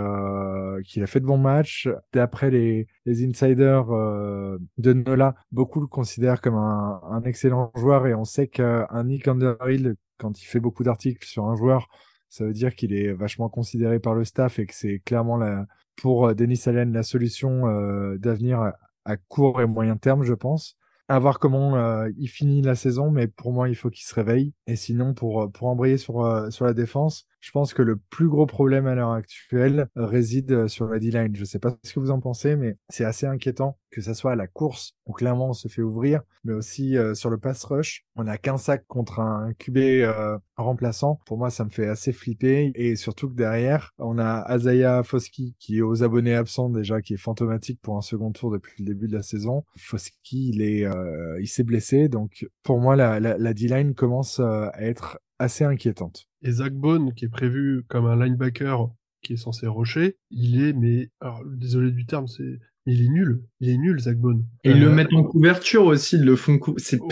qu'il 0.86 1.04
a 1.04 1.08
fait 1.08 1.20
de 1.20 1.26
bons 1.26 1.38
matchs. 1.38 1.90
D'après 2.14 2.50
les, 2.50 2.88
les 3.06 3.26
insiders 3.26 3.88
de 3.88 4.94
Nola, 4.94 5.36
beaucoup 5.52 5.82
le 5.82 5.88
considèrent 5.88 6.40
comme 6.40 6.56
un, 6.56 7.02
un 7.12 7.24
excellent 7.24 7.74
joueur 7.76 8.08
et 8.08 8.14
on 8.14 8.24
sait 8.24 8.48
qu'un 8.48 9.04
Nick 9.04 9.28
Underhill, 9.28 9.96
quand 10.18 10.42
il 10.42 10.46
fait 10.46 10.62
beaucoup 10.62 10.84
d'articles 10.84 11.28
sur 11.28 11.44
un 11.48 11.58
joueur, 11.58 11.90
ça 12.34 12.46
veut 12.46 12.54
dire 12.54 12.74
qu'il 12.74 12.94
est 12.96 13.14
vachement 13.14 13.48
considéré 13.48 14.00
par 14.00 14.16
le 14.16 14.26
staff 14.26 14.58
et 14.58 14.66
que 14.66 14.74
c'est 14.74 14.98
clairement 15.06 15.38
la, 15.38 15.68
pour 15.96 16.26
euh, 16.26 16.34
Denis 16.34 16.60
Allen 16.66 16.92
la 16.92 17.04
solution 17.04 17.68
euh, 17.68 18.18
d'avenir 18.18 18.72
à, 19.06 19.18
court 19.28 19.62
et 19.62 19.68
moyen 19.68 19.98
terme, 19.98 20.24
je 20.24 20.34
pense. 20.34 20.76
À 21.08 21.20
voir 21.20 21.38
comment 21.38 21.76
euh, 21.76 22.10
il 22.18 22.28
finit 22.28 22.64
la 22.64 22.74
saison, 22.74 23.12
mais 23.12 23.28
pour 23.28 23.54
moi, 23.54 23.70
il 23.70 23.76
faut 23.76 23.92
qu'il 23.92 24.04
se 24.04 24.16
réveille. 24.16 24.52
Et 24.66 24.76
sinon, 24.76 25.14
pour, 25.14 25.52
pour 25.52 25.68
embrayer 25.68 26.00
sur, 26.00 26.48
sur 26.52 26.66
la 26.66 26.74
défense, 26.74 27.28
je 27.44 27.52
pense 27.52 27.74
que 27.74 27.82
le 27.82 27.98
plus 27.98 28.30
gros 28.30 28.46
problème 28.46 28.88
à 28.88 28.96
l'heure 28.96 29.12
actuelle 29.12 29.90
réside 29.98 30.70
sur 30.70 30.88
la 30.88 30.98
D-line. 30.98 31.36
Je 31.36 31.42
ne 31.42 31.46
sais 31.46 31.60
pas 31.60 31.76
ce 31.84 31.94
que 31.94 32.00
vous 32.00 32.10
en 32.10 32.22
pensez, 32.22 32.56
mais 32.56 32.78
c'est 32.88 33.04
assez 33.04 33.26
inquiétant 33.26 33.78
que 33.92 34.00
ça 34.00 34.14
soit 34.14 34.32
à 34.32 34.36
la 34.38 34.48
course 34.48 34.94
où 35.06 35.12
clairement 35.12 35.50
on 35.50 35.54
se 35.54 35.68
fait 35.68 35.82
ouvrir, 35.82 36.22
mais 36.46 36.54
aussi 36.54 36.96
euh, 36.96 37.14
sur 37.14 37.30
le 37.30 37.38
pass 37.38 37.66
rush. 37.66 38.06
On 38.16 38.28
a 38.28 38.38
qu'un 38.38 38.58
sac 38.58 38.86
contre 38.88 39.20
un 39.20 39.52
QB 39.60 39.78
euh, 39.78 40.38
remplaçant. 40.56 41.20
Pour 41.26 41.38
moi, 41.38 41.50
ça 41.50 41.66
me 41.66 41.70
fait 41.70 41.86
assez 41.86 42.14
flipper. 42.14 42.72
Et 42.76 42.96
surtout 42.96 43.28
que 43.28 43.36
derrière, 43.36 43.92
on 43.98 44.20
a 44.20 44.40
Azaya 44.40 45.04
Foski 45.04 45.58
qui 45.60 45.80
est 45.80 45.82
aux 45.82 46.02
abonnés 46.02 46.36
absents 46.36 46.70
déjà, 46.70 47.02
qui 47.02 47.16
est 47.16 47.18
fantomatique 47.18 47.82
pour 47.82 47.98
un 47.98 48.02
second 48.02 48.32
tour 48.32 48.52
depuis 48.52 48.82
le 48.82 48.94
début 48.94 49.10
de 49.10 49.18
la 49.18 49.22
saison. 49.22 49.66
Foski, 49.76 50.52
il 50.54 50.62
est, 50.62 50.86
euh, 50.86 51.42
il 51.42 51.48
s'est 51.48 51.64
blessé. 51.64 52.08
Donc 52.08 52.48
pour 52.64 52.80
moi, 52.80 52.96
la 52.96 53.54
D-line 53.54 53.96
commence 53.96 54.40
à 54.40 54.72
être 54.80 55.20
assez 55.40 55.66
inquiétante. 55.66 56.30
Et 56.44 56.52
Zach 56.52 56.74
Bone, 56.74 57.14
qui 57.14 57.26
est 57.26 57.30
prévu 57.30 57.84
comme 57.88 58.06
un 58.06 58.22
linebacker 58.22 58.90
qui 59.22 59.34
est 59.34 59.38
censé 59.38 59.66
rusher, 59.68 60.18
il 60.30 60.62
est, 60.62 60.74
mais, 60.74 61.10
alors, 61.22 61.42
désolé 61.46 61.92
du 61.92 62.06
terme, 62.06 62.28
c'est, 62.28 62.60
il 62.86 63.02
est 63.02 63.10
nul. 63.10 63.42
Il 63.62 63.70
est 63.70 63.78
nul, 63.78 64.00
Zach 64.00 64.18
Bone. 64.18 64.46
Et 64.64 64.72
ils 64.72 64.80
le 64.80 64.88
euh, 64.88 64.92
mettent 64.92 65.14
en 65.14 65.24
couverture 65.24 65.86
aussi, 65.86 66.18
ils 66.18 66.26
le 66.26 66.36
font, 66.36 66.60
c'est, 66.78 67.00
ouais. 67.00 67.10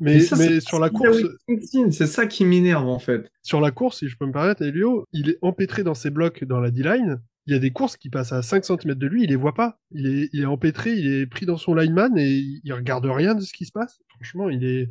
Mais, 0.00 0.18
mais, 0.36 0.60
sur 0.60 0.80
la 0.80 0.90
course, 0.90 1.18
c'est 1.90 2.06
ça 2.06 2.26
qui 2.26 2.44
m'énerve 2.44 2.88
en 2.88 2.98
fait. 2.98 3.30
Sur 3.42 3.60
la 3.60 3.70
course, 3.70 4.00
si 4.00 4.08
je 4.08 4.16
peux 4.16 4.26
me 4.26 4.32
permettre, 4.32 4.62
Elio, 4.62 5.06
il 5.12 5.30
est 5.30 5.38
empêtré 5.40 5.84
dans 5.84 5.94
ses 5.94 6.10
blocs 6.10 6.42
dans 6.42 6.58
la 6.58 6.72
D-line. 6.72 7.20
Il 7.46 7.52
y 7.52 7.56
a 7.56 7.60
des 7.60 7.70
courses 7.70 7.96
qui 7.96 8.10
passent 8.10 8.32
à 8.32 8.42
5 8.42 8.64
cm 8.64 8.94
de 8.94 9.06
lui, 9.06 9.22
il 9.22 9.28
les 9.28 9.36
voit 9.36 9.54
pas. 9.54 9.78
Il 9.92 10.06
est, 10.06 10.30
il 10.32 10.42
est 10.42 10.46
empêtré, 10.46 10.94
il 10.94 11.06
est 11.06 11.26
pris 11.26 11.46
dans 11.46 11.58
son 11.58 11.74
lineman 11.74 12.18
et 12.18 12.42
il 12.64 12.72
regarde 12.72 13.06
rien 13.06 13.34
de 13.34 13.42
ce 13.42 13.52
qui 13.52 13.66
se 13.66 13.72
passe. 13.72 14.00
Franchement, 14.08 14.48
il 14.48 14.64
est, 14.64 14.88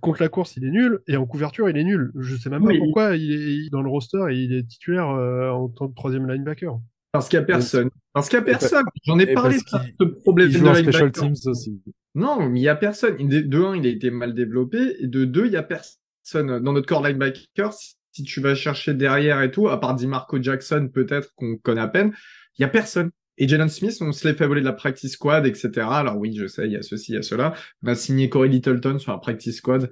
contre 0.00 0.22
la 0.22 0.28
course, 0.28 0.56
il 0.56 0.64
est 0.64 0.70
nul, 0.70 1.00
et 1.06 1.16
en 1.16 1.26
couverture, 1.26 1.68
il 1.68 1.76
est 1.76 1.84
nul. 1.84 2.12
Je 2.18 2.36
sais 2.36 2.50
même 2.50 2.64
pas 2.64 2.74
pourquoi 2.78 3.16
il... 3.16 3.66
est 3.66 3.70
dans 3.70 3.82
le 3.82 3.90
roster 3.90 4.24
et 4.30 4.36
il 4.36 4.52
est 4.52 4.66
titulaire 4.66 5.10
euh, 5.10 5.50
en 5.50 5.68
tant 5.68 5.88
que 5.88 5.94
troisième 5.94 6.28
linebacker. 6.28 6.78
Parce 7.12 7.28
qu'il 7.28 7.38
n'y 7.38 7.44
a 7.44 7.46
personne. 7.46 7.90
Parce 8.12 8.28
qu'il 8.28 8.38
n'y 8.38 8.42
a 8.42 8.46
personne. 8.46 8.84
J'en 9.04 9.18
ai 9.18 9.32
parlé 9.32 9.56
de 9.56 9.62
ce 9.62 10.04
problème 10.04 10.50
de 10.50 10.74
special 10.74 11.12
teams 11.12 11.34
aussi. 11.46 11.80
Non, 12.14 12.48
mais 12.48 12.58
il 12.58 12.62
n'y 12.62 12.68
a 12.68 12.76
personne. 12.76 13.16
De 13.16 13.62
un, 13.62 13.76
il 13.76 13.86
a 13.86 13.90
été 13.90 14.10
mal 14.10 14.34
développé, 14.34 14.96
et 15.00 15.06
de 15.06 15.24
deux, 15.24 15.46
il 15.46 15.50
n'y 15.50 15.56
a 15.56 15.62
personne. 15.62 16.60
Dans 16.60 16.72
notre 16.72 16.86
corps 16.86 17.06
linebacker, 17.06 17.72
si 17.72 18.24
tu 18.24 18.40
vas 18.40 18.54
chercher 18.54 18.94
derrière 18.94 19.40
et 19.42 19.50
tout, 19.50 19.68
à 19.68 19.80
part 19.80 19.94
DiMarco 19.94 20.42
Jackson, 20.42 20.90
peut-être 20.92 21.32
qu'on 21.36 21.56
connaît 21.56 21.80
à 21.80 21.88
peine, 21.88 22.12
il 22.58 22.62
n'y 22.62 22.64
a 22.66 22.68
personne. 22.68 23.10
Et 23.38 23.46
Jalen 23.46 23.68
Smith, 23.68 23.96
on 24.00 24.12
se 24.12 24.26
l'est 24.26 24.34
fait 24.34 24.46
voler 24.46 24.60
de 24.60 24.66
la 24.66 24.72
practice 24.72 25.12
squad, 25.12 25.46
etc. 25.46 25.86
Alors 25.90 26.16
oui, 26.16 26.34
je 26.36 26.46
sais, 26.46 26.66
il 26.66 26.72
y 26.72 26.76
a 26.76 26.82
ceci, 26.82 27.12
il 27.12 27.14
y 27.14 27.18
a 27.18 27.22
cela. 27.22 27.54
On 27.84 27.88
a 27.88 27.94
signé 27.94 28.28
Corey 28.28 28.48
Littleton 28.48 28.98
sur 28.98 29.12
la 29.12 29.18
practice 29.18 29.56
squad. 29.56 29.90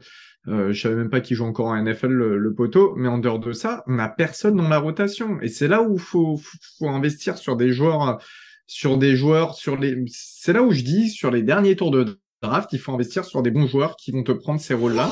Euh, 0.49 0.73
je 0.73 0.81
savais 0.81 0.97
même 0.97 1.11
pas 1.11 1.21
qu'il 1.21 1.37
joue 1.37 1.45
encore 1.45 1.67
en 1.67 1.83
NFL, 1.83 2.09
le, 2.09 2.55
poteau. 2.55 2.95
Mais 2.97 3.09
en 3.09 3.19
dehors 3.19 3.39
de 3.39 3.53
ça, 3.53 3.85
on 3.87 3.95
n'a 3.95 4.09
personne 4.09 4.57
dans 4.57 4.69
la 4.69 4.79
rotation. 4.79 5.41
Et 5.41 5.49
c'est 5.49 5.69
là 5.69 5.83
où 5.83 5.97
faut, 5.97 6.41
faut 6.79 6.89
investir 6.89 7.39
sur 7.39 7.57
des 7.57 7.73
joueurs, 7.73 8.21
sur 8.67 8.99
des 8.99 9.17
joueurs, 9.17 9.55
sur 9.55 9.77
les. 9.77 10.05
C'est 10.09 10.53
là 10.53 10.63
où 10.63 10.73
je 10.73 10.83
dis 10.83 11.09
sur 11.11 11.31
les 11.31 11.43
derniers 11.43 11.77
tours 11.77 11.93
de 11.93 12.19
draft, 12.43 12.73
il 12.73 12.79
faut 12.79 12.93
investir 12.93 13.25
sur 13.25 13.43
des 13.43 13.51
bons 13.51 13.67
joueurs 13.67 13.97
qui 13.97 14.11
vont 14.13 14.23
te 14.23 14.33
prendre 14.33 14.61
ces 14.61 14.75
rôles-là. 14.75 15.11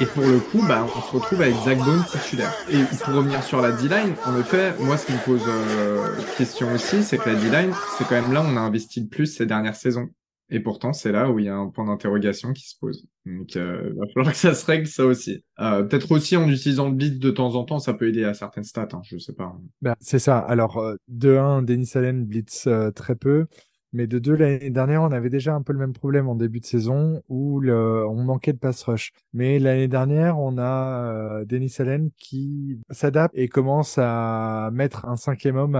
Et 0.00 0.06
pour 0.06 0.24
le 0.24 0.40
coup, 0.40 0.60
bah, 0.66 0.84
on 0.84 1.00
se 1.00 1.12
retrouve 1.12 1.40
avec 1.40 1.54
Zach 1.64 1.78
Bone 1.78 2.02
titulaire. 2.10 2.52
Et 2.68 2.82
pour 3.04 3.14
revenir 3.14 3.44
sur 3.44 3.60
la 3.60 3.70
D-line, 3.70 4.14
en 4.26 4.40
effet, 4.40 4.74
moi, 4.80 4.96
ce 4.96 5.06
qui 5.06 5.12
me 5.12 5.24
pose 5.24 5.42
euh, 5.46 6.08
question 6.36 6.72
aussi, 6.74 7.04
c'est 7.04 7.16
que 7.16 7.30
la 7.30 7.36
D-line, 7.36 7.72
c'est 7.96 8.04
quand 8.08 8.20
même 8.20 8.32
là 8.32 8.42
où 8.42 8.44
on 8.44 8.56
a 8.56 8.60
investi 8.60 9.00
le 9.00 9.06
plus 9.06 9.26
ces 9.26 9.46
dernières 9.46 9.76
saisons. 9.76 10.08
Et 10.50 10.58
pourtant, 10.58 10.92
c'est 10.92 11.12
là 11.12 11.30
où 11.30 11.38
il 11.38 11.44
y 11.44 11.48
a 11.48 11.54
un 11.54 11.68
point 11.68 11.84
d'interrogation 11.84 12.52
qui 12.52 12.68
se 12.68 12.74
pose. 12.78 13.06
Donc, 13.24 13.56
euh, 13.56 13.92
il 13.92 13.98
va 13.98 14.06
falloir 14.12 14.32
que 14.32 14.38
ça 14.38 14.52
se 14.54 14.66
règle, 14.66 14.88
ça 14.88 15.06
aussi. 15.06 15.44
Euh, 15.60 15.84
Peut-être 15.84 16.10
aussi 16.10 16.36
en 16.36 16.48
utilisant 16.48 16.88
le 16.88 16.94
blitz 16.94 17.20
de 17.20 17.30
temps 17.30 17.54
en 17.54 17.62
temps, 17.62 17.78
ça 17.78 17.94
peut 17.94 18.08
aider 18.08 18.24
à 18.24 18.34
certaines 18.34 18.64
stats, 18.64 18.88
hein, 18.92 19.02
je 19.04 19.16
sais 19.18 19.32
pas. 19.32 19.56
Ben, 19.80 19.94
c'est 20.00 20.18
ça. 20.18 20.38
Alors, 20.38 20.82
de 21.06 21.36
1, 21.36 21.62
Denis 21.62 21.90
Allen 21.94 22.24
blitz 22.24 22.68
très 22.96 23.14
peu. 23.14 23.46
Mais 23.94 24.08
de 24.08 24.18
deux, 24.18 24.34
l'année 24.34 24.70
dernière, 24.70 25.02
on 25.02 25.12
avait 25.12 25.30
déjà 25.30 25.54
un 25.54 25.62
peu 25.62 25.72
le 25.72 25.78
même 25.78 25.92
problème 25.92 26.28
en 26.28 26.34
début 26.34 26.58
de 26.58 26.66
saison 26.66 27.22
où 27.28 27.62
on 27.64 28.24
manquait 28.24 28.52
de 28.52 28.58
pass 28.58 28.82
rush. 28.82 29.12
Mais 29.32 29.60
l'année 29.60 29.86
dernière, 29.86 30.36
on 30.40 30.58
a 30.58 31.12
euh, 31.12 31.44
Dennis 31.44 31.76
Allen 31.78 32.10
qui 32.16 32.80
s'adapte 32.90 33.32
et 33.36 33.48
commence 33.48 33.96
à 33.96 34.70
mettre 34.72 35.04
un 35.06 35.14
cinquième 35.14 35.56
homme 35.56 35.78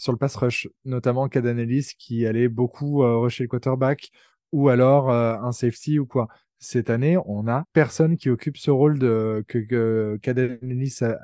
sur 0.00 0.10
le 0.10 0.18
pass 0.18 0.34
rush, 0.34 0.68
notamment 0.84 1.28
Cadan 1.28 1.56
Ellis 1.56 1.92
qui 1.96 2.26
allait 2.26 2.48
beaucoup 2.48 3.04
euh, 3.04 3.18
rusher 3.18 3.44
le 3.44 3.48
quarterback 3.48 4.10
ou 4.50 4.68
alors 4.68 5.10
euh, 5.10 5.36
un 5.36 5.52
safety 5.52 6.00
ou 6.00 6.06
quoi. 6.06 6.26
Cette 6.64 6.90
année, 6.90 7.16
on 7.26 7.48
a 7.48 7.64
personne 7.72 8.16
qui 8.16 8.30
occupe 8.30 8.56
ce 8.56 8.70
rôle 8.70 8.96
de, 8.96 9.44
que, 9.48 9.58
que 9.58 10.30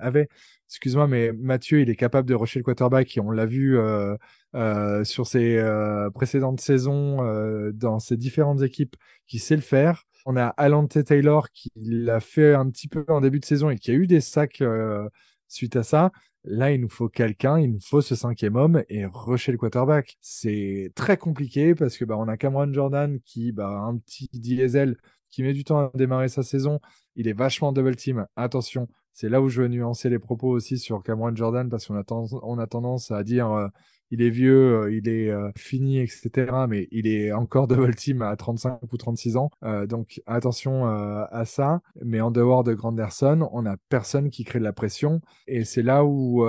avait 0.01 0.29
excuse-moi, 0.69 1.07
mais 1.07 1.31
Mathieu, 1.33 1.81
il 1.81 1.91
est 1.91 1.95
capable 1.95 2.29
de 2.29 2.35
rusher 2.35 2.59
le 2.59 2.65
quarterback 2.65 3.17
et 3.17 3.21
on 3.21 3.31
l'a 3.31 3.47
vu 3.47 3.79
euh, 3.79 4.17
euh, 4.57 5.05
sur 5.05 5.29
ses 5.29 5.57
euh, 5.59 6.11
précédentes 6.11 6.61
saisons 6.61 7.23
euh, 7.23 7.71
dans 7.73 8.01
ses 8.01 8.17
différentes 8.17 8.63
équipes 8.63 8.97
qui 9.29 9.39
sait 9.39 9.55
le 9.55 9.63
faire. 9.63 10.03
On 10.27 10.37
a 10.37 10.49
Alante 10.49 11.05
Taylor 11.05 11.51
qui 11.53 11.71
l'a 11.77 12.19
fait 12.19 12.55
un 12.55 12.69
petit 12.69 12.89
peu 12.89 13.05
en 13.07 13.21
début 13.21 13.39
de 13.39 13.45
saison 13.45 13.71
et 13.71 13.79
qui 13.79 13.93
a 13.93 13.95
eu 13.95 14.09
des 14.09 14.21
sacs 14.21 14.61
euh, 14.61 15.09
suite 15.47 15.77
à 15.77 15.85
ça. 15.85 16.11
Là, 16.43 16.73
il 16.73 16.81
nous 16.81 16.89
faut 16.89 17.09
quelqu'un, 17.09 17.61
il 17.61 17.73
nous 17.75 17.81
faut 17.81 18.01
ce 18.01 18.17
cinquième 18.17 18.57
homme 18.57 18.83
et 18.89 19.05
rusher 19.07 19.53
le 19.53 19.59
quarterback. 19.59 20.17
C'est 20.21 20.91
très 20.97 21.17
compliqué 21.17 21.77
parce 21.77 21.97
que 21.97 22.05
bah, 22.05 22.17
on 22.19 22.27
a 22.27 22.37
Cameron 22.37 22.73
Jordan 22.73 23.21
qui, 23.25 23.53
bah, 23.53 23.69
un 23.69 23.99
petit 23.99 24.29
diesel 24.33 24.97
qui 25.31 25.43
met 25.43 25.53
du 25.53 25.65
temps 25.65 25.79
à 25.79 25.91
démarrer 25.95 26.29
sa 26.29 26.43
saison. 26.43 26.81
Il 27.17 27.29
est 27.29 27.33
vachement 27.33 27.73
double 27.73 27.97
team. 27.97 28.27
Attention, 28.37 28.89
c'est 29.21 29.29
là 29.29 29.43
où 29.43 29.49
je 29.49 29.63
veux 29.63 29.67
nuancer 29.67 30.09
les 30.09 30.21
propos 30.21 30.49
aussi 30.49 30.79
sur 30.79 31.03
Cameron 31.03 31.35
Jordan 31.35 31.69
parce 31.69 31.89
qu'on 31.89 31.97
a, 31.97 32.63
a 32.63 32.67
tendance 32.69 33.11
à 33.11 33.25
dire 33.25 33.51
euh, 33.51 33.67
il 34.13 34.23
est 34.23 34.31
vieux, 34.31 34.85
euh, 34.85 34.95
il 34.95 35.09
est 35.09 35.29
euh, 35.29 35.51
fini, 35.57 35.99
etc. 35.99 36.31
Mais 36.69 36.87
il 36.93 37.09
est 37.09 37.33
encore 37.33 37.67
double 37.67 37.97
team 37.97 38.23
à 38.23 38.37
35 38.37 38.79
ou 38.93 38.97
36 38.97 39.37
ans. 39.37 39.51
donc 39.89 40.23
attention 40.27 40.87
à 40.87 41.45
ça. 41.47 41.81
Mais 42.05 42.21
en 42.21 42.31
dehors 42.31 42.63
de 42.63 42.75
Granderson, 42.75 43.49
on 43.51 43.63
n'a 43.63 43.77
personne 43.89 44.31
qui 44.31 44.45
crée 44.45 44.61
de 44.61 44.65
la 44.65 44.73
pression. 44.73 45.21
Et 45.49 45.65
c'est 45.65 45.83
là 45.83 46.05
où 46.05 46.47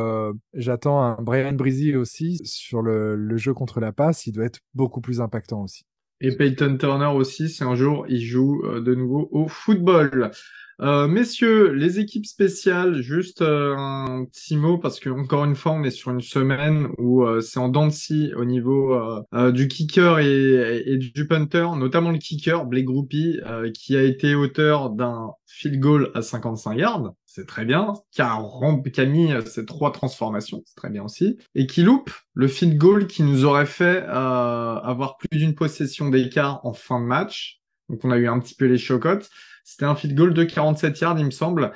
j'attends 0.53 1.01
un 1.01 1.19
Brian 1.23 1.53
Breezy 1.53 1.95
aussi 1.95 2.39
sur 2.45 2.83
le 2.83 3.37
jeu 3.37 3.55
contre 3.55 3.79
la 3.79 3.93
passe. 3.93 4.27
Il 4.27 4.33
doit 4.33 4.45
être 4.45 4.59
beaucoup 4.75 5.01
plus 5.01 5.21
impactant 5.21 5.63
aussi. 5.63 5.88
Et 6.21 6.36
Peyton 6.36 6.77
Turner 6.77 7.08
aussi, 7.08 7.49
si 7.49 7.63
un 7.63 7.75
jour 7.75 8.05
il 8.10 8.21
joue 8.21 8.62
de 8.65 8.95
nouveau 8.95 9.29
au 9.32 9.47
football. 9.47 10.32
Euh, 10.82 11.10
messieurs, 11.10 11.73
les 11.73 11.99
équipes 11.99 12.25
spéciales, 12.25 13.01
juste 13.01 13.41
euh, 13.41 13.75
un 13.77 14.23
petit 14.23 14.55
mot 14.55 14.77
parce 14.77 15.01
que 15.01 15.10
encore 15.10 15.43
une 15.43 15.55
fois, 15.55 15.73
on 15.73 15.84
est 15.84 15.91
sur 15.91 16.12
une 16.12 16.21
semaine 16.21 16.88
où 16.97 17.23
euh, 17.23 17.41
c'est 17.41 17.60
en 17.60 17.67
dents 17.67 17.89
au 18.38 18.45
niveau 18.45 18.95
du 19.51 19.67
kicker 19.67 20.19
et, 20.19 20.84
et, 20.86 20.97
du 20.97 21.27
punter, 21.27 21.67
notamment 21.75 22.12
le 22.12 22.17
kicker, 22.17 22.65
Blake 22.65 22.86
Groupie, 22.86 23.39
qui 23.73 23.97
a 23.97 24.03
été 24.03 24.36
auteur 24.36 24.91
d'un 24.91 25.32
field 25.47 25.79
goal 25.79 26.12
à 26.13 26.21
55 26.21 26.75
yards, 26.75 27.13
c'est 27.31 27.45
très 27.45 27.63
bien, 27.63 27.93
qui 28.11 28.21
a, 28.21 29.05
mis 29.05 29.31
ces 29.45 29.63
trois 29.63 29.91
transformations, 29.91 30.63
c'est 30.65 30.75
très 30.75 30.89
bien 30.89 31.03
aussi, 31.03 31.37
et 31.53 31.67
qui 31.67 31.83
loupe 31.83 32.11
le 32.33 32.47
field 32.47 32.75
goal 32.75 33.05
qui 33.05 33.21
nous 33.21 33.45
aurait 33.45 33.67
fait 33.67 34.03
avoir 34.03 35.17
plus 35.17 35.37
d'une 35.37 35.53
possession 35.53 36.09
d'écart 36.09 36.65
en 36.65 36.73
fin 36.73 36.99
de 36.99 37.05
match. 37.05 37.61
Donc 37.87 38.03
on 38.03 38.09
a 38.09 38.17
eu 38.17 38.27
un 38.27 38.39
petit 38.39 38.55
peu 38.55 38.65
les 38.65 38.79
chocottes. 38.79 39.29
C'était 39.63 39.85
un 39.85 39.95
field 39.95 40.17
goal 40.17 40.33
de 40.33 40.43
47 40.43 40.99
yards, 40.99 41.19
il 41.19 41.25
me 41.25 41.31
semble. 41.31 41.71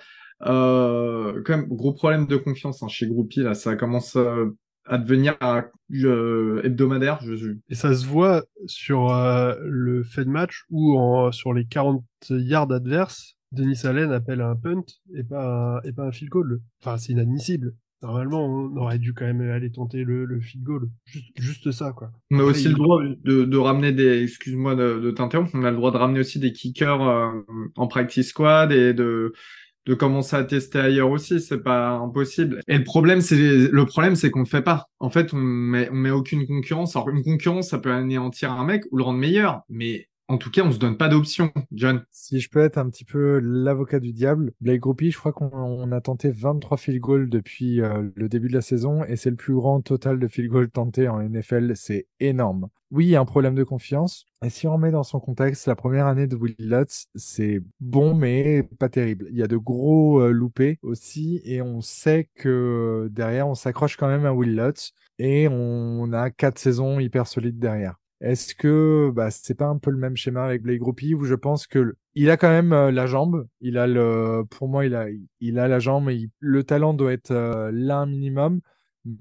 Euh, 0.45 1.41
quand 1.45 1.57
même, 1.57 1.67
gros 1.67 1.93
problème 1.93 2.25
de 2.25 2.37
confiance 2.37 2.81
hein, 2.81 2.87
chez 2.87 3.07
Groupie, 3.07 3.43
là, 3.43 3.53
ça 3.53 3.75
commence 3.75 4.15
euh, 4.15 4.57
à 4.85 4.97
devenir 4.97 5.37
euh, 5.41 6.61
hebdomadaire. 6.63 7.19
Je... 7.21 7.57
Et 7.69 7.75
ça 7.75 7.93
se 7.93 8.05
voit 8.05 8.43
sur 8.65 9.13
euh, 9.13 9.55
le 9.61 10.03
fait 10.03 10.25
de 10.25 10.29
match 10.29 10.63
en, 10.71 11.31
sur 11.31 11.53
les 11.53 11.65
40 11.65 12.03
yards 12.29 12.71
adverses, 12.71 13.37
Denis 13.53 13.85
Allen 13.85 14.11
appelle 14.11 14.41
un 14.41 14.55
punt 14.55 14.83
et 15.15 15.23
pas 15.23 15.81
et 15.83 15.93
pas 15.93 16.05
un 16.07 16.11
field 16.11 16.31
goal. 16.31 16.61
Enfin, 16.81 16.97
c'est 16.97 17.13
inadmissible. 17.13 17.73
Normalement, 18.01 18.45
on 18.45 18.75
aurait 18.75 18.99
dû 18.99 19.13
quand 19.13 19.23
même 19.23 19.39
aller 19.49 19.71
tenter 19.71 20.03
le, 20.03 20.25
le 20.25 20.41
field 20.41 20.65
goal. 20.65 20.89
Juste, 21.05 21.27
juste 21.37 21.71
ça, 21.71 21.93
quoi. 21.93 22.11
On 22.31 22.39
a 22.39 22.43
aussi 22.43 22.67
le 22.67 22.73
droit 22.73 23.01
de, 23.01 23.45
de 23.45 23.57
ramener 23.57 23.93
des, 23.93 24.23
excuse-moi 24.23 24.75
de, 24.75 24.99
de 24.99 25.11
t'interrompre, 25.11 25.51
on 25.53 25.63
a 25.63 25.71
le 25.71 25.77
droit 25.77 25.91
de 25.91 25.97
ramener 25.97 26.19
aussi 26.19 26.37
des 26.37 26.51
kickers 26.51 27.01
euh, 27.01 27.31
en 27.77 27.87
practice 27.87 28.27
squad 28.29 28.73
et 28.73 28.93
de, 28.93 29.31
de 29.85 29.93
commencer 29.93 30.35
à 30.35 30.43
tester 30.43 30.79
ailleurs 30.79 31.11
aussi, 31.11 31.39
c'est 31.39 31.63
pas 31.63 31.91
impossible. 31.91 32.59
Et 32.67 32.77
le 32.77 32.83
problème, 32.83 33.21
c'est 33.21 33.37
le 33.37 33.85
problème, 33.85 34.15
c'est 34.15 34.31
qu'on 34.31 34.39
le 34.39 34.45
fait 34.45 34.61
pas. 34.61 34.87
En 34.99 35.09
fait, 35.09 35.33
on 35.33 35.37
met 35.37 35.89
on 35.89 35.95
met 35.95 36.11
aucune 36.11 36.45
concurrence. 36.45 36.97
Alors 36.97 37.07
une 37.09 37.23
concurrence, 37.23 37.69
ça 37.69 37.79
peut 37.79 37.91
anéantir 37.91 38.51
un 38.51 38.65
mec 38.65 38.83
ou 38.91 38.97
le 38.97 39.03
rendre 39.03 39.19
meilleur, 39.19 39.61
mais 39.69 40.09
en 40.33 40.37
tout 40.39 40.49
cas, 40.49 40.63
on 40.63 40.71
se 40.71 40.79
donne 40.79 40.97
pas 40.97 41.09
d'option, 41.09 41.51
John. 41.71 42.03
Si 42.09 42.39
je 42.39 42.49
peux 42.49 42.61
être 42.61 42.79
un 42.79 42.89
petit 42.89 43.05
peu 43.05 43.39
l'avocat 43.39 43.99
du 43.99 44.13
diable, 44.13 44.51
Blake 44.61 44.79
Groupie, 44.79 45.11
je 45.11 45.17
crois 45.19 45.31
qu'on 45.31 45.91
a 45.91 46.01
tenté 46.01 46.31
23 46.31 46.77
field 46.77 46.99
goals 46.99 47.29
depuis 47.29 47.81
euh, 47.81 48.09
le 48.15 48.29
début 48.29 48.47
de 48.47 48.53
la 48.53 48.61
saison 48.61 49.03
et 49.03 49.15
c'est 49.15 49.29
le 49.29 49.35
plus 49.35 49.53
grand 49.53 49.81
total 49.81 50.17
de 50.17 50.27
field 50.27 50.49
goals 50.49 50.71
tentés 50.71 51.07
en 51.07 51.21
NFL. 51.21 51.73
C'est 51.75 52.07
énorme. 52.19 52.69
Oui, 52.89 53.05
il 53.05 53.09
y 53.09 53.15
a 53.15 53.21
un 53.21 53.25
problème 53.25 53.53
de 53.53 53.63
confiance. 53.63 54.25
Et 54.43 54.49
si 54.49 54.65
on 54.65 54.73
remet 54.73 54.89
dans 54.89 55.03
son 55.03 55.19
contexte, 55.19 55.67
la 55.67 55.75
première 55.75 56.07
année 56.07 56.25
de 56.25 56.35
Will 56.35 56.55
Lutz, 56.57 57.05
c'est 57.13 57.61
bon, 57.79 58.15
mais 58.15 58.63
pas 58.79 58.89
terrible. 58.89 59.27
Il 59.29 59.37
y 59.37 59.43
a 59.43 59.47
de 59.47 59.57
gros 59.57 60.19
euh, 60.19 60.31
loupés 60.31 60.79
aussi 60.81 61.41
et 61.45 61.61
on 61.61 61.81
sait 61.81 62.27
que 62.33 63.07
derrière, 63.11 63.47
on 63.47 63.55
s'accroche 63.55 63.97
quand 63.97 64.07
même 64.07 64.25
à 64.25 64.33
Will 64.33 64.55
Lutz 64.55 64.93
et 65.19 65.47
on 65.47 66.11
a 66.11 66.31
quatre 66.31 66.57
saisons 66.57 66.99
hyper 66.99 67.27
solides 67.27 67.59
derrière. 67.59 67.99
Est-ce 68.23 68.55
que 68.55 69.11
bah, 69.13 69.31
c'est 69.31 69.53
pas 69.53 69.67
un 69.67 69.77
peu 69.77 69.91
le 69.91 69.97
même 69.97 70.15
schéma 70.15 70.45
avec 70.45 70.61
Blake 70.61 70.79
Groupie 70.79 71.13
où 71.13 71.25
je 71.25 71.35
pense 71.35 71.67
que 71.67 71.95
il 72.15 72.29
a 72.29 72.37
quand 72.37 72.49
même 72.49 72.71
euh, 72.71 72.89
la 72.89 73.05
jambe, 73.05 73.45
il 73.59 73.77
a 73.77 73.85
le, 73.85 74.43
pour 74.49 74.69
moi 74.69 74.85
il 74.85 74.95
a, 74.95 75.67
la 75.67 75.79
jambe, 75.79 76.09
le 76.39 76.63
talent 76.63 76.93
doit 76.93 77.11
être 77.11 77.31
euh, 77.31 77.69
là 77.73 77.97
un 77.97 78.05
minimum, 78.05 78.61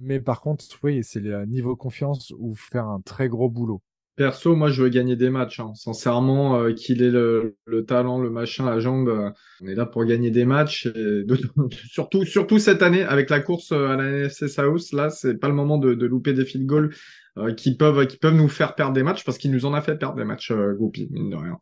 mais 0.01 0.21
par 0.21 0.41
contre 0.41 0.65
oui 0.85 1.03
c'est 1.03 1.19
le 1.19 1.45
niveau 1.47 1.75
confiance 1.75 2.33
ou 2.39 2.55
faire 2.55 2.87
un 2.87 3.01
très 3.01 3.29
gros 3.29 3.51
boulot. 3.51 3.83
Perso, 4.15 4.55
moi, 4.55 4.69
je 4.71 4.83
veux 4.83 4.91
gagner 4.91 5.17
des 5.17 5.31
matchs. 5.31 5.59
Hein. 5.59 5.73
Sincèrement, 5.75 6.61
euh, 6.61 6.75
qu'il 6.75 7.03
ait 7.03 7.11
le, 7.11 7.57
le, 7.65 7.87
talent, 7.87 8.21
le 8.21 8.29
machin, 8.29 8.67
la 8.67 8.79
jambe, 8.79 9.33
on 9.63 9.67
est 9.67 9.75
là 9.75 9.87
pour 9.87 10.05
gagner 10.05 10.31
des 10.31 10.45
matchs. 10.45 10.85
Et 10.85 11.25
surtout, 11.91 12.27
surtout 12.27 12.59
cette 12.59 12.83
année, 12.83 13.05
avec 13.05 13.31
la 13.31 13.41
course 13.41 13.73
à 13.73 13.97
la 13.97 14.05
NFC 14.05 14.49
South, 14.49 14.93
là, 14.93 15.09
c'est 15.09 15.39
pas 15.39 15.49
le 15.49 15.55
moment 15.55 15.79
de, 15.79 15.95
de 15.95 16.07
louper 16.07 16.35
des 16.35 16.45
field 16.45 16.67
goals. 16.67 16.95
Euh, 17.39 17.55
qui 17.55 17.75
peuvent 17.75 18.07
qui 18.07 18.19
peuvent 18.19 18.35
nous 18.35 18.49
faire 18.49 18.75
perdre 18.75 18.93
des 18.93 19.03
matchs 19.03 19.25
parce 19.25 19.39
qu'il 19.39 19.53
nous 19.53 19.65
en 19.65 19.73
a 19.73 19.81
fait 19.81 19.97
perdre 19.97 20.17
des 20.17 20.25
matchs 20.25 20.51
euh, 20.51 20.77
mine 21.11 21.31
de 21.31 21.37
rien. 21.37 21.59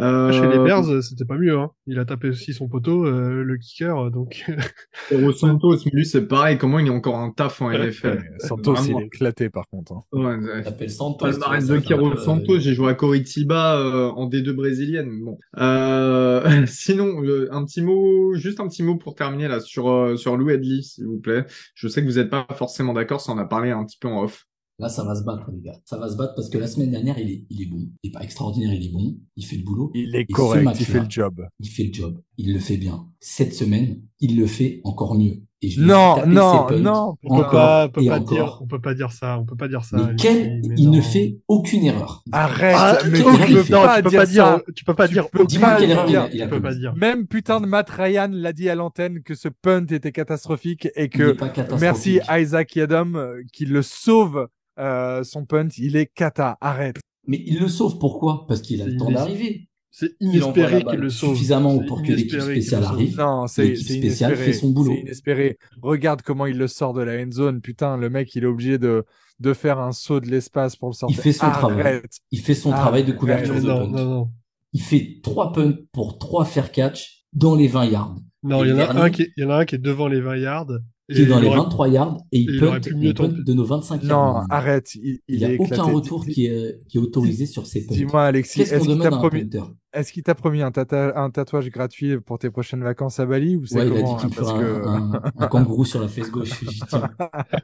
Euh... 0.00 0.30
Chez 0.30 0.46
les 0.46 0.58
Bears, 0.58 1.02
c'était 1.02 1.24
pas 1.24 1.36
mieux. 1.36 1.58
Hein. 1.58 1.70
Il 1.88 1.98
a 1.98 2.04
tapé 2.04 2.28
aussi 2.28 2.54
son 2.54 2.68
poteau, 2.68 3.04
euh, 3.04 3.42
le 3.42 3.56
kicker, 3.56 4.12
donc. 4.12 4.44
Et 5.10 5.32
Santos, 5.32 5.78
lui, 5.92 6.06
c'est 6.06 6.28
pareil. 6.28 6.56
Comment 6.56 6.78
il 6.78 6.86
est 6.86 6.90
encore 6.90 7.16
un 7.16 7.32
taf 7.32 7.60
en 7.60 7.72
NFL 7.72 8.22
Santos, 8.38 8.76
il 8.84 8.92
est 8.92 9.06
éclaté 9.06 9.50
par 9.50 9.66
contre. 9.68 9.92
Hein. 9.92 10.04
Ouais, 10.12 10.36
ouais. 10.36 10.62
T'appelles 10.62 10.90
Santos. 10.90 11.26
Palmarès 11.26 11.66
de 11.66 11.78
Kiro 11.78 12.16
Santos. 12.16 12.60
J'ai 12.60 12.74
joué 12.74 12.90
à 12.90 12.94
Coritiba 12.94 13.76
euh, 13.76 14.10
en 14.10 14.28
D2 14.28 14.52
brésilienne. 14.52 15.10
Bon. 15.24 15.36
Euh, 15.58 16.64
sinon, 16.66 17.20
un 17.50 17.64
petit 17.64 17.82
mot, 17.82 18.34
juste 18.34 18.60
un 18.60 18.68
petit 18.68 18.84
mot 18.84 18.96
pour 18.96 19.16
terminer 19.16 19.48
là 19.48 19.58
sur 19.58 20.16
sur 20.16 20.36
Lou 20.36 20.50
Edley, 20.50 20.82
s'il 20.82 21.06
vous 21.06 21.18
plaît. 21.18 21.44
Je 21.74 21.88
sais 21.88 22.02
que 22.02 22.06
vous 22.06 22.18
n'êtes 22.18 22.30
pas 22.30 22.46
forcément 22.54 22.92
d'accord, 22.92 23.20
ça 23.20 23.32
en 23.32 23.38
a 23.38 23.46
parlé 23.46 23.72
un 23.72 23.84
petit 23.84 23.98
peu 23.98 24.06
en 24.06 24.22
off. 24.22 24.46
Là, 24.80 24.88
ça 24.88 25.02
va 25.02 25.16
se 25.16 25.24
battre, 25.24 25.50
les 25.50 25.60
gars. 25.60 25.80
Ça 25.84 25.98
va 25.98 26.08
se 26.08 26.16
battre 26.16 26.34
parce 26.36 26.48
que 26.48 26.58
la 26.58 26.68
semaine 26.68 26.92
dernière, 26.92 27.18
il 27.18 27.30
est, 27.30 27.46
il 27.50 27.62
est 27.62 27.66
bon. 27.66 27.88
Il 28.02 28.10
est 28.10 28.12
pas 28.12 28.22
extraordinaire, 28.22 28.72
il 28.72 28.86
est 28.86 28.92
bon. 28.92 29.16
Il 29.34 29.44
fait 29.44 29.56
le 29.56 29.64
boulot. 29.64 29.90
Il 29.94 30.14
est 30.14 30.24
correct, 30.26 30.70
il 30.78 30.86
fait 30.86 31.00
le 31.00 31.10
job. 31.10 31.46
Il 31.58 31.68
fait 31.68 31.84
le 31.84 31.92
job. 31.92 32.22
Il 32.36 32.52
le 32.52 32.60
fait 32.60 32.76
bien. 32.76 33.08
Cette 33.18 33.54
semaine, 33.54 34.02
il 34.20 34.38
le 34.38 34.46
fait 34.46 34.80
encore 34.84 35.16
mieux. 35.16 35.42
Et 35.60 35.70
je 35.70 35.80
me 35.80 35.86
Non, 35.86 36.24
non, 36.26 36.70
non, 36.78 37.14
On 37.24 37.36
peut 37.38 37.50
pas, 37.50 37.86
on 37.86 37.88
peut 37.90 38.06
pas 38.06 38.20
dire, 38.20 38.58
on 38.62 38.66
peut 38.68 38.80
pas 38.80 38.94
dire 38.94 39.10
ça, 39.10 39.38
on 39.40 39.44
peut 39.44 39.56
pas 39.56 39.66
dire 39.66 39.84
ça. 39.84 39.96
Mais 39.96 40.02
Alexis, 40.04 40.26
quel, 40.28 40.60
mais 40.68 40.74
il 40.78 40.90
ne 40.90 41.00
fait 41.00 41.38
aucune 41.48 41.84
erreur. 41.84 42.22
Arrête, 42.30 42.76
Ah, 42.78 42.98
mais 43.10 43.18
tu 43.18 43.24
peux 43.24 43.30
non, 43.72 43.82
pas 43.82 43.96
tu 43.96 44.02
peux 44.04 44.10
dire 44.10 44.20
pas 44.20 44.26
dire, 44.26 44.60
tu 44.76 44.84
peux 44.84 44.94
pas 44.94 45.08
Tu 45.08 45.14
dire. 45.14 45.30
peux 45.30 45.44
Dis-moi 45.46 45.68
pas 45.70 45.76
quelle 45.78 45.88
le 45.88 45.92
erreur 45.94 46.06
il 46.06 46.10
dire. 46.10 46.22
a, 46.22 46.28
il 46.32 46.42
a 46.42 46.44
Tu 46.46 46.50
peux 46.52 46.62
pas 46.62 46.74
dire. 46.74 46.94
Même 46.96 47.26
putain 47.26 47.60
de 47.60 47.66
Matt 47.66 47.90
Ryan 47.90 48.30
l'a 48.32 48.52
dit 48.52 48.68
à 48.70 48.76
l'antenne 48.76 49.22
que 49.24 49.34
ce 49.34 49.48
punt 49.48 49.84
était 49.90 50.12
catastrophique 50.12 50.88
et 50.94 51.08
que 51.08 51.32
catastrophique. 51.32 51.80
merci 51.80 52.20
Isaac 52.30 52.76
Yadom 52.76 53.16
euh, 53.16 53.42
qui 53.52 53.64
le 53.64 53.82
sauve 53.82 54.46
euh, 54.78 55.24
son 55.24 55.44
punt. 55.44 55.68
Il 55.76 55.96
est 55.96 56.06
cata. 56.06 56.56
Arrête. 56.60 56.98
Mais 57.26 57.42
il 57.46 57.58
le 57.58 57.66
sauve 57.68 57.98
pourquoi? 57.98 58.46
Parce 58.46 58.60
qu'il 58.62 58.80
a 58.80 58.86
le 58.86 58.96
temps 58.96 59.10
d'arriver. 59.10 59.67
C'est 60.00 60.14
Il 60.20 60.28
inespéré 60.36 60.84
qu'il 60.84 61.00
le 61.00 61.10
sauve. 61.10 61.34
suffisamment 61.34 61.76
pour 61.80 62.02
que 62.02 62.12
l'équipe 62.12 62.40
spéciale 62.40 62.84
arrive. 62.84 63.16
Non, 63.18 63.48
c'est 63.48 63.74
spéciale 63.74 64.30
inespéré. 64.30 64.36
fait 64.36 64.52
son 64.52 64.68
boulot. 64.70 64.92
C'est 64.94 65.00
inespéré. 65.00 65.58
Regarde 65.82 66.22
comment 66.22 66.46
il 66.46 66.56
le 66.56 66.68
sort 66.68 66.92
de 66.94 67.02
la 67.02 67.20
end 67.20 67.32
zone. 67.32 67.60
Putain, 67.60 67.96
le 67.96 68.08
mec, 68.08 68.32
il 68.36 68.44
est 68.44 68.46
obligé 68.46 68.78
de, 68.78 69.04
de 69.40 69.52
faire 69.54 69.80
un 69.80 69.90
saut 69.90 70.20
de 70.20 70.28
l'espace 70.28 70.76
pour 70.76 70.88
le 70.90 70.94
sortir. 70.94 71.20
fait 71.20 71.32
son 71.32 71.46
Arrête. 71.46 71.58
travail. 71.58 72.00
Il 72.30 72.38
fait 72.38 72.54
son 72.54 72.70
travail 72.70 73.04
de 73.04 73.10
couverture 73.10 73.54
Mais 73.54 73.60
de 73.60 73.66
non, 73.66 73.78
punt. 73.90 73.96
non, 73.98 74.04
non. 74.08 74.30
Il 74.72 74.82
fait 74.82 75.18
trois 75.22 75.52
punts 75.52 75.74
pour 75.92 76.18
trois 76.18 76.44
fair 76.44 76.70
catch 76.70 77.24
dans 77.32 77.56
les 77.56 77.66
20 77.66 77.86
yards. 77.86 78.16
Non, 78.44 78.62
Et 78.62 78.68
il 78.68 78.70
y 78.70 78.72
en 78.74 78.78
a 78.78 78.84
dernier- 78.86 79.00
un 79.00 79.10
qui 79.10 79.22
est, 79.22 79.32
il 79.36 79.42
y 79.42 79.46
en 79.46 79.50
a 79.50 79.56
un 79.56 79.64
qui 79.64 79.74
est 79.74 79.78
devant 79.78 80.06
les 80.06 80.20
20 80.20 80.36
yards. 80.36 80.70
Qui 81.10 81.22
est 81.22 81.26
dans 81.26 81.40
les 81.40 81.46
aurait- 81.48 81.56
23 81.56 81.88
yards 81.88 82.18
et 82.32 82.38
il 82.40 82.50
il 82.50 82.64
aurait 82.64 82.80
punt, 82.80 82.88
pu 82.90 82.94
mieux 82.96 83.08
il 83.08 83.14
punt 83.14 83.28
tenter. 83.30 83.42
de 83.42 83.52
nos 83.54 83.64
25 83.64 84.02
Non, 84.02 84.08
yards. 84.10 84.46
arrête. 84.50 84.94
Il, 84.94 85.00
Il 85.04 85.20
il 85.28 85.38
n'y 85.38 85.44
a 85.46 85.52
est 85.52 85.54
aucun 85.58 85.64
éclaté. 85.76 85.90
retour 85.92 86.26
qui 86.26 86.44
est, 86.46 86.80
qui 86.86 86.98
est 86.98 87.00
autorisé 87.00 87.46
sur 87.46 87.66
ces 87.66 87.86
punts. 87.86 87.94
Dis-moi, 87.94 88.24
Alexis, 88.26 88.60
est-ce 88.60 88.74
qu'on 88.74 88.80
qu'il 88.80 88.88
demande 88.90 89.02
t'a 89.10 89.16
promis, 89.16 89.44
punter 89.44 89.62
est-ce 89.94 90.12
qu'il 90.12 90.22
t'a 90.22 90.34
promis 90.34 90.60
un, 90.60 90.70
tata- 90.70 91.18
un 91.18 91.30
tatouage 91.30 91.70
gratuit 91.70 92.20
pour 92.20 92.38
tes 92.38 92.50
prochaines 92.50 92.82
vacances 92.84 93.18
à 93.20 93.24
Bali 93.26 93.56
ou 93.56 93.64
c'est 93.64 93.76
Ouais, 93.78 93.86
il 93.86 93.92
a 93.94 93.96
dit 93.96 94.02
comment 94.02 94.16
qu'il 94.18 94.30
Parce 94.34 94.50
ferait 94.50 94.62
que 94.62 94.86
un, 94.86 95.12
un- 95.14 95.32
un 95.38 95.46
kangourou 95.48 95.86
sur 95.86 96.00
la 96.02 96.08
fesse 96.08 96.30
gauche. 96.30 96.50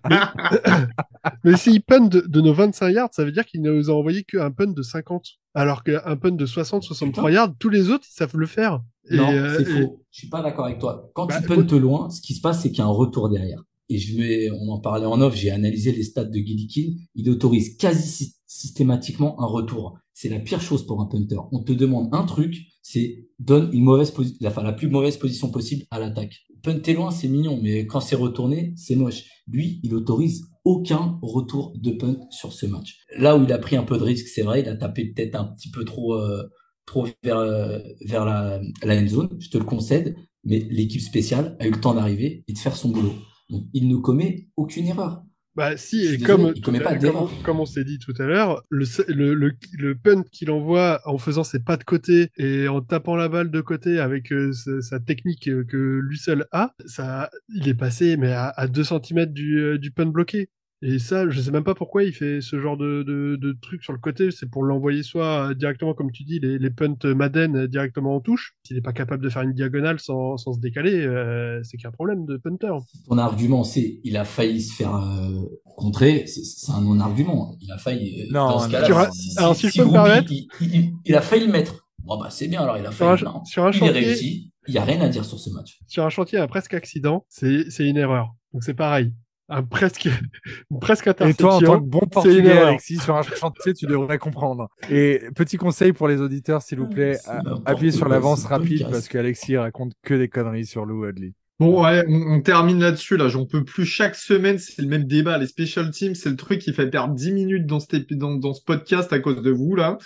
Mais 1.45 1.57
s'il 1.57 1.83
punt 1.83 2.01
de, 2.09 2.21
de 2.27 2.41
nos 2.41 2.55
25 2.55 2.89
yards, 2.91 3.09
ça 3.13 3.25
veut 3.25 3.33
dire 3.33 3.45
qu'il 3.45 3.61
ne 3.63 3.73
nous 3.73 3.91
a 3.91 3.93
envoyé 3.95 4.25
qu'un 4.25 4.51
punt 4.51 4.73
de 4.73 4.83
50. 4.83 5.27
Alors 5.55 5.83
qu'un 5.85 6.17
punt 6.17 6.31
de 6.33 6.47
60, 6.47 6.83
63 6.83 7.25
Putain. 7.25 7.35
yards, 7.35 7.55
tous 7.59 7.69
les 7.69 7.91
autres, 7.91 8.07
ils 8.11 8.15
savent 8.15 8.37
le 8.37 8.47
faire. 8.47 8.81
Et, 9.11 9.17
Non, 9.17 9.31
euh, 9.31 9.55
c'est 9.57 9.63
et- 9.63 9.83
faux. 9.83 10.01
Je 10.11 10.19
suis 10.21 10.29
pas 10.29 10.43
d'accord 10.43 10.65
avec 10.67 10.79
toi. 10.79 11.11
Quand 11.15 11.27
Bah, 11.27 11.41
tu 11.41 11.47
puntes 11.49 11.73
loin, 11.73 12.09
ce 12.11 12.21
qui 12.21 12.35
se 12.35 12.41
passe, 12.41 12.63
c'est 12.63 12.69
qu'il 12.71 12.79
y 12.79 12.83
a 12.83 12.87
un 12.87 12.89
retour 12.89 13.29
derrière. 13.29 13.63
Et 13.91 13.99
je 13.99 14.17
vais, 14.17 14.51
on 14.51 14.69
en 14.71 14.81
parlait 14.81 15.05
en 15.07 15.21
off, 15.21 15.35
j'ai 15.37 15.51
analysé 15.51 15.93
les 15.93 16.03
stats 16.05 16.25
de 16.25 16.39
Gillikin. 16.39 16.95
Il 17.15 17.29
autorise 17.29 17.77
quasi 17.77 18.09
sy- 18.09 18.35
systématiquement 18.47 19.41
un 19.43 19.47
retour. 19.47 19.99
C'est 20.15 20.29
la 20.29 20.39
pire 20.39 20.61
chose 20.61 20.87
pour 20.87 21.01
un 21.03 21.07
punter. 21.07 21.37
On 21.53 21.63
te 21.63 21.73
demande 21.73 22.09
un 22.13 22.25
truc, 22.25 22.55
c'est 22.83 23.27
donne 23.39 23.69
une 23.73 23.83
mauvaise 23.83 24.11
position, 24.13 24.39
enfin, 24.47 24.63
la 24.63 24.73
plus 24.73 24.89
mauvaise 24.89 25.17
position 25.17 25.51
possible 25.51 25.85
à 25.91 25.99
l'attaque. 25.99 26.35
Punter 26.63 26.95
loin, 26.95 27.11
c'est 27.11 27.29
mignon, 27.29 27.59
mais 27.63 27.87
quand 27.87 28.01
c'est 28.01 28.17
retourné, 28.17 28.73
c'est 28.77 28.95
moche. 28.97 29.25
Lui, 29.49 29.81
il 29.83 29.95
autorise 29.95 30.45
aucun 30.65 31.19
retour 31.21 31.75
de 31.77 31.91
punt 31.91 32.17
sur 32.31 32.53
ce 32.55 32.65
match. 32.65 32.99
Là 33.19 33.37
où 33.37 33.43
il 33.45 33.53
a 33.53 33.59
pris 33.59 33.77
un 33.77 33.83
peu 33.83 33.99
de 33.99 34.03
risque, 34.05 34.29
c'est 34.29 34.43
vrai, 34.43 34.61
il 34.61 34.69
a 34.69 34.77
tapé 34.77 35.13
peut-être 35.13 35.35
un 35.35 35.45
petit 35.45 35.71
peu 35.71 35.85
trop, 35.85 36.15
euh, 36.15 36.43
trop 36.87 37.07
vers, 37.23 37.39
euh, 37.39 37.79
vers 38.07 38.25
la, 38.25 38.61
la 38.83 38.97
end 39.01 39.09
zone, 39.09 39.37
je 39.39 39.49
te 39.49 39.59
le 39.59 39.65
concède, 39.65 40.17
mais 40.45 40.59
l'équipe 40.71 41.01
spéciale 41.01 41.57
a 41.61 41.67
eu 41.67 41.71
le 41.71 41.81
temps 41.81 41.95
d'arriver 41.95 42.45
et 42.47 42.53
de 42.53 42.59
faire 42.59 42.77
son 42.77 42.91
boulot. 42.91 43.15
Donc, 43.51 43.65
il 43.73 43.89
ne 43.89 43.97
commet 43.97 44.49
aucune 44.57 44.87
erreur. 44.87 45.23
Bah 45.57 45.77
si, 45.77 46.01
et 46.01 46.17
désolé, 46.17 46.25
comme, 46.25 46.61
commet 46.63 46.79
tout 46.79 46.85
pas 46.85 46.99
comme, 46.99 47.29
comme 47.45 47.61
on 47.61 47.65
s'est 47.65 47.85
dit 47.85 48.01
tout 48.01 48.13
à 48.19 48.25
l'heure, 48.25 48.65
le, 48.71 48.87
le, 49.07 49.35
le, 49.35 49.53
le 49.79 49.95
punt 49.95 50.25
qu'il 50.33 50.51
envoie 50.51 51.01
en 51.05 51.17
faisant 51.17 51.45
ses 51.45 51.61
pas 51.61 51.77
de 51.77 51.85
côté 51.85 52.31
et 52.37 52.67
en 52.67 52.81
tapant 52.81 53.15
la 53.15 53.29
balle 53.29 53.53
de 53.53 53.61
côté 53.61 54.01
avec 54.01 54.33
euh, 54.33 54.53
sa, 54.53 54.83
sa 54.83 54.99
technique 55.01 55.49
euh, 55.49 55.65
que 55.65 56.01
lui 56.03 56.19
seul 56.19 56.47
a, 56.51 56.73
ça, 56.87 57.31
il 57.55 57.69
est 57.69 57.75
passé 57.75 58.17
mais 58.17 58.33
à, 58.33 58.49
à 58.49 58.67
2 58.67 58.83
cm 58.83 59.27
du, 59.27 59.61
euh, 59.61 59.79
du 59.79 59.93
punt 59.93 60.07
bloqué. 60.07 60.49
Et 60.83 60.99
ça, 60.99 61.31
je 61.31 61.41
sais 61.41 61.51
même 61.51 61.65
pas 61.65 61.75
pourquoi 61.75 62.05
il 62.05 62.13
fait 62.13 62.41
ce 62.43 62.61
genre 62.61 62.77
de, 62.77 63.03
de, 63.03 63.37
de 63.37 63.57
truc 63.63 63.83
sur 63.83 63.93
le 63.95 63.99
côté. 63.99 64.31
C'est 64.31 64.51
pour 64.51 64.65
l'envoyer 64.65 65.03
soit 65.03 65.49
euh, 65.51 65.55
directement, 65.55 65.95
comme 65.95 66.11
tu 66.13 66.25
dis, 66.25 66.41
les, 66.41 66.59
les 66.59 66.71
punts 66.71 66.95
Madden 67.15 67.57
euh, 67.57 67.67
directement 67.69 68.17
en 68.17 68.21
touche. 68.21 68.55
S'il 68.67 68.77
n'est 68.77 68.83
pas 68.83 68.93
capable 68.93 69.23
de 69.25 69.31
faire 69.31 69.43
une 69.43 69.55
diagonale 69.55 69.99
sans, 69.99 70.37
sans 70.37 70.53
se 70.53 70.61
décaler, 70.61 70.93
euh, 71.07 71.61
c'est 71.63 71.79
qu'il 71.79 71.85
y 71.85 71.87
a 71.87 71.89
un 71.89 71.93
problème 71.93 72.27
de 72.27 72.37
punter. 72.37 72.75
Ton 73.09 73.17
argument, 73.17 73.65
c'est 73.65 74.01
il 74.05 74.17
a 74.19 74.25
failli 74.25 74.61
se 74.61 74.75
faire 74.75 74.95
euh, 74.95 75.41
contrer. 75.77 76.27
C'est- 76.27 76.45
C'est 76.45 76.73
un 76.73 76.83
non-argument. 76.83 77.57
Il 77.63 77.71
a 77.73 77.79
failli. 77.79 78.23
euh, 78.23 78.27
Non, 78.33 78.49
dans 78.51 78.59
ce 78.59 78.69
cas-là, 78.71 78.87
Tu 78.87 78.93
ra- 78.93 79.11
si, 79.11 79.39
alors, 79.39 79.57
si 79.57 79.69
je 79.69 79.73
peux 79.83 79.89
me 79.89 79.91
Ruby, 79.91 79.95
permettre- 79.95 80.33
il, 80.33 80.47
il- 80.61 80.93
il 81.07 81.15
a 81.15 81.21
failli 81.23 81.47
le 81.47 81.53
mettre. 81.53 81.89
Bon, 82.03 82.19
bah, 82.19 82.29
c'est 82.31 82.49
bien, 82.49 82.61
alors 82.61 82.77
il 82.77 82.85
a 82.85 82.93
Sur 82.93 83.09
un, 83.09 83.17
failli. 83.17 83.33
Non. 83.33 83.45
sur 83.47 83.65
un 83.65 83.71
Il 83.71 83.77
est 83.77 83.79
chantier, 83.79 83.93
réussi. 84.07 84.53
Il 84.69 84.73
n'y 84.73 84.79
a 84.79 84.85
rien 84.85 85.01
à 85.01 85.09
dire 85.09 85.25
sur 85.25 85.39
ce 85.39 85.49
match. 85.51 85.79
sur 85.87 86.05
un 86.05 86.11
chantier 86.11 86.39
à 86.39 86.47
presque 86.47 86.75
accident, 86.75 87.25
c'est 87.31 87.71
c'est 87.71 87.87
une 87.89 87.97
erreur. 87.97 88.35
Donc 88.53 88.63
c'est 88.65 88.75
pareil. 88.75 89.13
Un 89.49 89.63
presque 89.63 90.07
une 90.71 90.79
presque 90.81 91.07
Et 91.07 91.35
toi, 91.35 91.57
en 91.57 91.61
tant 91.61 91.79
que 91.81 91.85
bon 91.85 92.01
portugais. 92.01 92.59
Alexis, 92.59 92.97
sur 92.99 93.15
un 93.17 93.23
chantier, 93.23 93.75
tu 93.75 93.87
devrais 93.87 94.19
comprendre. 94.19 94.69
Et 94.91 95.23
petit 95.35 95.57
conseil 95.59 95.93
pour 95.93 96.09
les 96.09 96.21
auditeurs, 96.21 96.63
s'il 96.63 96.79
vous 96.79 96.89
plaît, 96.89 97.19
C'est 97.23 97.31
a- 97.31 97.37
n'importe 97.43 97.63
appuyez 97.69 97.93
sur 97.93 98.09
l'avance 98.09 98.45
rapide 98.47 98.87
parce 98.91 99.09
qu'Alexis 99.09 99.57
raconte 99.57 99.93
que 100.03 100.15
des 100.15 100.29
conneries 100.29 100.65
sur 100.67 100.87
Lou 100.87 101.05
Hadley. 101.05 101.33
Bon, 101.61 101.85
ouais, 101.85 102.03
on, 102.09 102.35
on 102.37 102.41
termine 102.41 102.81
là-dessus, 102.81 103.17
là. 103.17 103.29
J'en 103.29 103.47
peux 103.47 103.63
plus. 103.65 103.85
Chaque 103.85 104.17
semaine, 104.17 104.59
c'est 104.59 104.83
le 104.83 104.89
même 104.89 105.05
débat. 105.05 105.39
Les 105.39 105.47
special 105.47 105.91
teams, 105.91 106.15
c'est 106.15 106.31
le 106.31 106.37
truc 106.37 106.59
qui 106.61 106.73
fait 106.73 106.89
perdre 106.91 107.15
10 107.15 107.33
minutes 107.33 107.67
dans, 107.67 107.79
cet 107.81 107.95
épi- 107.95 108.17
dans, 108.17 108.35
dans 108.35 108.55
ce 108.55 108.63
podcast 108.65 109.13
à 109.13 109.21
cause 109.21 109.41
de 109.43 109.51
vous, 109.51 109.77
là. 109.77 109.99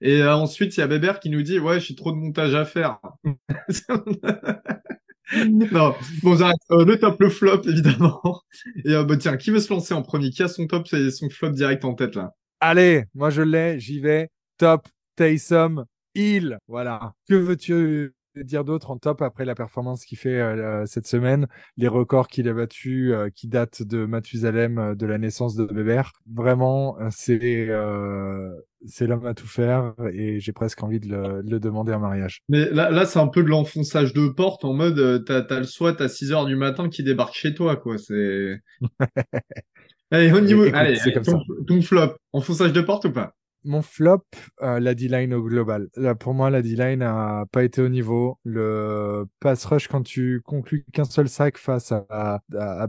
Et 0.00 0.20
euh, 0.22 0.34
ensuite, 0.36 0.76
il 0.76 0.80
y 0.80 0.82
a 0.82 0.86
Bébert 0.86 1.18
qui 1.18 1.30
nous 1.30 1.42
dit, 1.42 1.58
ouais, 1.58 1.80
j'ai 1.80 1.94
trop 1.94 2.12
de 2.12 2.16
montage 2.18 2.54
à 2.54 2.64
faire. 2.64 2.98
non, 5.72 5.94
bon, 6.22 6.36
j'arrête. 6.36 6.56
Euh, 6.70 6.84
le 6.84 6.98
top, 6.98 7.20
le 7.20 7.30
flop, 7.30 7.62
évidemment. 7.66 8.20
Et 8.84 8.94
euh, 8.94 9.04
bah, 9.04 9.16
tiens, 9.16 9.36
qui 9.36 9.50
veut 9.50 9.60
se 9.60 9.72
lancer 9.72 9.94
en 9.94 10.02
premier? 10.02 10.30
Qui 10.30 10.42
a 10.42 10.48
son 10.48 10.66
top 10.66 10.86
et 10.92 11.10
son 11.10 11.30
flop 11.30 11.50
direct 11.50 11.84
en 11.84 11.94
tête, 11.94 12.14
là? 12.14 12.32
Allez, 12.60 13.04
moi 13.14 13.30
je 13.30 13.42
l'ai, 13.42 13.80
j'y 13.80 14.00
vais. 14.00 14.28
Top, 14.58 14.88
Taysom, 15.16 15.84
Hill. 16.14 16.58
Voilà. 16.68 17.12
Que 17.28 17.34
veux-tu 17.34 18.12
dire 18.36 18.64
d'autre 18.64 18.90
en 18.90 18.96
top 18.98 19.22
après 19.22 19.44
la 19.44 19.54
performance 19.54 20.04
qu'il 20.04 20.18
fait 20.18 20.40
euh, 20.40 20.84
cette 20.86 21.06
semaine, 21.06 21.46
les 21.76 21.88
records 21.88 22.28
qu'il 22.28 22.48
a 22.48 22.52
battus 22.52 23.12
euh, 23.12 23.28
qui 23.30 23.48
datent 23.48 23.82
de 23.82 24.04
Mathusalem, 24.04 24.78
euh, 24.78 24.94
de 24.94 25.06
la 25.06 25.18
naissance 25.18 25.54
de 25.54 25.64
Bébert. 25.64 26.12
Vraiment, 26.32 26.98
euh, 27.00 27.08
c'est 27.10 27.66
euh, 27.68 28.48
c'est 28.86 29.06
l'homme 29.06 29.26
à 29.26 29.34
tout 29.34 29.46
faire 29.46 29.94
et 30.12 30.40
j'ai 30.40 30.52
presque 30.52 30.82
envie 30.82 31.00
de 31.00 31.08
le, 31.08 31.42
de 31.42 31.50
le 31.50 31.60
demander 31.60 31.92
en 31.92 32.00
mariage. 32.00 32.42
Mais 32.48 32.68
là, 32.70 32.90
là 32.90 33.06
c'est 33.06 33.18
un 33.18 33.28
peu 33.28 33.42
de 33.42 33.48
l'enfonçage 33.48 34.12
de 34.12 34.28
porte 34.28 34.64
en 34.64 34.72
mode, 34.72 34.98
euh, 34.98 35.18
t'as, 35.18 35.42
t'as 35.42 35.58
le 35.58 35.64
SWAT 35.64 35.96
à 36.00 36.08
6 36.08 36.32
heures 36.32 36.46
du 36.46 36.56
matin 36.56 36.88
qui 36.88 37.02
débarque 37.02 37.34
chez 37.34 37.54
toi, 37.54 37.76
quoi. 37.76 37.98
C'est. 37.98 38.60
Allez, 40.10 40.32
au 40.32 40.40
niveau. 40.40 40.64
Écoute, 40.64 40.74
Allez, 40.76 40.96
c'est 40.96 41.16
allez, 41.16 41.22
ton 41.66 41.80
flop. 41.80 42.16
Enfonçage 42.32 42.72
de 42.72 42.80
porte 42.82 43.06
ou 43.06 43.12
pas? 43.12 43.34
Mon 43.64 43.80
flop, 43.82 44.24
euh, 44.62 44.80
la 44.80 44.94
D-line 44.94 45.32
au 45.34 45.42
global. 45.42 45.88
Pour 46.18 46.34
moi, 46.34 46.50
la 46.50 46.62
D-line 46.62 47.02
a 47.02 47.46
pas 47.52 47.62
été 47.62 47.80
au 47.80 47.88
niveau. 47.88 48.38
Le 48.44 49.24
pass 49.38 49.64
rush, 49.64 49.86
quand 49.86 50.02
tu 50.02 50.40
conclus 50.44 50.84
qu'un 50.92 51.04
seul 51.04 51.28
sac 51.28 51.58
face 51.58 51.92
à, 51.92 52.42
à, 52.52 52.86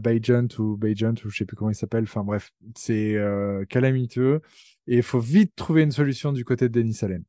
ou 0.58 0.76
Bajent 0.76 1.24
ou 1.24 1.30
je 1.30 1.36
sais 1.36 1.44
plus 1.44 1.56
comment 1.56 1.70
il 1.70 1.76
s'appelle. 1.76 2.04
Enfin 2.04 2.24
bref, 2.24 2.50
c'est 2.76 3.14
euh, 3.14 3.64
calamiteux. 3.66 4.40
Et 4.86 4.96
il 4.96 5.02
faut 5.02 5.20
vite 5.20 5.52
trouver 5.54 5.82
une 5.82 5.92
solution 5.92 6.32
du 6.32 6.44
côté 6.44 6.68
de 6.68 6.80
Denis 6.80 6.98
Allen. 7.02 7.22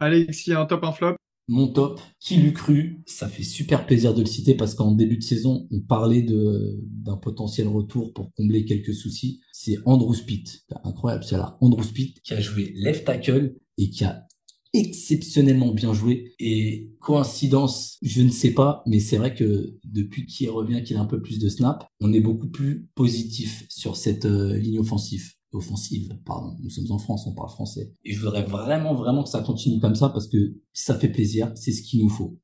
Alexis, 0.00 0.52
un 0.52 0.66
top, 0.66 0.84
un 0.84 0.92
flop? 0.92 1.16
Mon 1.50 1.68
top, 1.68 1.98
qui 2.20 2.36
l'eût 2.36 2.52
cru? 2.52 3.02
Ça 3.06 3.26
fait 3.26 3.42
super 3.42 3.86
plaisir 3.86 4.12
de 4.12 4.20
le 4.20 4.26
citer 4.26 4.54
parce 4.54 4.74
qu'en 4.74 4.92
début 4.92 5.16
de 5.16 5.22
saison, 5.22 5.66
on 5.70 5.80
parlait 5.80 6.22
d'un 6.22 7.16
potentiel 7.16 7.68
retour 7.68 8.12
pour 8.12 8.30
combler 8.34 8.66
quelques 8.66 8.94
soucis. 8.94 9.40
C'est 9.50 9.78
Andrew 9.86 10.14
Spitt. 10.14 10.66
Incroyable, 10.84 11.24
c'est 11.24 11.38
là. 11.38 11.56
Andrew 11.62 11.82
Spitt 11.82 12.20
qui 12.20 12.34
a 12.34 12.40
joué 12.40 12.72
left 12.76 13.06
tackle 13.06 13.56
et 13.78 13.88
qui 13.88 14.04
a 14.04 14.28
exceptionnellement 14.74 15.72
bien 15.72 15.94
joué. 15.94 16.34
Et 16.38 16.90
coïncidence, 17.00 17.96
je 18.02 18.20
ne 18.20 18.30
sais 18.30 18.52
pas, 18.52 18.82
mais 18.86 19.00
c'est 19.00 19.16
vrai 19.16 19.34
que 19.34 19.78
depuis 19.84 20.26
qu'il 20.26 20.50
revient, 20.50 20.82
qu'il 20.82 20.96
a 20.96 21.00
un 21.00 21.06
peu 21.06 21.22
plus 21.22 21.38
de 21.38 21.48
snap, 21.48 21.86
on 22.00 22.12
est 22.12 22.20
beaucoup 22.20 22.48
plus 22.48 22.88
positif 22.94 23.64
sur 23.70 23.96
cette 23.96 24.26
euh, 24.26 24.56
ligne 24.58 24.80
offensive. 24.80 25.32
Offensive, 25.52 26.18
pardon. 26.26 26.56
Nous 26.62 26.70
sommes 26.70 26.90
en 26.90 26.98
France, 26.98 27.26
on 27.26 27.34
parle 27.34 27.48
français. 27.48 27.94
Et 28.04 28.12
je 28.12 28.20
voudrais 28.20 28.44
vraiment, 28.44 28.94
vraiment 28.94 29.22
que 29.22 29.30
ça 29.30 29.40
continue 29.40 29.80
comme 29.80 29.94
ça 29.94 30.10
parce 30.10 30.28
que 30.28 30.56
ça 30.72 30.98
fait 30.98 31.08
plaisir, 31.08 31.52
c'est 31.54 31.72
ce 31.72 31.82
qu'il 31.82 32.00
nous 32.00 32.10
faut. 32.10 32.38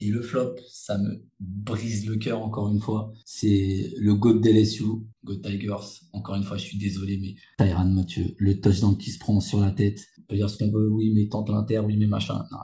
Et 0.00 0.10
le 0.10 0.22
flop, 0.22 0.54
ça 0.68 0.96
me 0.96 1.24
brise 1.40 2.06
le 2.06 2.16
cœur 2.16 2.40
encore 2.42 2.68
une 2.68 2.78
fois. 2.78 3.12
C'est 3.24 3.92
le 3.98 4.14
GOAT 4.14 4.40
d'LSU, 4.40 4.84
GOAT 5.24 5.38
Tigers. 5.38 6.06
Encore 6.12 6.36
une 6.36 6.44
fois, 6.44 6.56
je 6.56 6.64
suis 6.64 6.78
désolé, 6.78 7.18
mais 7.18 7.34
Tyran 7.58 7.86
Mathieu, 7.86 8.34
le 8.38 8.60
touchdown 8.60 8.96
qui 8.96 9.10
se 9.10 9.18
prend 9.18 9.40
sur 9.40 9.60
la 9.60 9.72
tête. 9.72 10.00
On 10.18 10.22
peut 10.28 10.36
dire 10.36 10.48
ce 10.48 10.56
qu'on 10.56 10.70
veut, 10.70 10.88
oui, 10.88 11.12
mais 11.14 11.26
tente 11.28 11.48
l'inter, 11.48 11.80
oui, 11.80 11.96
mais 11.96 12.06
machin. 12.06 12.44
Non, 12.52 12.58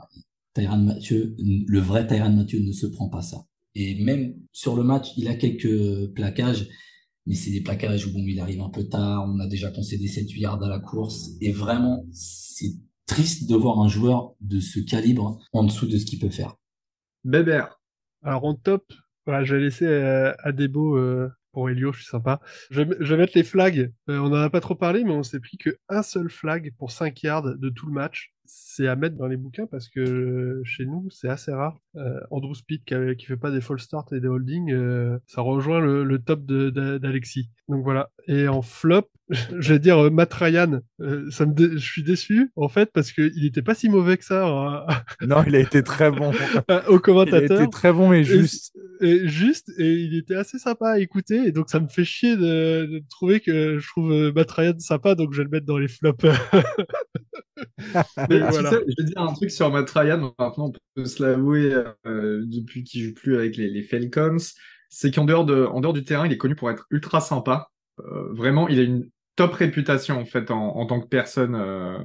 Tyran 0.53 0.77
Mathieu, 0.77 1.35
le 1.39 1.79
vrai 1.79 2.07
Tyran 2.07 2.31
Mathieu 2.31 2.61
ne 2.61 2.71
se 2.71 2.87
prend 2.87 3.09
pas 3.09 3.21
ça. 3.21 3.45
Et 3.75 4.01
même 4.01 4.35
sur 4.53 4.77
le 4.77 4.83
match, 4.83 5.09
il 5.17 5.27
a 5.27 5.35
quelques 5.35 6.13
plaquages, 6.13 6.69
mais 7.25 7.35
c'est 7.35 7.51
des 7.51 7.61
plaquages 7.61 8.05
où 8.07 8.13
bon, 8.13 8.23
il 8.27 8.39
arrive 8.39 8.61
un 8.61 8.69
peu 8.69 8.87
tard, 8.87 9.25
on 9.27 9.39
a 9.39 9.47
déjà 9.47 9.71
concédé 9.71 10.07
7 10.07 10.31
yards 10.37 10.63
à 10.63 10.69
la 10.69 10.79
course, 10.79 11.31
et 11.41 11.51
vraiment, 11.51 12.05
c'est 12.11 12.73
triste 13.05 13.49
de 13.49 13.55
voir 13.55 13.79
un 13.79 13.87
joueur 13.87 14.33
de 14.41 14.59
ce 14.59 14.79
calibre 14.79 15.39
en 15.53 15.63
dessous 15.63 15.87
de 15.87 15.97
ce 15.97 16.05
qu'il 16.05 16.19
peut 16.19 16.29
faire. 16.29 16.55
Bébert. 17.23 17.79
Alors 18.23 18.45
en 18.45 18.55
top, 18.55 18.91
Ouais, 19.27 19.43
je 19.43 19.55
vais 19.55 19.61
laisser 19.61 19.87
euh, 19.87 20.33
Adebo 20.43 20.97
euh, 20.97 21.31
pour 21.55 21.69
Elio, 21.69 21.91
je 21.93 21.99
suis 22.01 22.09
sympa. 22.09 22.41
Je, 22.69 22.81
vais- 22.81 22.97
je 22.99 23.13
vais 23.15 23.21
mettre 23.21 23.31
les 23.35 23.43
flags. 23.43 23.91
Euh, 24.09 24.19
on 24.19 24.25
en 24.27 24.33
a 24.33 24.49
pas 24.49 24.59
trop 24.61 24.75
parlé, 24.75 25.03
mais 25.05 25.11
on 25.13 25.23
s'est 25.23 25.39
pris 25.39 25.57
que 25.57 25.69
un 25.89 26.03
seul 26.03 26.29
flag 26.29 26.73
pour 26.77 26.91
5 26.91 27.23
yards 27.23 27.57
de 27.57 27.69
tout 27.69 27.87
le 27.87 27.93
match. 27.93 28.33
C'est 28.47 28.87
à 28.87 28.95
mettre 28.95 29.15
dans 29.15 29.25
les 29.25 29.37
bouquins 29.37 29.65
parce 29.65 29.89
que 29.89 29.99
euh, 30.01 30.61
chez 30.65 30.85
nous, 30.85 31.07
c'est 31.09 31.29
assez 31.29 31.51
rare. 31.51 31.79
Euh, 31.95 32.19
Andrew 32.29 32.53
Speed 32.53 32.83
qui, 32.83 32.93
qui 33.17 33.25
fait 33.25 33.37
pas 33.37 33.49
des 33.49 33.59
false 33.61 33.81
starts 33.83 34.05
et 34.13 34.19
des 34.19 34.27
holdings, 34.27 34.71
euh, 34.71 35.17
ça 35.25 35.41
rejoint 35.41 35.79
le, 35.79 36.03
le 36.03 36.19
top 36.19 36.45
d'Alexis. 36.45 37.49
Donc 37.69 37.83
voilà. 37.83 38.11
Et 38.27 38.47
en 38.47 38.61
flop, 38.61 39.09
je 39.29 39.73
vais 39.73 39.79
dire 39.79 39.97
euh, 39.97 40.09
Matt 40.11 40.31
Ryan. 40.33 40.81
Euh, 40.99 41.27
ça 41.31 41.47
me 41.47 41.53
dé- 41.53 41.71
je 41.71 41.91
suis 41.91 42.03
déçu 42.03 42.51
en 42.55 42.67
fait 42.69 42.91
parce 42.93 43.11
qu'il 43.11 43.45
était 43.45 43.63
pas 43.63 43.73
si 43.73 43.89
mauvais 43.89 44.17
que 44.17 44.25
ça 44.25 44.45
hein, 44.47 44.85
Non, 45.21 45.43
il 45.47 45.55
a 45.55 45.59
été 45.59 45.81
très 45.81 46.11
bon. 46.11 46.29
au 46.31 46.33
Il 46.69 46.95
a 46.95 46.99
commentateur. 46.99 47.61
été 47.61 47.69
très 47.71 47.91
bon, 47.93 48.09
mais 48.09 48.23
juste. 48.23 48.77
Et 49.01 49.27
juste, 49.27 49.71
et 49.77 49.93
il 49.93 50.17
était 50.17 50.35
assez 50.35 50.59
sympa 50.59 50.91
à 50.91 50.99
écouter, 50.99 51.47
et 51.47 51.51
donc 51.51 51.69
ça 51.69 51.79
me 51.79 51.87
fait 51.87 52.05
chier 52.05 52.35
de, 52.35 52.85
de 52.85 53.03
trouver 53.09 53.39
que 53.39 53.79
je 53.79 53.87
trouve 53.87 54.11
euh, 54.11 54.31
Matt 54.33 54.51
Ryan 54.51 54.77
sympa, 54.79 55.15
donc 55.15 55.33
je 55.33 55.39
vais 55.39 55.43
le 55.45 55.49
mettre 55.49 55.65
dans 55.65 55.77
les 55.77 55.87
flops. 55.87 56.23
Mais 56.23 56.33
tu 58.39 58.53
sais, 58.53 58.83
je 58.87 59.03
vais 59.03 59.03
dire 59.03 59.21
un 59.21 59.33
truc 59.33 59.51
sur 59.51 59.71
Matt 59.71 59.89
Ryan, 59.89 60.33
maintenant 60.39 60.65
on 60.67 60.73
peut 60.95 61.05
se 61.05 61.23
l'avouer 61.23 61.73
euh, 62.05 62.43
depuis 62.45 62.83
qu'il 62.83 63.03
joue 63.03 63.13
plus 63.13 63.37
avec 63.37 63.57
les, 63.57 63.69
les 63.69 63.83
Falcons, 63.83 64.37
c'est 64.89 65.13
qu'en 65.13 65.25
dehors, 65.25 65.45
de, 65.45 65.65
en 65.65 65.81
dehors 65.81 65.93
du 65.93 66.03
terrain, 66.03 66.25
il 66.25 66.33
est 66.33 66.37
connu 66.37 66.55
pour 66.55 66.71
être 66.71 66.85
ultra 66.89 67.21
sympa. 67.21 67.69
Euh, 67.99 68.33
vraiment, 68.33 68.67
il 68.67 68.79
a 68.79 68.83
une 68.83 69.09
top 69.35 69.53
réputation 69.53 70.19
en 70.19 70.25
fait 70.25 70.51
en, 70.51 70.77
en 70.77 70.85
tant 70.85 70.99
que 71.01 71.07
personne 71.07 71.55
euh, 71.55 71.97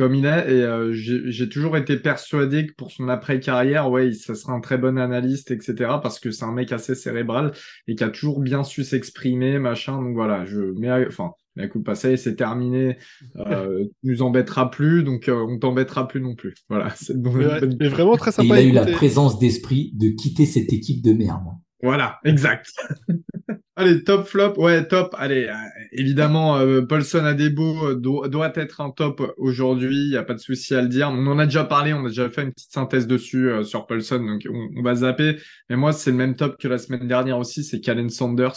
comme 0.00 0.14
il 0.14 0.24
est. 0.24 0.50
Et 0.50 0.62
euh, 0.62 0.94
j'ai 0.94 1.30
j'ai 1.30 1.46
toujours 1.50 1.76
été 1.76 1.98
persuadé 1.98 2.66
que 2.66 2.72
pour 2.72 2.90
son 2.90 3.10
après-carrière, 3.10 3.90
ouais, 3.90 4.14
ça 4.14 4.34
sera 4.34 4.54
un 4.54 4.60
très 4.60 4.78
bon 4.78 4.98
analyste, 4.98 5.50
etc. 5.50 5.74
Parce 6.02 6.18
que 6.18 6.30
c'est 6.30 6.46
un 6.46 6.52
mec 6.52 6.72
assez 6.72 6.94
cérébral 6.94 7.52
et 7.86 7.96
qui 7.96 8.02
a 8.02 8.08
toujours 8.08 8.40
bien 8.40 8.64
su 8.64 8.82
s'exprimer, 8.82 9.58
machin. 9.58 10.00
Donc 10.00 10.14
voilà, 10.14 10.46
je 10.46 10.58
mets, 10.78 11.06
enfin, 11.06 11.32
la 11.54 11.68
coupe 11.68 11.84
passée, 11.84 12.16
c'est 12.16 12.34
terminé. 12.34 12.96
Euh, 13.36 13.84
tu 13.84 14.10
nous 14.10 14.22
embêtera 14.22 14.70
plus, 14.70 15.04
donc 15.04 15.28
euh, 15.28 15.46
on 15.46 15.58
t'embêtera 15.58 16.08
plus 16.08 16.22
non 16.22 16.34
plus. 16.34 16.54
Voilà, 16.70 16.88
c'est 16.96 17.14
ouais, 17.14 17.60
mais 17.78 17.88
vraiment 17.88 18.16
très 18.16 18.30
Et 18.30 18.34
sympa 18.34 18.58
il 18.62 18.78
à 18.78 18.80
a 18.80 18.84
eu 18.84 18.86
la 18.86 18.96
présence 18.96 19.38
d'esprit 19.38 19.92
de 19.96 20.08
quitter 20.08 20.46
cette 20.46 20.72
équipe 20.72 21.04
de 21.04 21.12
merde. 21.12 21.44
Voilà, 21.82 22.18
exact. 22.24 22.72
Allez, 23.76 24.04
top 24.04 24.26
flop, 24.26 24.54
ouais, 24.58 24.86
top. 24.86 25.14
Allez, 25.18 25.46
euh, 25.46 25.54
évidemment, 25.92 26.58
euh, 26.58 26.82
Paulson 26.82 27.24
Adebo 27.24 27.88
euh, 27.88 27.94
doit, 27.94 28.28
doit 28.28 28.52
être 28.56 28.82
un 28.82 28.90
top 28.90 29.32
aujourd'hui, 29.38 29.96
il 29.96 30.10
n'y 30.10 30.16
a 30.16 30.22
pas 30.22 30.34
de 30.34 30.38
souci 30.38 30.74
à 30.74 30.82
le 30.82 30.88
dire. 30.88 31.08
On 31.08 31.26
en 31.26 31.38
a 31.38 31.46
déjà 31.46 31.64
parlé, 31.64 31.94
on 31.94 32.04
a 32.04 32.08
déjà 32.08 32.28
fait 32.28 32.42
une 32.42 32.52
petite 32.52 32.72
synthèse 32.72 33.06
dessus 33.06 33.50
sur 33.64 33.86
Paulson, 33.86 34.18
donc 34.18 34.46
on, 34.50 34.82
va 34.82 34.96
zapper. 34.96 35.38
Mais 35.70 35.76
moi, 35.76 35.94
c'est 35.94 36.10
le 36.10 36.18
même 36.18 36.36
top 36.36 36.60
que 36.60 36.68
la 36.68 36.76
semaine 36.76 37.08
dernière 37.08 37.38
aussi, 37.38 37.64
c'est 37.64 37.80
Calen 37.80 38.10
Sanders, 38.10 38.56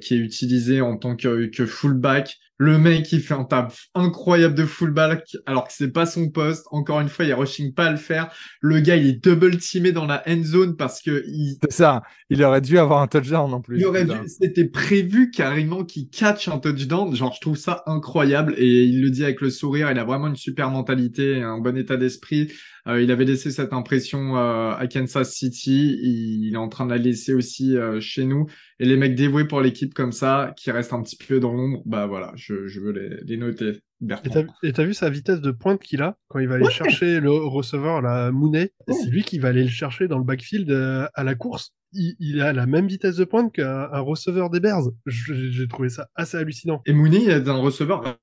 qui 0.00 0.14
est 0.14 0.18
utilisé 0.18 0.80
en 0.80 0.96
tant 0.96 1.14
que 1.14 1.66
fullback. 1.66 2.36
Le 2.58 2.78
mec, 2.78 3.12
il 3.12 3.20
fait 3.20 3.34
un 3.34 3.44
taf 3.44 3.88
incroyable 3.94 4.54
de 4.54 4.64
fullback, 4.64 5.36
alors 5.44 5.66
que 5.66 5.72
c'est 5.74 5.92
pas 5.92 6.06
son 6.06 6.30
poste. 6.30 6.66
Encore 6.70 7.00
une 7.00 7.08
fois, 7.08 7.26
il 7.26 7.34
rushing 7.34 7.74
pas 7.74 7.86
à 7.86 7.90
le 7.90 7.98
faire. 7.98 8.30
Le 8.60 8.80
gars, 8.80 8.96
il 8.96 9.06
est 9.06 9.22
double 9.22 9.58
teamé 9.58 9.92
dans 9.92 10.06
la 10.06 10.22
end 10.26 10.42
zone 10.42 10.76
parce 10.76 11.02
que 11.02 11.22
il, 11.26 11.58
C'est 11.62 11.72
ça. 11.72 12.02
Il 12.30 12.42
aurait 12.42 12.62
dû 12.62 12.78
avoir 12.78 13.02
un 13.02 13.08
touchdown 13.08 13.52
en 13.52 13.60
plus. 13.60 13.78
il 13.78 13.86
aurait 13.86 14.06
dû, 14.06 14.16
c'était 14.26 14.64
prévu 14.64 15.30
carrément 15.30 15.84
qu'il 15.84 16.08
catch 16.08 16.48
un 16.48 16.58
touchdown. 16.58 17.14
Genre, 17.14 17.34
je 17.34 17.40
trouve 17.40 17.56
ça 17.56 17.82
incroyable. 17.86 18.54
Et 18.56 18.84
il 18.84 19.02
le 19.02 19.10
dit 19.10 19.24
avec 19.24 19.42
le 19.42 19.50
sourire. 19.50 19.90
Il 19.90 19.98
a 19.98 20.04
vraiment 20.04 20.28
une 20.28 20.36
super 20.36 20.70
mentalité, 20.70 21.42
un 21.42 21.58
bon 21.58 21.76
état 21.76 21.96
d'esprit. 21.96 22.50
Euh, 22.86 23.02
il 23.02 23.10
avait 23.10 23.24
laissé 23.24 23.50
cette 23.50 23.72
impression 23.72 24.36
euh, 24.36 24.72
à 24.72 24.86
Kansas 24.86 25.32
City. 25.32 25.98
Il, 26.02 26.44
il 26.46 26.54
est 26.54 26.58
en 26.58 26.68
train 26.68 26.86
de 26.86 26.90
la 26.90 26.98
laisser 26.98 27.34
aussi 27.34 27.76
euh, 27.76 28.00
chez 28.00 28.24
nous. 28.24 28.46
Et 28.78 28.84
les 28.84 28.96
mecs 28.96 29.14
dévoués 29.14 29.46
pour 29.46 29.60
l'équipe 29.60 29.92
comme 29.94 30.12
ça, 30.12 30.52
qui 30.56 30.70
restent 30.70 30.92
un 30.92 31.02
petit 31.02 31.16
peu 31.16 31.40
dans 31.40 31.52
l'ombre, 31.52 31.82
bah 31.86 32.06
voilà, 32.06 32.32
je, 32.36 32.66
je 32.66 32.80
veux 32.80 32.92
les, 32.92 33.16
les 33.24 33.36
noter. 33.36 33.68
Et 33.68 34.06
Bertrand. 34.06 34.30
t'as 34.30 34.68
et 34.68 34.72
t'as 34.72 34.84
vu 34.84 34.92
sa 34.92 35.08
vitesse 35.08 35.40
de 35.40 35.50
pointe 35.50 35.80
qu'il 35.80 36.02
a 36.02 36.18
quand 36.28 36.38
il 36.38 36.48
va 36.48 36.56
aller 36.56 36.64
Ouais. 36.66 36.70
chercher 36.70 37.18
le 37.18 37.30
receveur, 37.32 38.02
la 38.02 38.30
Mooney? 38.30 38.70
Ouais. 38.86 38.94
C'est 38.94 39.08
lui 39.10 39.22
qui 39.22 39.38
va 39.38 39.48
aller 39.48 39.62
le 39.64 39.70
chercher 39.70 40.06
dans 40.06 40.18
le 40.18 40.24
backfield 40.24 40.70
euh, 40.70 41.06
à 41.14 41.24
la 41.24 41.34
course. 41.34 41.72
Il, 41.92 42.14
il 42.20 42.42
a 42.42 42.52
la 42.52 42.66
même 42.66 42.86
vitesse 42.86 43.16
de 43.16 43.24
pointe 43.24 43.52
qu'un 43.54 43.88
un 43.90 44.00
receveur 44.00 44.50
des 44.50 44.60
Bears. 44.60 44.90
J'ai 45.06 45.66
trouvé 45.66 45.88
ça 45.88 46.08
assez 46.14 46.36
hallucinant. 46.36 46.82
Et 46.84 46.92
Mooney 46.92 47.24
est 47.24 47.48
un 47.48 47.56
receveur 47.56 48.18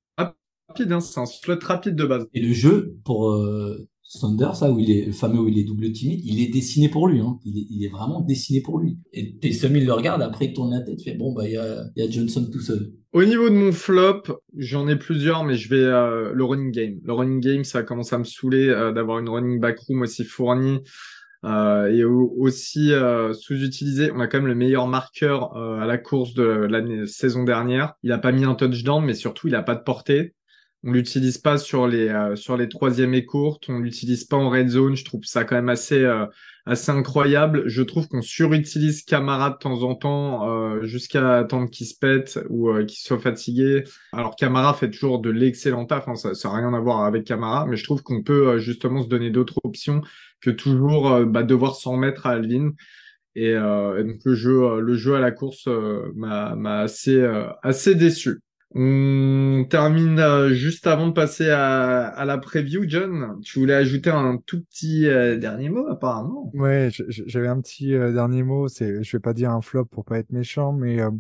rapide, 0.69 0.91
hein, 0.91 0.99
c'est 0.99 1.19
un 1.19 1.25
slot 1.25 1.57
rapide 1.63 1.95
de 1.95 2.05
base. 2.05 2.27
Et 2.33 2.41
le 2.41 2.53
jeu 2.53 2.95
pour 3.03 3.31
euh, 3.31 3.87
Sanders, 4.05 4.55
ça, 4.55 4.71
où 4.71 4.79
il 4.79 4.91
est, 4.91 5.05
le 5.05 5.11
fameux 5.11 5.39
où 5.39 5.47
il 5.47 5.57
est 5.57 5.63
double 5.63 5.91
timide, 5.91 6.21
il 6.23 6.41
est 6.41 6.51
dessiné 6.51 6.89
pour 6.89 7.07
lui. 7.07 7.19
Hein. 7.19 7.39
Il, 7.45 7.83
est, 7.83 7.89
vraiment 7.89 8.21
dessiné 8.21 8.61
pour 8.61 8.79
lui. 8.79 8.97
Et 9.13 9.37
Taysom, 9.37 9.75
il 9.75 9.85
le 9.85 9.93
regarde, 9.93 10.21
après 10.21 10.45
il 10.45 10.53
tourne 10.53 10.71
la 10.71 10.81
tête, 10.81 11.01
il 11.01 11.03
fait 11.03 11.17
bon, 11.17 11.33
bah, 11.33 11.47
il 11.47 11.53
y 11.53 11.57
a, 11.57 12.09
Johnson 12.09 12.47
tout 12.51 12.59
seul. 12.59 12.91
Au 13.13 13.23
niveau 13.23 13.49
de 13.49 13.55
mon 13.55 13.71
flop, 13.71 14.23
j'en 14.57 14.87
ai 14.87 14.97
plusieurs, 14.97 15.43
mais 15.43 15.55
je 15.55 15.69
vais 15.69 15.75
euh, 15.77 16.31
le 16.33 16.43
running 16.43 16.71
game. 16.71 16.99
Le 17.03 17.13
running 17.13 17.39
game, 17.39 17.63
ça 17.63 17.83
commence 17.83 18.11
à 18.13 18.17
me 18.17 18.23
saouler 18.23 18.67
euh, 18.67 18.91
d'avoir 18.91 19.19
une 19.19 19.29
running 19.29 19.59
back 19.59 19.79
room 19.87 20.01
aussi 20.01 20.25
fournie 20.25 20.79
euh, 21.45 21.87
et 21.87 22.03
au- 22.03 22.33
aussi 22.37 22.91
sous-utilisé. 23.33 24.11
On 24.11 24.19
a 24.19 24.27
quand 24.27 24.39
même 24.39 24.47
le 24.47 24.55
meilleur 24.55 24.87
marqueur 24.87 25.55
à 25.55 25.85
la 25.85 25.97
course 25.97 26.33
de 26.33 26.43
l'année 26.43 27.05
saison 27.07 27.43
dernière. 27.43 27.93
Il 28.03 28.11
a 28.11 28.17
pas 28.17 28.31
mis 28.31 28.43
un 28.43 28.55
touchdown, 28.55 29.03
mais 29.03 29.13
surtout 29.13 29.47
il 29.47 29.55
a 29.55 29.63
pas 29.63 29.75
de 29.75 29.83
portée. 29.83 30.33
On 30.85 30.91
l'utilise 30.91 31.37
pas 31.37 31.57
sur 31.57 31.87
les 31.87 32.09
euh, 32.09 32.35
sur 32.35 32.57
les 32.57 32.67
troisièmes 32.67 33.13
et 33.13 33.25
courtes. 33.25 33.69
On 33.69 33.79
l'utilise 33.79 34.25
pas 34.25 34.35
en 34.35 34.49
red 34.49 34.67
zone. 34.67 34.97
Je 34.97 35.05
trouve 35.05 35.23
ça 35.23 35.45
quand 35.45 35.55
même 35.55 35.69
assez 35.69 36.03
euh, 36.03 36.25
assez 36.65 36.91
incroyable. 36.91 37.63
Je 37.67 37.81
trouve 37.83 38.09
qu'on 38.09 38.21
surutilise 38.21 39.03
Camara 39.03 39.51
de 39.51 39.57
temps 39.57 39.83
en 39.83 39.95
temps 39.95 40.49
euh, 40.49 40.83
jusqu'à 40.83 41.37
attendre 41.37 41.69
qu'il 41.69 41.87
se 41.87 41.97
pète 41.97 42.37
ou 42.49 42.69
euh, 42.69 42.83
qu'il 42.83 42.97
soit 42.97 43.19
fatigué. 43.19 43.85
Alors 44.11 44.35
Camara 44.35 44.73
fait 44.73 44.89
toujours 44.89 45.19
de 45.19 45.29
l'excellent 45.29 45.85
taf. 45.85 46.09
Hein, 46.09 46.15
ça 46.15 46.33
ça 46.35 46.49
a 46.49 46.57
rien 46.57 46.73
à 46.73 46.79
voir 46.81 47.05
avec 47.05 47.23
Camara, 47.23 47.65
mais 47.65 47.77
je 47.77 47.83
trouve 47.85 48.03
qu'on 48.03 48.21
peut 48.21 48.57
justement 48.57 49.01
se 49.01 49.07
donner 49.07 49.29
d'autres 49.29 49.61
options 49.63 50.01
que 50.41 50.49
toujours 50.49 51.25
bah, 51.25 51.43
devoir 51.43 51.75
s'en 51.75 51.95
mettre 51.95 52.27
à 52.27 52.31
Alvin. 52.31 52.71
Et, 53.35 53.51
et 53.51 54.03
donc 54.03 54.19
le 54.25 54.35
jeu, 54.35 54.81
le 54.81 54.93
jeu 54.95 55.15
à 55.15 55.19
la 55.19 55.31
course 55.31 55.67
m'a 56.15 56.81
assez 56.81 57.25
assez 57.63 57.95
déçu. 57.95 58.41
On 58.75 59.65
termine 59.69 60.19
euh, 60.19 60.49
juste 60.53 60.87
avant 60.87 61.07
de 61.07 61.13
passer 61.13 61.49
à, 61.49 62.07
à 62.07 62.25
la 62.25 62.39
preview, 62.39 62.85
John. 62.87 63.39
Tu 63.43 63.59
voulais 63.59 63.75
ajouter 63.75 64.09
un 64.09 64.37
tout 64.37 64.63
petit 64.63 65.05
euh, 65.07 65.37
dernier 65.37 65.69
mot, 65.69 65.87
apparemment. 65.87 66.51
Ouais, 66.55 66.89
j'avais 67.09 67.47
un 67.47 67.61
petit 67.61 67.93
euh, 67.93 68.11
dernier 68.11 68.41
mot. 68.41 68.67
C'est, 68.67 69.03
je 69.03 69.17
vais 69.17 69.21
pas 69.21 69.33
dire 69.33 69.51
un 69.51 69.61
flop 69.61 69.85
pour 69.85 70.05
pas 70.05 70.17
être 70.17 70.31
méchant, 70.31 70.73
mais 70.73 70.99
euh, 70.99 71.11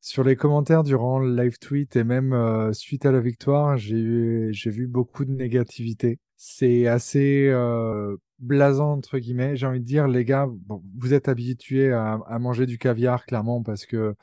sur 0.00 0.22
les 0.22 0.36
commentaires 0.36 0.84
durant 0.84 1.18
le 1.18 1.34
live 1.34 1.58
tweet 1.58 1.96
et 1.96 2.04
même 2.04 2.32
euh, 2.32 2.72
suite 2.72 3.04
à 3.04 3.12
la 3.12 3.20
victoire, 3.20 3.76
j'ai 3.76 4.48
j'ai 4.52 4.70
vu 4.70 4.86
beaucoup 4.86 5.24
de 5.24 5.32
négativité. 5.32 6.18
C'est 6.36 6.86
assez 6.86 7.48
euh, 7.48 8.16
blasant 8.38 8.92
entre 8.92 9.18
guillemets. 9.18 9.56
J'ai 9.56 9.66
envie 9.66 9.80
de 9.80 9.84
dire, 9.84 10.08
les 10.08 10.24
gars, 10.24 10.48
bon, 10.48 10.82
vous 10.98 11.14
êtes 11.14 11.28
habitués 11.28 11.92
à, 11.92 12.20
à 12.26 12.38
manger 12.38 12.66
du 12.66 12.78
caviar 12.78 13.26
clairement 13.26 13.62
parce 13.62 13.86
que 13.86 14.14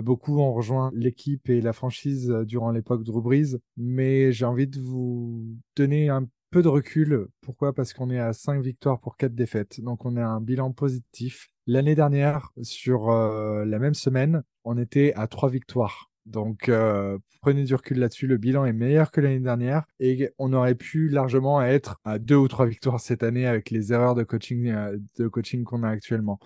beaucoup 0.00 0.40
ont 0.40 0.52
rejoint 0.52 0.90
l'équipe 0.94 1.48
et 1.48 1.60
la 1.60 1.72
franchise 1.72 2.30
euh, 2.30 2.44
durant 2.44 2.70
l'époque 2.70 3.04
Drew 3.04 3.22
Brees, 3.22 3.56
mais 3.76 4.32
j'ai 4.32 4.44
envie 4.44 4.66
de 4.66 4.80
vous 4.80 5.46
donner 5.76 6.08
un 6.08 6.26
peu 6.50 6.62
de 6.62 6.68
recul. 6.68 7.26
Pourquoi? 7.40 7.72
Parce 7.72 7.92
qu'on 7.92 8.10
est 8.10 8.18
à 8.18 8.32
5 8.32 8.62
victoires 8.62 9.00
pour 9.00 9.16
4 9.16 9.34
défaites. 9.34 9.80
Donc 9.80 10.04
on 10.04 10.16
a 10.16 10.24
un 10.24 10.40
bilan 10.40 10.72
positif. 10.72 11.48
L'année 11.66 11.94
dernière, 11.94 12.50
sur 12.62 13.10
euh, 13.10 13.64
la 13.64 13.78
même 13.78 13.94
semaine, 13.94 14.42
on 14.64 14.78
était 14.78 15.12
à 15.14 15.26
3 15.26 15.50
victoires. 15.50 16.10
Donc 16.26 16.68
euh, 16.68 17.18
prenez 17.42 17.64
du 17.64 17.74
recul 17.74 17.98
là-dessus. 17.98 18.26
Le 18.26 18.38
bilan 18.38 18.64
est 18.64 18.72
meilleur 18.72 19.10
que 19.10 19.20
l'année 19.20 19.40
dernière 19.40 19.84
et 20.00 20.30
on 20.38 20.52
aurait 20.52 20.74
pu 20.74 21.08
largement 21.08 21.60
être 21.62 22.00
à 22.04 22.18
2 22.18 22.36
ou 22.36 22.48
3 22.48 22.66
victoires 22.66 23.00
cette 23.00 23.22
année 23.22 23.46
avec 23.46 23.70
les 23.70 23.92
erreurs 23.92 24.16
euh, 24.16 24.96
de 25.18 25.28
coaching 25.28 25.64
qu'on 25.64 25.82
a 25.82 25.88
actuellement. 25.88 26.38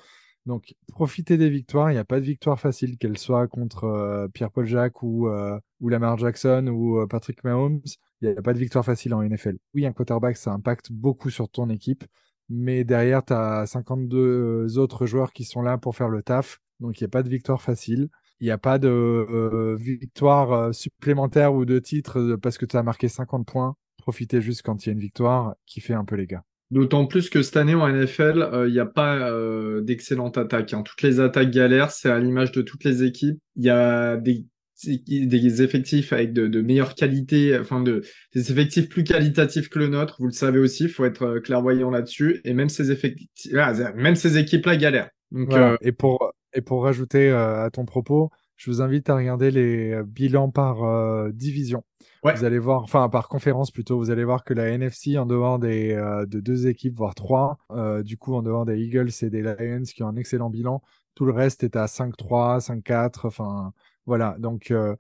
Donc, 0.49 0.75
profitez 0.89 1.37
des 1.37 1.51
victoires. 1.51 1.91
Il 1.91 1.95
n'y 1.95 2.01
a 2.01 2.07
pas 2.07 2.21
de 2.21 2.25
victoire 2.25 2.59
facile, 2.59 2.97
qu'elle 2.97 3.19
soit 3.19 3.47
contre 3.49 3.85
euh, 3.85 4.29
Pierre-Paul 4.29 4.65
Jacques 4.65 5.03
ou, 5.03 5.29
euh, 5.29 5.61
ou 5.81 5.91
Lamar 5.91 6.17
Jackson 6.17 6.69
ou 6.69 6.99
euh, 6.99 7.07
Patrick 7.07 7.45
Mahomes. 7.45 7.83
Il 8.23 8.31
n'y 8.31 8.37
a 8.39 8.41
pas 8.41 8.55
de 8.55 8.59
victoire 8.59 8.83
facile 8.83 9.13
en 9.13 9.23
NFL. 9.23 9.59
Oui, 9.75 9.85
un 9.85 9.93
quarterback, 9.93 10.39
ça 10.39 10.53
impacte 10.53 10.91
beaucoup 10.91 11.29
sur 11.29 11.51
ton 11.51 11.69
équipe, 11.69 12.03
mais 12.49 12.83
derrière, 12.83 13.23
tu 13.27 13.35
as 13.35 13.67
52 13.67 14.79
autres 14.79 15.05
joueurs 15.05 15.35
qui 15.35 15.45
sont 15.45 15.61
là 15.61 15.77
pour 15.77 15.95
faire 15.95 16.09
le 16.09 16.23
taf. 16.23 16.61
Donc, 16.81 16.99
il 16.99 17.05
n'y 17.05 17.09
a 17.09 17.11
pas 17.11 17.23
de 17.23 17.29
victoire 17.29 17.61
facile. 17.61 18.09
Il 18.41 18.45
n'y 18.45 18.51
a 18.51 18.57
pas 18.57 18.79
de 18.79 19.77
victoire 19.79 20.75
supplémentaire 20.75 21.53
ou 21.53 21.67
de 21.67 21.79
titre 21.79 22.39
parce 22.41 22.57
que 22.57 22.65
tu 22.65 22.79
as 22.79 22.83
marqué 22.83 23.09
50 23.09 23.47
points. 23.47 23.77
Profitez 23.99 24.41
juste 24.41 24.63
quand 24.63 24.87
il 24.87 24.89
y 24.89 24.91
a 24.91 24.93
une 24.95 25.01
victoire 25.01 25.57
qui 25.67 25.83
fait 25.83 25.95
un 25.95 26.07
peu 26.07 26.17
les 26.17 26.27
gars. 26.27 26.45
D'autant 26.71 27.07
plus 27.07 27.31
que 27.31 27.41
cette 27.43 27.57
année 27.57 27.75
en 27.75 27.89
NFL, 27.89 28.43
euh, 28.43 28.69
il 28.69 28.73
n'y 28.73 28.79
a 28.79 28.87
pas 28.87 29.17
euh, 29.31 29.81
d'excellente 29.81 30.37
attaque. 30.37 30.75
hein. 30.75 30.83
Toutes 30.83 31.01
les 31.03 31.19
attaques 31.19 31.51
galèrent, 31.51 31.91
c'est 31.91 32.11
à 32.11 32.19
l'image 32.19 32.53
de 32.53 32.61
toutes 32.61 32.85
les 32.85 33.05
équipes. 33.05 33.39
Il 33.57 33.65
y 33.65 33.71
a 33.71 34.17
des, 34.19 34.45
des 34.87 35.63
effectifs 35.63 36.13
avec 36.13 36.33
de, 36.35 36.47
de 36.47 36.61
meilleures 36.61 36.95
qualités, 36.95 37.59
enfin 37.59 37.81
de, 37.81 38.03
des 38.35 38.53
effectifs 38.53 38.89
plus 38.91 39.03
qualitatifs 39.03 39.71
que 39.71 39.79
le 39.79 39.89
nôtre. 39.89 40.17
Vous 40.19 40.27
le 40.27 40.33
savez 40.33 40.59
aussi, 40.59 40.85
il 40.85 40.91
faut 40.91 41.07
être 41.07 41.23
euh, 41.23 41.41
clairvoyant 41.41 41.91
là-dessus. 41.91 42.41
Et 42.45 42.53
même 42.53 42.69
ces 42.69 42.91
effectifs, 42.91 43.51
ah, 43.57 43.73
même 43.97 44.15
ces 44.15 44.37
équipes-là 44.37 44.77
galèrent. 44.77 45.09
Donc, 45.33 45.49
Voilà. 45.49 45.73
euh, 45.73 45.77
Et 45.81 45.93
pour, 45.93 46.33
et 46.53 46.61
pour 46.61 46.83
rajouter 46.85 47.31
à 47.31 47.71
ton 47.73 47.87
propos, 47.87 48.31
je 48.57 48.71
vous 48.71 48.83
invite 48.83 49.09
à 49.09 49.17
regarder 49.17 49.51
les 49.51 50.01
bilans 50.07 50.51
par 50.51 51.33
division. 51.33 51.83
Ouais. 52.25 52.35
Vous 52.35 52.45
allez 52.45 52.59
voir, 52.59 52.83
enfin 52.83 53.09
par 53.09 53.29
conférence 53.29 53.71
plutôt, 53.71 53.97
vous 53.99 54.11
allez 54.11 54.25
voir 54.25 54.45
que 54.45 54.55
la 54.55 54.69
NFC, 54.69 55.19
en 55.19 55.27
dehors 55.27 55.59
des, 55.59 55.93
euh, 55.93 56.27
de 56.27 56.41
deux 56.41 56.67
équipes, 56.67 56.97
voire 56.97 57.15
trois, 57.15 57.59
euh, 57.71 58.03
du 58.03 58.17
coup 58.17 58.35
en 58.35 58.43
dehors 58.43 58.65
des 58.65 58.79
Eagles 58.79 59.11
et 59.23 59.31
des 59.31 59.43
Lions 59.43 59.83
qui 59.83 60.03
ont 60.03 60.09
un 60.09 60.17
excellent 60.17 60.51
bilan, 60.51 60.83
tout 61.15 61.25
le 61.25 61.33
reste 61.33 61.65
est 61.65 61.77
à 61.77 61.87
5-3, 61.87 62.61
5-4, 62.61 63.27
enfin 63.27 63.73
voilà. 64.07 64.37
Donc 64.39 64.71
euh, 64.71 64.95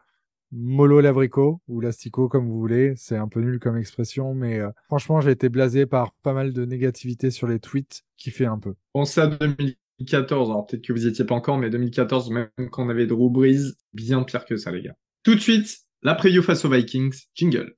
mollo 0.53 1.01
l'abricot 1.01 1.61
ou 1.69 1.81
l'asticot 1.81 2.29
comme 2.29 2.49
vous 2.49 2.59
voulez, 2.59 2.95
c'est 2.97 3.16
un 3.16 3.29
peu 3.29 3.41
nul 3.41 3.59
comme 3.59 3.77
expression, 3.77 4.35
mais 4.35 4.59
euh, 4.59 4.71
franchement 4.87 5.21
j'ai 5.21 5.31
été 5.31 5.49
blasé 5.49 5.87
par 5.87 6.12
pas 6.23 6.33
mal 6.33 6.53
de 6.53 6.64
négativité 6.64 7.31
sur 7.31 7.47
les 7.47 7.59
tweets 7.59 8.03
qui 8.16 8.31
fait 8.31 8.47
un 8.47 8.59
peu. 8.59 8.75
pensez 8.93 9.21
à 9.21 9.27
2014. 9.27 10.51
Alors, 10.51 10.66
peut-être 10.66 10.85
que 10.85 10.93
vous 10.93 11.07
y 11.07 11.09
étiez 11.09 11.25
pas 11.25 11.35
encore, 11.35 11.59
mais 11.59 11.71
2014, 11.71 12.31
même 12.31 12.49
quand 12.71 12.85
on 12.85 12.89
avait 12.89 13.07
Drew 13.07 13.31
Brees, 13.31 13.75
bien 13.93 14.23
pire 14.23 14.45
que 14.45 14.57
ça, 14.57 14.71
les 14.71 14.83
gars. 14.83 14.97
Tout 15.23 15.35
de 15.35 15.41
suite, 15.41 15.88
la 16.03 16.14
preview 16.14 16.42
face 16.42 16.64
aux 16.64 16.70
Vikings. 16.70 17.24
Jingle. 17.34 17.74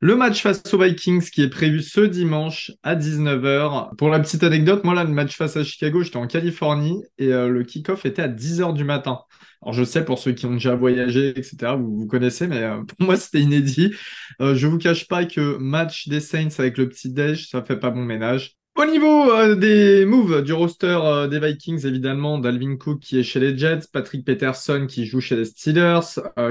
Le 0.00 0.16
match 0.16 0.42
face 0.42 0.62
aux 0.74 0.78
Vikings 0.78 1.30
qui 1.30 1.42
est 1.42 1.48
prévu 1.48 1.80
ce 1.80 2.02
dimanche 2.02 2.72
à 2.82 2.94
19h. 2.94 3.96
Pour 3.96 4.10
la 4.10 4.20
petite 4.20 4.42
anecdote, 4.42 4.84
moi 4.84 4.92
là, 4.92 5.02
le 5.02 5.10
match 5.10 5.34
face 5.34 5.56
à 5.56 5.64
Chicago, 5.64 6.02
j'étais 6.02 6.18
en 6.18 6.26
Californie 6.26 7.02
et 7.16 7.32
euh, 7.32 7.48
le 7.48 7.64
kick-off 7.64 8.04
était 8.04 8.20
à 8.20 8.28
10h 8.28 8.74
du 8.74 8.84
matin. 8.84 9.20
Alors 9.64 9.72
je 9.72 9.84
sais 9.84 10.04
pour 10.04 10.18
ceux 10.18 10.32
qui 10.32 10.46
ont 10.46 10.52
déjà 10.52 10.74
voyagé, 10.74 11.30
etc., 11.30 11.74
vous, 11.78 11.96
vous 11.96 12.06
connaissez, 12.06 12.46
mais 12.46 12.62
euh, 12.62 12.82
pour 12.88 13.06
moi 13.06 13.16
c'était 13.16 13.40
inédit. 13.40 13.94
Euh, 14.40 14.54
je 14.54 14.66
vous 14.66 14.78
cache 14.78 15.08
pas 15.08 15.24
que 15.24 15.56
match 15.56 16.08
des 16.08 16.20
Saints 16.20 16.48
avec 16.58 16.78
le 16.78 16.88
petit 16.88 17.10
déj, 17.10 17.48
ça 17.48 17.62
fait 17.62 17.78
pas 17.78 17.90
bon 17.90 18.04
ménage. 18.04 18.56
Au 18.76 18.84
niveau 18.86 19.30
euh, 19.30 19.54
des 19.54 20.04
moves 20.04 20.42
du 20.42 20.52
roster 20.52 20.98
euh, 21.00 21.28
des 21.28 21.38
Vikings, 21.38 21.86
évidemment, 21.86 22.38
Dalvin 22.38 22.76
Cook 22.76 23.00
qui 23.00 23.18
est 23.18 23.22
chez 23.22 23.38
les 23.40 23.56
Jets, 23.56 23.86
Patrick 23.92 24.24
Peterson 24.24 24.86
qui 24.88 25.06
joue 25.06 25.20
chez 25.20 25.36
les 25.36 25.44
Steelers, 25.44 26.00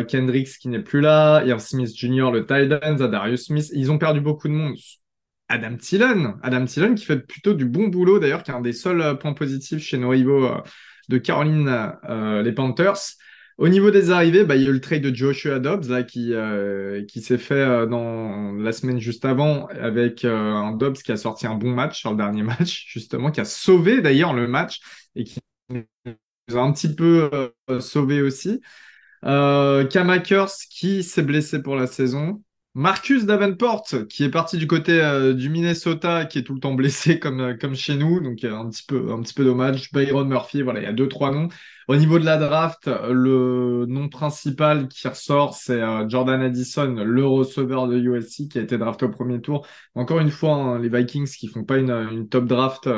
Kendricks 0.07 0.57
qui 0.59 0.69
n'est 0.69 0.81
plus 0.81 1.01
là, 1.01 1.43
Irv 1.45 1.59
Smith 1.59 1.91
Jr., 1.95 2.31
le 2.31 2.45
tight 2.45 2.71
end, 2.81 3.01
Adarius 3.01 3.45
Smith. 3.47 3.69
Ils 3.73 3.91
ont 3.91 3.97
perdu 3.97 4.21
beaucoup 4.21 4.47
de 4.47 4.53
monde. 4.53 4.75
Adam 5.49 5.75
Thielen, 5.77 6.35
Adam 6.41 6.65
Thielen 6.65 6.95
qui 6.95 7.05
fait 7.05 7.19
plutôt 7.19 7.53
du 7.53 7.65
bon 7.65 7.89
boulot 7.89 8.19
d'ailleurs, 8.19 8.43
qui 8.43 8.51
est 8.51 8.55
un 8.55 8.61
des 8.61 8.73
seuls 8.73 9.17
points 9.19 9.33
positifs 9.33 9.83
chez 9.83 9.97
euh, 9.97 10.57
de 11.13 11.17
Caroline, 11.19 11.93
euh, 12.09 12.41
les 12.41 12.51
Panthers. 12.51 12.97
Au 13.59 13.67
niveau 13.67 13.91
des 13.91 14.09
arrivées, 14.09 14.43
bah, 14.43 14.55
il 14.55 14.63
y 14.63 14.65
a 14.65 14.69
eu 14.69 14.73
le 14.73 14.81
trade 14.81 15.03
de 15.03 15.15
Joshua 15.15 15.59
Dobbs 15.59 16.05
qui, 16.07 16.33
euh, 16.33 17.05
qui 17.05 17.21
s'est 17.21 17.37
fait 17.37 17.53
euh, 17.53 17.85
dans 17.85 18.51
la 18.53 18.71
semaine 18.71 18.99
juste 18.99 19.25
avant 19.25 19.67
avec 19.67 20.25
un 20.25 20.71
Dobbs 20.71 20.97
qui 20.97 21.11
a 21.11 21.17
sorti 21.17 21.45
un 21.45 21.53
bon 21.53 21.69
match 21.69 21.99
sur 21.99 22.09
le 22.11 22.17
dernier 22.17 22.41
match, 22.43 22.87
justement, 22.89 23.29
qui 23.31 23.41
a 23.41 23.45
sauvé 23.45 24.01
d'ailleurs 24.01 24.33
le 24.33 24.47
match 24.47 24.79
et 25.15 25.23
qui 25.23 25.39
nous 25.69 26.57
a 26.57 26.61
un 26.61 26.73
petit 26.73 26.93
peu 26.93 27.29
sauvé 27.79 28.21
aussi. 28.21 28.59
Euh, 29.25 29.85
Cam 29.87 30.09
Akers 30.09 30.51
qui 30.69 31.03
s'est 31.03 31.23
blessé 31.23 31.61
pour 31.61 31.75
la 31.75 31.87
saison. 31.87 32.41
Marcus 32.75 33.25
Davenport 33.25 33.85
qui 34.09 34.23
est 34.23 34.31
parti 34.31 34.57
du 34.57 34.65
côté 34.65 34.99
euh, 34.99 35.33
du 35.35 35.49
Minnesota 35.49 36.25
qui 36.25 36.39
est 36.39 36.43
tout 36.43 36.55
le 36.55 36.59
temps 36.59 36.73
blessé 36.73 37.19
comme, 37.19 37.39
euh, 37.39 37.53
comme 37.55 37.75
chez 37.75 37.95
nous. 37.95 38.19
Donc 38.19 38.43
euh, 38.43 38.55
un 38.55 38.67
petit 38.69 38.83
peu 38.83 39.11
un 39.11 39.21
petit 39.21 39.35
peu 39.35 39.43
dommage. 39.45 39.91
Byron 39.91 40.27
Murphy 40.27 40.63
voilà 40.63 40.79
il 40.79 40.83
y 40.83 40.87
a 40.87 40.93
deux 40.93 41.07
trois 41.07 41.31
noms. 41.31 41.49
Au 41.87 41.95
niveau 41.95 42.17
de 42.17 42.25
la 42.25 42.37
draft 42.37 42.89
le 43.11 43.85
nom 43.87 44.09
principal 44.09 44.87
qui 44.87 45.07
ressort 45.07 45.53
c'est 45.53 45.81
Jordan 46.07 46.41
Addison 46.41 46.95
le 46.95 47.25
receveur 47.25 47.87
de 47.87 47.99
USC 47.99 48.47
qui 48.47 48.57
a 48.57 48.61
été 48.61 48.77
drafté 48.77 49.05
au 49.05 49.09
premier 49.09 49.39
tour. 49.41 49.67
Encore 49.93 50.19
une 50.19 50.31
fois 50.31 50.55
hein, 50.55 50.79
les 50.79 50.89
Vikings 50.89 51.27
qui 51.27 51.47
font 51.47 51.65
pas 51.65 51.77
une, 51.77 51.91
une 51.91 52.29
top 52.29 52.45
draft 52.45 52.89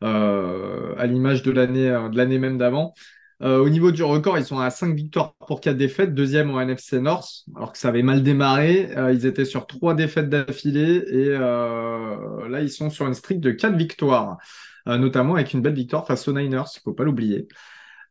à 0.00 1.06
l'image 1.06 1.42
de 1.42 1.50
l'année 1.50 1.88
de 1.88 2.16
l'année 2.16 2.38
même 2.38 2.58
d'avant 2.58 2.94
euh, 3.42 3.58
au 3.58 3.68
niveau 3.68 3.90
du 3.90 4.04
record, 4.04 4.38
ils 4.38 4.44
sont 4.44 4.60
à 4.60 4.70
5 4.70 4.94
victoires 4.94 5.34
pour 5.34 5.60
4 5.60 5.76
défaites, 5.76 6.14
deuxième 6.14 6.50
en 6.50 6.60
NFC 6.60 7.00
North, 7.00 7.44
alors 7.56 7.72
que 7.72 7.78
ça 7.78 7.88
avait 7.88 8.02
mal 8.02 8.22
démarré. 8.22 8.96
Euh, 8.96 9.12
ils 9.12 9.26
étaient 9.26 9.44
sur 9.44 9.66
3 9.66 9.94
défaites 9.94 10.28
d'affilée 10.28 11.02
et 11.08 11.28
euh, 11.30 12.48
là, 12.48 12.60
ils 12.62 12.70
sont 12.70 12.88
sur 12.88 13.06
une 13.06 13.14
streak 13.14 13.40
de 13.40 13.50
4 13.50 13.76
victoires, 13.76 14.38
notamment 14.86 15.34
avec 15.34 15.52
une 15.54 15.60
belle 15.60 15.74
victoire 15.74 16.06
face 16.06 16.28
aux 16.28 16.32
Niners, 16.32 16.64
il 16.76 16.80
faut 16.80 16.92
pas 16.92 17.04
l'oublier. 17.04 17.48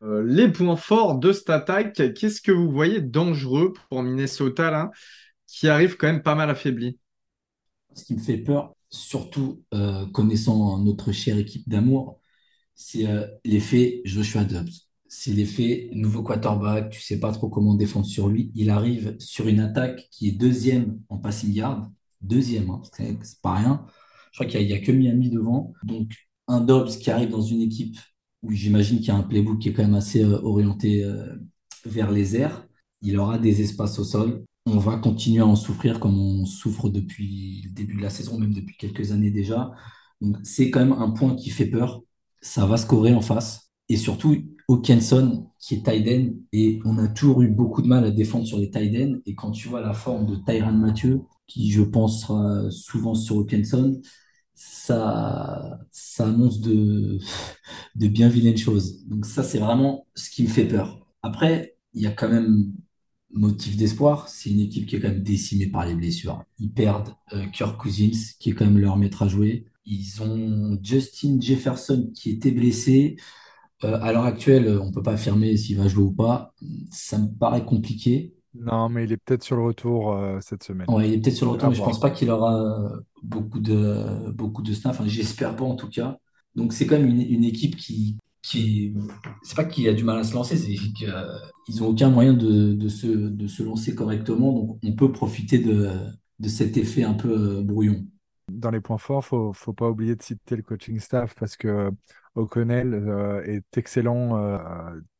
Les 0.03 0.47
points 0.47 0.75
forts 0.77 1.19
de 1.19 1.31
cette 1.31 1.51
attaque, 1.51 1.93
qu'est-ce 2.15 2.41
que 2.41 2.51
vous 2.51 2.71
voyez 2.71 3.01
dangereux 3.01 3.73
pour 3.89 4.01
Minnesota 4.01 4.89
qui 5.45 5.67
arrive 5.69 5.95
quand 5.95 6.07
même 6.07 6.23
pas 6.23 6.33
mal 6.33 6.49
affaibli? 6.49 6.97
Ce 7.93 8.03
qui 8.03 8.15
me 8.15 8.19
fait 8.19 8.37
peur, 8.37 8.73
surtout 8.89 9.63
connaissant 10.11 10.79
notre 10.79 11.11
chère 11.11 11.37
équipe 11.37 11.69
d'amour, 11.69 12.19
c'est 12.73 13.05
l'effet 13.45 14.01
Joshua 14.05 14.43
Dobbs. 14.43 14.90
C'est 15.13 15.33
l'effet 15.33 15.89
nouveau 15.91 16.23
quarterback, 16.23 16.89
tu 16.89 17.01
sais 17.01 17.19
pas 17.19 17.33
trop 17.33 17.49
comment 17.49 17.75
défendre 17.75 18.05
sur 18.05 18.29
lui. 18.29 18.49
Il 18.55 18.69
arrive 18.69 19.17
sur 19.19 19.49
une 19.49 19.59
attaque 19.59 20.07
qui 20.09 20.29
est 20.29 20.31
deuxième 20.31 21.01
en 21.09 21.17
passing 21.17 21.51
yard. 21.53 21.91
Deuxième, 22.21 22.69
hein, 22.69 22.81
c'est 22.93 23.41
pas 23.41 23.55
rien. 23.55 23.85
Je 24.31 24.37
crois 24.37 24.45
qu'il 24.45 24.65
n'y 24.65 24.71
a 24.71 24.79
que 24.79 24.93
Miami 24.93 25.29
devant. 25.29 25.73
Donc, 25.83 26.13
un 26.47 26.61
Dobbs 26.61 26.87
qui 26.87 27.11
arrive 27.11 27.29
dans 27.29 27.41
une 27.41 27.59
équipe 27.61 27.97
où 28.41 28.51
j'imagine 28.51 28.99
qu'il 28.99 29.09
y 29.09 29.11
a 29.11 29.17
un 29.17 29.23
playbook 29.23 29.59
qui 29.59 29.69
est 29.69 29.73
quand 29.73 29.83
même 29.83 29.95
assez 29.95 30.23
euh, 30.23 30.39
orienté 30.43 31.03
euh, 31.03 31.35
vers 31.85 32.09
les 32.09 32.37
airs. 32.37 32.65
Il 33.01 33.17
aura 33.19 33.37
des 33.37 33.59
espaces 33.61 33.99
au 33.99 34.05
sol. 34.05 34.45
On 34.65 34.77
va 34.77 34.95
continuer 34.95 35.41
à 35.41 35.45
en 35.45 35.57
souffrir 35.57 35.99
comme 35.99 36.17
on 36.17 36.45
souffre 36.45 36.89
depuis 36.89 37.63
le 37.65 37.71
début 37.71 37.97
de 37.97 38.01
la 38.01 38.09
saison, 38.09 38.39
même 38.39 38.53
depuis 38.53 38.77
quelques 38.77 39.11
années 39.11 39.31
déjà. 39.31 39.73
Donc, 40.21 40.37
c'est 40.43 40.71
quand 40.71 40.79
même 40.79 40.93
un 40.93 41.11
point 41.11 41.35
qui 41.35 41.49
fait 41.49 41.65
peur. 41.67 42.01
Ça 42.41 42.65
va 42.65 42.77
scorer 42.77 43.13
en 43.13 43.21
face. 43.21 43.71
Et 43.89 43.97
surtout, 43.97 44.37
Hawkinson, 44.71 45.47
qui 45.59 45.75
est 45.75 45.89
end, 45.89 46.29
et 46.53 46.79
on 46.85 46.97
a 46.97 47.07
toujours 47.07 47.41
eu 47.41 47.47
beaucoup 47.49 47.81
de 47.81 47.87
mal 47.87 48.05
à 48.05 48.11
défendre 48.11 48.45
sur 48.45 48.57
les 48.59 48.71
ends. 48.75 49.19
Et 49.25 49.35
quand 49.35 49.51
tu 49.51 49.67
vois 49.67 49.81
la 49.81 49.93
forme 49.93 50.25
de 50.25 50.35
Tyrann 50.35 50.79
Mathieu, 50.79 51.21
qui 51.47 51.71
je 51.71 51.81
pense 51.81 52.21
sera 52.21 52.69
souvent 52.71 53.15
sur 53.15 53.37
Hawkinson, 53.37 54.01
ça, 54.53 55.79
ça 55.91 56.27
annonce 56.27 56.61
de, 56.61 57.19
de 57.95 58.07
bien 58.07 58.29
vilaines 58.29 58.57
choses. 58.57 59.05
Donc 59.07 59.25
ça, 59.25 59.43
c'est 59.43 59.59
vraiment 59.59 60.07
ce 60.15 60.29
qui 60.29 60.43
me 60.43 60.47
fait 60.47 60.67
peur. 60.67 61.05
Après, 61.23 61.75
il 61.93 62.01
y 62.01 62.07
a 62.07 62.11
quand 62.11 62.29
même 62.29 62.71
motif 63.33 63.77
d'espoir. 63.77 64.27
C'est 64.29 64.49
une 64.51 64.59
équipe 64.59 64.87
qui 64.87 64.95
est 64.95 64.99
quand 64.99 65.09
même 65.09 65.23
décimée 65.23 65.67
par 65.67 65.85
les 65.85 65.95
blessures. 65.95 66.43
Ils 66.59 66.71
perdent 66.71 67.13
euh, 67.33 67.45
Kirk 67.47 67.79
Cousins, 67.79 68.11
qui 68.39 68.51
est 68.51 68.53
quand 68.53 68.65
même 68.65 68.79
leur 68.79 68.97
maître 68.97 69.23
à 69.23 69.27
jouer. 69.27 69.65
Ils 69.85 70.21
ont 70.21 70.77
Justin 70.83 71.39
Jefferson 71.39 72.11
qui 72.15 72.31
était 72.31 72.51
blessé. 72.51 73.17
Euh, 73.83 73.99
à 74.01 74.11
l'heure 74.13 74.25
actuelle, 74.25 74.67
on 74.81 74.87
ne 74.87 74.91
peut 74.93 75.03
pas 75.03 75.13
affirmer 75.13 75.57
s'il 75.57 75.77
va 75.77 75.87
jouer 75.87 76.03
ou 76.05 76.11
pas. 76.13 76.53
Ça 76.91 77.17
me 77.17 77.27
paraît 77.37 77.65
compliqué. 77.65 78.33
Non, 78.53 78.87
mais 78.89 79.03
il 79.05 79.11
est 79.11 79.17
peut-être 79.17 79.43
sur 79.43 79.55
le 79.57 79.63
retour 79.63 80.13
euh, 80.13 80.39
cette 80.41 80.63
semaine. 80.63 80.87
Ouais, 80.87 81.07
il 81.07 81.13
est 81.13 81.21
peut-être 81.21 81.35
sur 81.35 81.45
le 81.45 81.53
retour, 81.53 81.69
mais 81.69 81.75
je 81.75 81.79
voir. 81.79 81.89
pense 81.89 81.99
pas 81.99 82.09
qu'il 82.09 82.29
aura 82.29 82.59
euh, 82.61 82.99
beaucoup 83.23 83.59
de, 83.59 84.31
beaucoup 84.31 84.61
de 84.61 84.73
snaps. 84.73 84.99
Enfin, 84.99 85.07
j'espère 85.07 85.55
pas 85.55 85.63
en 85.63 85.75
tout 85.75 85.89
cas. 85.89 86.17
Donc 86.55 86.73
c'est 86.73 86.85
quand 86.85 86.97
même 86.99 87.07
une, 87.07 87.21
une 87.21 87.43
équipe 87.45 87.75
qui, 87.77 88.17
qui 88.41 88.93
c'est 89.43 89.55
pas 89.55 89.63
qu'il 89.63 89.87
a 89.87 89.93
du 89.93 90.03
mal 90.03 90.19
à 90.19 90.23
se 90.23 90.33
lancer, 90.33 90.57
c'est 90.57 90.73
qu'ils 90.75 91.83
ont 91.83 91.87
aucun 91.87 92.09
moyen 92.09 92.33
de, 92.33 92.73
de 92.73 92.89
se, 92.89 93.07
de 93.07 93.47
se 93.47 93.63
lancer 93.63 93.95
correctement. 93.95 94.51
Donc 94.53 94.79
on 94.83 94.93
peut 94.95 95.11
profiter 95.11 95.59
de, 95.59 95.89
de 96.39 96.49
cet 96.49 96.75
effet 96.77 97.03
un 97.03 97.13
peu 97.13 97.61
brouillon. 97.61 98.05
Dans 98.49 98.69
les 98.71 98.81
points 98.81 98.97
forts, 98.97 99.23
faut, 99.25 99.53
faut 99.53 99.73
pas 99.73 99.89
oublier 99.89 100.15
de 100.15 100.21
citer 100.21 100.55
le 100.57 100.61
coaching 100.63 100.99
staff 100.99 101.35
parce 101.35 101.55
que 101.55 101.89
O'Connell 102.35 102.93
euh, 102.93 103.43
est 103.43 103.77
excellent 103.77 104.37
euh, 104.37 104.57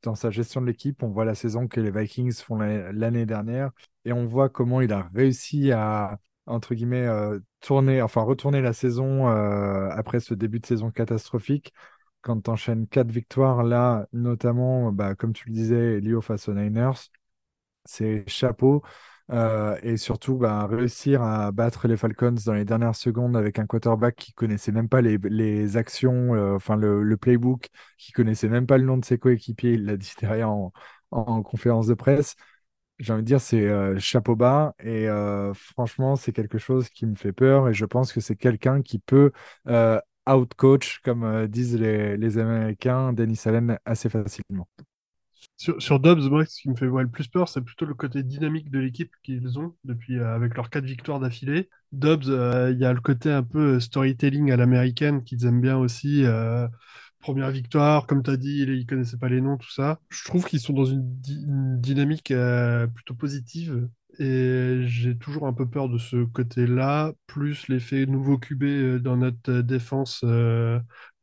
dans 0.03 0.15
sa 0.15 0.31
gestion 0.31 0.61
de 0.61 0.67
l'équipe. 0.67 1.03
On 1.03 1.09
voit 1.09 1.25
la 1.25 1.35
saison 1.35 1.67
que 1.67 1.79
les 1.81 1.91
Vikings 1.91 2.33
font 2.41 2.57
la- 2.57 2.91
l'année 2.93 3.25
dernière 3.25 3.71
et 4.05 4.13
on 4.13 4.25
voit 4.25 4.49
comment 4.49 4.81
il 4.81 4.93
a 4.93 5.09
réussi 5.13 5.71
à, 5.71 6.19
entre 6.45 6.73
guillemets, 6.75 7.05
euh, 7.07 7.39
tourner, 7.59 8.01
enfin 8.01 8.21
retourner 8.21 8.61
la 8.61 8.73
saison 8.73 9.27
après 9.27 10.19
ce 10.19 10.33
début 10.33 10.59
de 10.59 10.65
saison 10.65 10.89
catastrophique. 10.91 11.73
Quand 12.21 12.39
tu 12.41 12.49
enchaînes 12.51 12.87
quatre 12.87 13.11
victoires, 13.11 13.63
là, 13.63 14.07
notamment, 14.13 14.91
bah, 14.91 15.15
comme 15.15 15.33
tu 15.33 15.47
le 15.49 15.53
disais, 15.53 15.99
Lio 15.99 16.21
face 16.21 16.47
aux 16.49 16.53
Niners, 16.53 16.91
c'est 17.85 18.23
chapeau. 18.27 18.83
Euh, 19.31 19.77
et 19.81 19.95
surtout, 19.95 20.37
bah, 20.37 20.67
réussir 20.67 21.21
à 21.21 21.51
battre 21.51 21.87
les 21.87 21.95
Falcons 21.95 22.35
dans 22.45 22.53
les 22.53 22.65
dernières 22.65 22.95
secondes 22.95 23.37
avec 23.37 23.59
un 23.59 23.65
quarterback 23.65 24.15
qui 24.15 24.33
connaissait 24.33 24.73
même 24.73 24.89
pas 24.89 25.01
les, 25.01 25.77
actions, 25.77 26.35
euh, 26.35 26.55
enfin 26.55 26.75
le, 26.75 27.15
playbook, 27.17 27.69
qui 27.97 28.11
connaissait 28.11 28.49
même 28.49 28.67
pas 28.67 28.77
le 28.77 28.83
nom 28.83 28.97
de 28.97 29.05
ses 29.05 29.17
coéquipiers, 29.17 29.73
il 29.73 29.85
l'a 29.85 29.95
dit 29.95 30.13
derrière 30.19 30.49
en, 30.49 30.73
en 31.11 31.43
conférence 31.43 31.87
de 31.87 31.93
presse. 31.93 32.35
J'ai 32.99 33.13
envie 33.13 33.23
de 33.23 33.27
dire, 33.27 33.41
c'est 33.41 33.67
euh, 33.67 33.97
chapeau 33.99 34.35
bas. 34.35 34.75
Et 34.83 35.07
franchement, 35.53 36.15
c'est 36.15 36.33
quelque 36.33 36.57
chose 36.57 36.89
qui 36.89 37.05
me 37.05 37.15
fait 37.15 37.33
peur. 37.33 37.69
Et 37.69 37.73
je 37.73 37.85
pense 37.85 38.13
que 38.13 38.21
c'est 38.21 38.35
quelqu'un 38.35 38.81
qui 38.81 38.99
peut 38.99 39.31
out-coach, 40.29 40.99
comme 41.03 41.47
disent 41.47 41.79
les, 41.79 42.17
les 42.17 42.37
Américains, 42.37 43.13
Dennis 43.13 43.41
Allen 43.45 43.79
assez 43.85 44.09
facilement. 44.09 44.67
Sur, 45.57 45.99
Dobbs, 45.99 46.29
moi, 46.29 46.45
ce 46.45 46.61
qui 46.61 46.69
me 46.69 46.75
fait 46.75 46.85
le 46.87 47.07
plus 47.09 47.27
peur, 47.27 47.47
c'est 47.47 47.61
plutôt 47.61 47.85
le 47.85 47.93
côté 47.93 48.23
dynamique 48.23 48.71
de 48.71 48.79
l'équipe 48.79 49.11
qu'ils 49.23 49.59
ont 49.59 49.75
depuis 49.83 50.17
euh, 50.19 50.35
avec 50.35 50.55
leurs 50.55 50.69
quatre 50.69 50.85
victoires 50.85 51.19
d'affilée. 51.19 51.69
Dobbs, 51.91 52.29
euh, 52.29 52.71
il 52.71 52.79
y 52.79 52.85
a 52.85 52.93
le 52.93 53.01
côté 53.01 53.31
un 53.31 53.43
peu 53.43 53.79
storytelling 53.79 54.51
à 54.51 54.57
l'américaine 54.57 55.23
qu'ils 55.23 55.45
aiment 55.45 55.61
bien 55.61 55.77
aussi. 55.77 56.23
Première 57.21 57.51
victoire, 57.51 58.07
comme 58.07 58.23
tu 58.23 58.31
as 58.31 58.37
dit, 58.37 58.63
ils 58.63 58.79
ne 58.79 58.85
connaissaient 58.85 59.17
pas 59.17 59.29
les 59.29 59.41
noms, 59.41 59.57
tout 59.57 59.71
ça. 59.71 59.99
Je 60.09 60.25
trouve 60.25 60.45
qu'ils 60.45 60.59
sont 60.59 60.73
dans 60.73 60.85
une, 60.85 61.01
dynamique 61.79 62.31
euh, 62.31 62.87
plutôt 62.87 63.15
positive. 63.15 63.87
Et 64.19 64.81
j'ai 64.87 65.17
toujours 65.17 65.47
un 65.47 65.53
peu 65.53 65.69
peur 65.69 65.87
de 65.87 65.97
ce 65.97 66.25
côté-là, 66.25 67.13
plus 67.27 67.69
l'effet 67.69 68.05
nouveau 68.05 68.37
QB 68.37 68.63
euh, 68.63 68.99
dans 68.99 69.15
notre 69.15 69.51
euh, 69.51 69.63
défense 69.63 70.25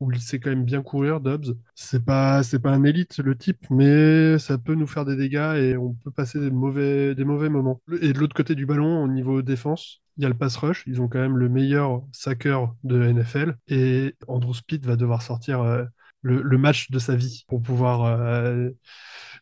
où 0.00 0.12
il 0.12 0.20
sait 0.20 0.40
quand 0.40 0.50
même 0.50 0.64
bien 0.64 0.82
courir, 0.82 1.20
Dobbs. 1.20 1.54
C'est 1.74 2.04
pas, 2.04 2.40
pas 2.62 2.70
un 2.70 2.84
élite 2.84 3.18
le 3.18 3.36
type, 3.36 3.66
mais 3.70 4.38
ça 4.38 4.56
peut 4.56 4.74
nous 4.74 4.86
faire 4.86 5.04
des 5.04 5.16
dégâts 5.16 5.54
et 5.56 5.76
on 5.76 5.92
peut 5.92 6.10
passer 6.10 6.40
des 6.40 6.50
mauvais, 6.50 7.14
des 7.14 7.24
mauvais 7.24 7.50
moments. 7.50 7.82
Et 8.00 8.12
de 8.12 8.18
l'autre 8.18 8.34
côté 8.34 8.54
du 8.54 8.64
ballon, 8.64 9.02
au 9.02 9.08
niveau 9.08 9.42
défense, 9.42 10.00
il 10.18 10.22
y 10.22 10.24
a 10.26 10.28
le 10.28 10.36
pass 10.36 10.56
rush. 10.56 10.82
Ils 10.86 11.00
ont 11.00 11.08
quand 11.08 11.20
même 11.20 11.38
le 11.38 11.48
meilleur 11.48 12.02
sacker 12.12 12.74
de 12.82 13.00
NFL 13.00 13.56
et 13.68 14.14
Andrew 14.26 14.52
Speed 14.52 14.84
va 14.84 14.96
devoir 14.96 15.22
sortir 15.22 15.60
euh, 15.62 15.84
le, 16.22 16.58
match 16.58 16.90
de 16.90 16.98
sa 16.98 17.14
vie 17.14 17.44
pour 17.46 17.62
pouvoir 17.62 18.04
euh, 18.04 18.70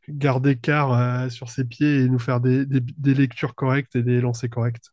garder 0.09 0.57
quart 0.57 0.93
euh, 0.93 1.29
sur 1.31 1.49
ses 1.49 1.65
pieds 1.65 2.03
et 2.03 2.09
nous 2.09 2.19
faire 2.19 2.41
des, 2.41 2.67
lectures 3.03 3.55
correctes 3.55 3.97
et 3.97 4.03
des 4.03 4.21
lancers 4.21 4.51
corrects. 4.51 4.91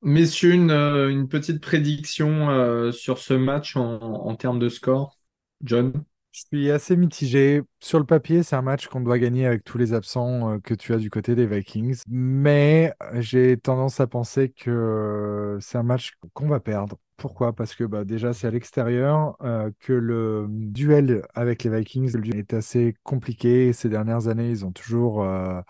Messieurs, 0.00 0.52
une, 0.52 0.72
une 0.72 1.28
petite 1.28 1.60
prédiction 1.60 2.90
sur 2.90 3.18
ce 3.18 3.34
match 3.34 3.76
en 3.76 4.34
termes 4.34 4.58
de 4.58 4.68
score. 4.68 5.16
John? 5.62 5.92
Je 6.32 6.40
suis 6.50 6.70
assez 6.70 6.96
mitigé. 6.96 7.62
Sur 7.80 7.98
le 7.98 8.06
papier, 8.06 8.42
c'est 8.42 8.56
un 8.56 8.62
match 8.62 8.86
qu'on 8.88 9.00
doit 9.02 9.18
gagner 9.18 9.46
avec 9.46 9.64
tous 9.64 9.76
les 9.76 9.92
absents 9.92 10.52
euh, 10.54 10.58
que 10.60 10.72
tu 10.74 10.94
as 10.94 10.96
du 10.96 11.10
côté 11.10 11.34
des 11.34 11.46
Vikings. 11.46 12.00
Mais 12.08 12.94
euh, 13.02 13.20
j'ai 13.20 13.58
tendance 13.58 14.00
à 14.00 14.06
penser 14.06 14.48
que 14.50 15.58
c'est 15.60 15.76
un 15.78 15.82
match 15.82 16.12
qu'on 16.32 16.48
va 16.48 16.58
perdre. 16.60 16.96
Pourquoi? 17.18 17.54
Parce 17.54 17.74
que 17.74 17.84
bah, 17.84 18.04
déjà, 18.04 18.32
c'est 18.32 18.46
à 18.46 18.50
l'extérieur, 18.50 19.36
euh, 19.42 19.70
que 19.80 19.92
le 19.92 20.46
duel 20.48 21.22
avec 21.34 21.64
les 21.64 21.70
Vikings 21.70 22.16
est 22.34 22.54
assez 22.54 22.94
compliqué. 23.02 23.72
Ces 23.74 23.90
dernières 23.90 24.26
années, 24.28 24.48
ils 24.50 24.64
ont 24.64 24.72
toujours, 24.72 25.22
euh, 25.24 25.60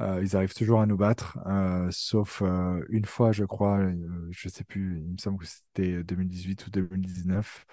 euh, 0.00 0.20
ils 0.22 0.36
arrivent 0.36 0.54
toujours 0.54 0.80
à 0.80 0.86
nous 0.86 0.96
battre, 0.96 1.38
euh, 1.46 1.88
sauf 1.90 2.42
euh, 2.42 2.84
une 2.90 3.04
fois, 3.04 3.32
je 3.32 3.44
crois, 3.44 3.78
euh, 3.78 4.28
je 4.30 4.48
sais 4.48 4.64
plus, 4.64 5.00
il 5.06 5.12
me 5.12 5.18
semble 5.18 5.38
que 5.38 5.46
c'était 5.46 6.02
2018 6.04 6.66
ou 6.66 6.70
2019. 6.70 7.66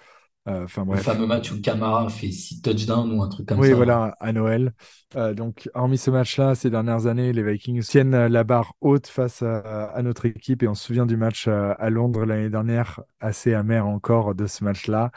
Euh, 0.48 0.66
Le 0.90 0.96
fameux 0.96 1.26
match 1.26 1.50
où 1.52 1.60
Camara 1.60 2.08
fait 2.08 2.30
6 2.30 2.62
touchdowns 2.62 3.12
ou 3.12 3.22
un 3.22 3.28
truc 3.28 3.46
comme 3.46 3.60
Oui, 3.60 3.68
ça. 3.68 3.76
voilà, 3.76 4.16
à 4.20 4.32
Noël. 4.32 4.72
Euh, 5.16 5.34
donc, 5.34 5.68
hormis 5.74 5.98
ce 5.98 6.10
match-là, 6.10 6.54
ces 6.54 6.70
dernières 6.70 7.06
années, 7.06 7.32
les 7.32 7.42
Vikings 7.42 7.82
tiennent 7.82 8.26
la 8.26 8.44
barre 8.44 8.74
haute 8.80 9.06
face 9.08 9.42
à, 9.42 9.86
à 9.86 10.02
notre 10.02 10.26
équipe. 10.26 10.62
Et 10.62 10.68
on 10.68 10.74
se 10.74 10.84
souvient 10.84 11.06
du 11.06 11.16
match 11.16 11.46
euh, 11.48 11.74
à 11.78 11.90
Londres 11.90 12.24
l'année 12.24 12.50
dernière, 12.50 13.00
assez 13.20 13.52
amer 13.54 13.86
encore 13.86 14.34
de 14.34 14.46
ce 14.46 14.64
match-là. 14.64 15.10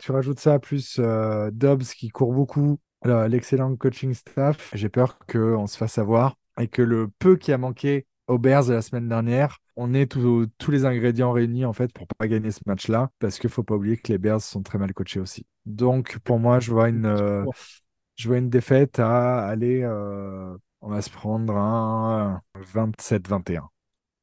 Tu 0.00 0.12
rajoutes 0.12 0.40
ça, 0.40 0.58
plus 0.58 0.96
euh, 0.98 1.50
Dobbs 1.52 1.82
qui 1.84 2.08
court 2.08 2.32
beaucoup, 2.32 2.78
l'excellent 3.04 3.76
coaching 3.76 4.14
staff. 4.14 4.70
J'ai 4.74 4.88
peur 4.88 5.18
qu'on 5.30 5.66
se 5.66 5.76
fasse 5.76 5.98
avoir 5.98 6.36
et 6.60 6.68
que 6.68 6.82
le 6.82 7.08
peu 7.18 7.36
qui 7.36 7.52
a 7.52 7.58
manqué 7.58 8.06
aux 8.28 8.38
Bears 8.38 8.68
la 8.70 8.82
semaine 8.82 9.08
dernière, 9.08 9.58
on 9.76 9.94
ait 9.94 10.06
tous 10.06 10.46
tous 10.58 10.70
les 10.70 10.84
ingrédients 10.84 11.32
réunis 11.32 11.64
en 11.64 11.72
fait 11.72 11.92
pour 11.92 12.06
pas 12.06 12.28
gagner 12.28 12.50
ce 12.50 12.60
match-là, 12.66 13.10
parce 13.18 13.38
qu'il 13.38 13.50
faut 13.50 13.62
pas 13.62 13.74
oublier 13.74 13.96
que 13.96 14.12
les 14.12 14.18
Bears 14.18 14.40
sont 14.40 14.62
très 14.62 14.78
mal 14.78 14.92
coachés 14.92 15.20
aussi. 15.20 15.46
Donc 15.66 16.18
pour 16.24 16.38
moi, 16.38 16.60
je 16.60 16.70
vois 16.70 16.88
une, 16.88 17.06
euh, 17.06 17.44
je 18.16 18.28
vois 18.28 18.38
une 18.38 18.50
défaite 18.50 18.98
à 18.98 19.46
aller, 19.46 19.82
euh, 19.82 20.56
on 20.80 20.88
va 20.88 21.02
se 21.02 21.10
prendre 21.10 21.56
un 21.56 22.40
27-21. 22.72 23.68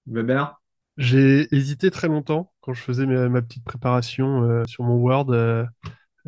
Weber? 0.07 0.59
J'ai 0.97 1.53
hésité 1.55 1.89
très 1.89 2.07
longtemps 2.07 2.51
quand 2.61 2.73
je 2.73 2.81
faisais 2.81 3.05
ma, 3.05 3.29
ma 3.29 3.41
petite 3.41 3.63
préparation 3.63 4.43
euh, 4.43 4.63
sur 4.65 4.83
mon 4.83 4.95
Word. 4.95 5.31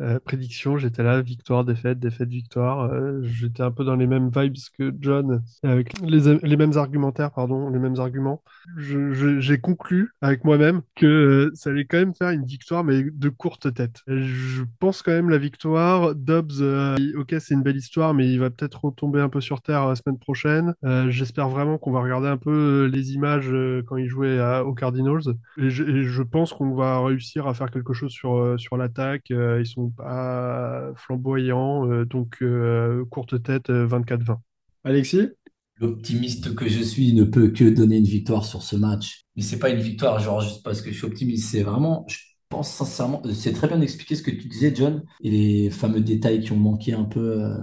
Euh, 0.00 0.18
prédiction, 0.18 0.76
j'étais 0.76 1.02
là, 1.02 1.20
victoire, 1.22 1.64
défaite, 1.64 1.98
défaite, 1.98 2.28
victoire. 2.28 2.92
Euh, 2.92 3.22
j'étais 3.22 3.62
un 3.62 3.70
peu 3.70 3.84
dans 3.84 3.96
les 3.96 4.06
mêmes 4.06 4.30
vibes 4.34 4.56
que 4.76 4.92
John, 5.00 5.42
avec 5.62 5.98
les, 6.00 6.38
les 6.42 6.56
mêmes 6.56 6.76
argumentaires, 6.76 7.30
pardon, 7.30 7.70
les 7.70 7.78
mêmes 7.78 7.98
arguments. 7.98 8.42
J'ai 8.76 9.58
conclu 9.60 10.10
avec 10.20 10.44
moi-même 10.44 10.82
que 10.94 11.06
euh, 11.06 11.50
ça 11.54 11.70
allait 11.70 11.84
quand 11.84 11.98
même 11.98 12.14
faire 12.14 12.30
une 12.30 12.44
victoire, 12.44 12.84
mais 12.84 13.04
de 13.04 13.28
courte 13.28 13.72
tête. 13.72 14.02
Je 14.06 14.62
pense 14.80 15.02
quand 15.02 15.12
même 15.12 15.30
la 15.30 15.38
victoire. 15.38 16.14
Dobbs, 16.14 16.62
ok, 17.16 17.34
c'est 17.38 17.54
une 17.54 17.62
belle 17.62 17.76
histoire, 17.76 18.14
mais 18.14 18.30
il 18.30 18.40
va 18.40 18.50
peut-être 18.50 18.84
retomber 18.84 19.20
un 19.20 19.28
peu 19.28 19.40
sur 19.40 19.62
terre 19.62 19.86
la 19.86 19.94
semaine 19.94 20.18
prochaine. 20.18 20.74
J'espère 21.08 21.48
vraiment 21.48 21.78
qu'on 21.78 21.92
va 21.92 22.00
regarder 22.00 22.28
un 22.28 22.36
peu 22.36 22.90
les 22.92 23.12
images 23.12 23.52
quand 23.86 23.96
il 23.96 24.08
jouait 24.08 24.40
aux 24.60 24.74
Cardinals. 24.74 25.34
Et 25.58 25.70
je, 25.70 25.84
et 25.84 26.04
je 26.04 26.22
pense 26.22 26.52
qu'on 26.52 26.74
va 26.74 27.00
réussir 27.04 27.46
à 27.46 27.54
faire 27.54 27.70
quelque 27.70 27.92
chose 27.92 28.10
sur, 28.10 28.58
sur 28.58 28.76
l'attaque. 28.76 29.30
Ils 29.30 29.66
sont 29.66 29.83
pas 29.90 30.92
flamboyants, 30.96 31.90
euh, 31.90 32.04
donc 32.04 32.38
euh, 32.42 33.04
courte 33.10 33.42
tête, 33.42 33.70
euh, 33.70 33.86
24-20. 33.86 34.38
Alexis? 34.84 35.28
L'optimiste 35.80 36.54
que 36.54 36.68
je 36.68 36.82
suis 36.82 37.14
ne 37.14 37.24
peut 37.24 37.48
que 37.48 37.64
donner 37.64 37.96
une 37.98 38.04
victoire 38.04 38.44
sur 38.44 38.62
ce 38.62 38.76
match. 38.76 39.24
Mais 39.36 39.42
c'est 39.42 39.58
pas 39.58 39.70
une 39.70 39.80
victoire, 39.80 40.20
genre 40.20 40.40
juste 40.40 40.62
parce 40.62 40.80
que 40.80 40.90
je 40.92 40.96
suis 40.96 41.06
optimiste. 41.06 41.50
C'est 41.50 41.62
vraiment, 41.62 42.04
je 42.08 42.18
pense 42.48 42.70
sincèrement, 42.70 43.22
c'est 43.32 43.52
très 43.52 43.66
bien 43.66 43.80
expliqué 43.80 44.14
ce 44.14 44.22
que 44.22 44.30
tu 44.30 44.48
disais, 44.48 44.72
John, 44.74 45.02
et 45.22 45.30
les 45.30 45.70
fameux 45.70 46.00
détails 46.00 46.40
qui 46.40 46.52
ont 46.52 46.56
manqué 46.56 46.92
un 46.92 47.04
peu 47.04 47.42
euh, 47.42 47.56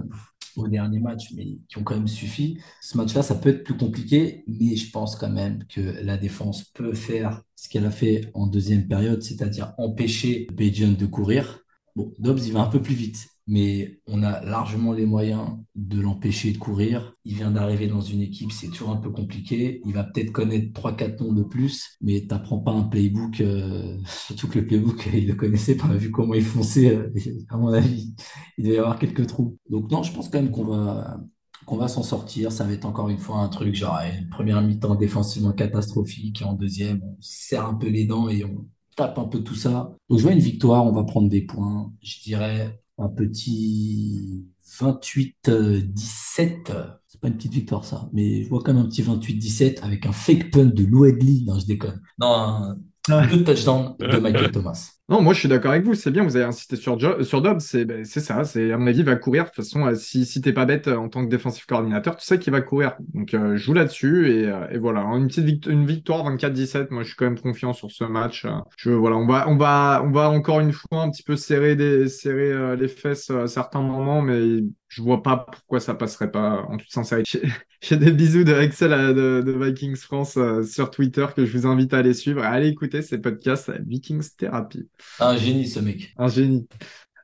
au 0.56 0.68
dernier 0.68 1.00
match, 1.00 1.32
mais 1.34 1.58
qui 1.68 1.78
ont 1.78 1.84
quand 1.84 1.94
même 1.94 2.08
suffi. 2.08 2.58
Ce 2.82 2.96
match-là, 2.96 3.22
ça 3.22 3.34
peut 3.34 3.48
être 3.48 3.64
plus 3.64 3.76
compliqué, 3.76 4.44
mais 4.46 4.76
je 4.76 4.90
pense 4.90 5.16
quand 5.16 5.30
même 5.30 5.64
que 5.64 5.80
la 5.80 6.16
défense 6.16 6.64
peut 6.64 6.92
faire 6.92 7.42
ce 7.56 7.68
qu'elle 7.68 7.86
a 7.86 7.90
fait 7.90 8.30
en 8.34 8.46
deuxième 8.46 8.86
période, 8.86 9.22
c'est-à-dire 9.22 9.72
empêcher 9.78 10.46
Bayern 10.52 10.94
de 10.94 11.06
courir. 11.06 11.61
Bon, 11.94 12.12
Dobbs, 12.18 12.38
il 12.46 12.52
va 12.52 12.62
un 12.62 12.70
peu 12.70 12.80
plus 12.80 12.94
vite, 12.94 13.28
mais 13.46 14.00
on 14.06 14.22
a 14.22 14.40
largement 14.44 14.92
les 14.92 15.04
moyens 15.04 15.50
de 15.74 16.00
l'empêcher 16.00 16.52
de 16.52 16.58
courir. 16.58 17.14
Il 17.24 17.34
vient 17.34 17.50
d'arriver 17.50 17.86
dans 17.86 18.00
une 18.00 18.22
équipe, 18.22 18.50
c'est 18.50 18.68
toujours 18.68 18.90
un 18.90 18.96
peu 18.96 19.10
compliqué. 19.10 19.82
Il 19.84 19.92
va 19.92 20.04
peut-être 20.04 20.32
connaître 20.32 20.72
3-4 20.72 21.22
noms 21.22 21.32
de 21.34 21.42
plus, 21.42 21.96
mais 22.00 22.26
t'apprends 22.26 22.60
pas 22.60 22.72
un 22.72 22.84
playbook, 22.84 23.40
euh, 23.42 23.98
surtout 24.06 24.48
que 24.48 24.58
le 24.60 24.66
playbook, 24.66 25.06
il 25.12 25.26
le 25.28 25.34
connaissait 25.34 25.76
pas, 25.76 25.88
vu 25.88 26.10
comment 26.10 26.34
il 26.34 26.44
fonçait, 26.44 26.96
euh, 26.96 27.12
à 27.50 27.58
mon 27.58 27.68
avis, 27.68 28.14
il 28.56 28.64
devait 28.64 28.76
y 28.76 28.78
avoir 28.78 28.98
quelques 28.98 29.26
trous. 29.26 29.58
Donc 29.68 29.90
non, 29.90 30.02
je 30.02 30.12
pense 30.12 30.30
quand 30.30 30.40
même 30.40 30.50
qu'on 30.50 30.64
va, 30.64 31.20
qu'on 31.66 31.76
va 31.76 31.88
s'en 31.88 32.02
sortir. 32.02 32.52
Ça 32.52 32.64
va 32.64 32.72
être 32.72 32.86
encore 32.86 33.10
une 33.10 33.18
fois 33.18 33.38
un 33.38 33.48
truc, 33.48 33.74
genre 33.74 33.98
une 34.18 34.28
première 34.30 34.62
mi-temps 34.62 34.94
défensivement 34.94 35.52
catastrophique, 35.52 36.40
et 36.40 36.44
en 36.44 36.54
deuxième, 36.54 37.02
on 37.02 37.16
serre 37.20 37.66
un 37.66 37.74
peu 37.74 37.88
les 37.88 38.06
dents 38.06 38.28
et 38.30 38.44
on 38.44 38.66
tape 38.96 39.18
un 39.18 39.24
peu 39.24 39.40
tout 39.40 39.54
ça. 39.54 39.94
Donc 40.08 40.18
je 40.18 40.22
vois 40.22 40.32
une 40.32 40.38
victoire, 40.38 40.84
on 40.86 40.92
va 40.92 41.04
prendre 41.04 41.28
des 41.28 41.42
points. 41.42 41.92
Je 42.02 42.20
dirais 42.22 42.80
un 42.98 43.08
petit 43.08 44.46
28-17. 44.80 46.72
C'est 47.08 47.20
pas 47.20 47.28
une 47.28 47.36
petite 47.36 47.52
victoire 47.52 47.84
ça, 47.84 48.08
mais 48.12 48.44
je 48.44 48.48
vois 48.48 48.62
quand 48.62 48.72
même 48.74 48.84
un 48.84 48.88
petit 48.88 49.02
28-17 49.02 49.82
avec 49.82 50.06
un 50.06 50.12
fake 50.12 50.50
punt 50.50 50.64
de 50.66 50.84
Lou 50.84 51.04
Edley. 51.04 51.42
Non, 51.46 51.58
je 51.58 51.66
déconne. 51.66 52.00
Non, 52.18 52.28
un 52.32 52.76
Ouais. 53.08 53.26
deux 53.26 53.42
touchdowns 53.42 53.96
de 53.98 54.16
Michael 54.18 54.52
Thomas. 54.52 54.90
Non, 55.08 55.20
moi 55.20 55.34
je 55.34 55.40
suis 55.40 55.48
d'accord 55.48 55.72
avec 55.72 55.84
vous, 55.84 55.94
c'est 55.94 56.10
bien, 56.10 56.22
vous 56.22 56.36
avez 56.36 56.44
insisté 56.46 56.76
sur, 56.76 56.98
Jo- 56.98 57.22
sur 57.22 57.42
Dobbs, 57.42 57.58
c'est 57.60 57.84
ben, 57.84 58.02
ça, 58.04 58.44
c'est 58.44 58.72
à 58.72 58.78
mon 58.78 58.86
avis, 58.86 59.00
il 59.00 59.04
va 59.04 59.16
courir. 59.16 59.44
De 59.44 59.48
toute 59.50 59.56
façon, 59.56 59.84
euh, 59.86 59.94
si, 59.94 60.24
si 60.24 60.40
t'es 60.40 60.52
pas 60.54 60.64
bête 60.64 60.88
euh, 60.88 60.96
en 60.96 61.08
tant 61.10 61.22
que 61.24 61.28
défensif 61.28 61.66
coordinateur, 61.66 62.16
tu 62.16 62.24
sais 62.24 62.38
qu'il 62.38 62.52
va 62.52 62.62
courir. 62.62 62.94
Donc 63.12 63.34
euh, 63.34 63.56
joue 63.56 63.74
là-dessus 63.74 64.30
et, 64.30 64.46
euh, 64.46 64.78
voilà, 64.80 65.00
une 65.02 65.26
petite 65.26 65.68
victoire 65.68 66.24
24-17, 66.24 66.90
moi 66.92 67.02
je 67.02 67.08
suis 67.08 67.16
quand 67.16 67.26
même 67.26 67.38
confiant 67.38 67.74
sur 67.74 67.90
ce 67.90 68.04
match. 68.04 68.46
Je, 68.78 68.90
voilà, 68.90 69.16
on 69.16 69.26
va, 69.26 69.48
on, 69.50 69.56
va, 69.56 70.02
on 70.04 70.12
va 70.12 70.30
encore 70.30 70.60
une 70.60 70.72
fois 70.72 71.02
un 71.02 71.10
petit 71.10 71.24
peu 71.24 71.36
serrer, 71.36 71.76
des, 71.76 72.08
serrer 72.08 72.76
les 72.76 72.88
fesses 72.88 73.28
à 73.30 73.48
certains 73.48 73.82
moments, 73.82 74.22
mais 74.22 74.60
je 74.88 75.02
vois 75.02 75.22
pas 75.22 75.36
pourquoi 75.50 75.80
ça 75.80 75.94
passerait 75.94 76.30
pas 76.30 76.64
en 76.68 76.76
toute 76.76 76.90
sincérité. 76.90 77.42
J'ai 77.80 77.96
des 77.96 78.12
bisous 78.12 78.44
de 78.44 78.52
Excel 78.54 78.90
de, 79.14 79.42
Vikings 79.64 79.96
France 79.96 80.38
sur 80.70 80.90
Twitter 80.90 81.26
que 81.34 81.44
je 81.44 81.58
vous 81.58 81.66
invite 81.66 81.92
à 81.94 81.98
aller 81.98 82.14
suivre. 82.14 82.42
Allez 82.44 82.68
écouter 82.68 83.02
ces 83.02 83.18
podcasts 83.18 83.72
Vikings 83.84 84.28
Therapy. 84.38 84.88
Un 85.20 85.36
génie 85.36 85.66
ce 85.66 85.80
mec. 85.80 86.14
Un 86.16 86.28
génie. 86.28 86.66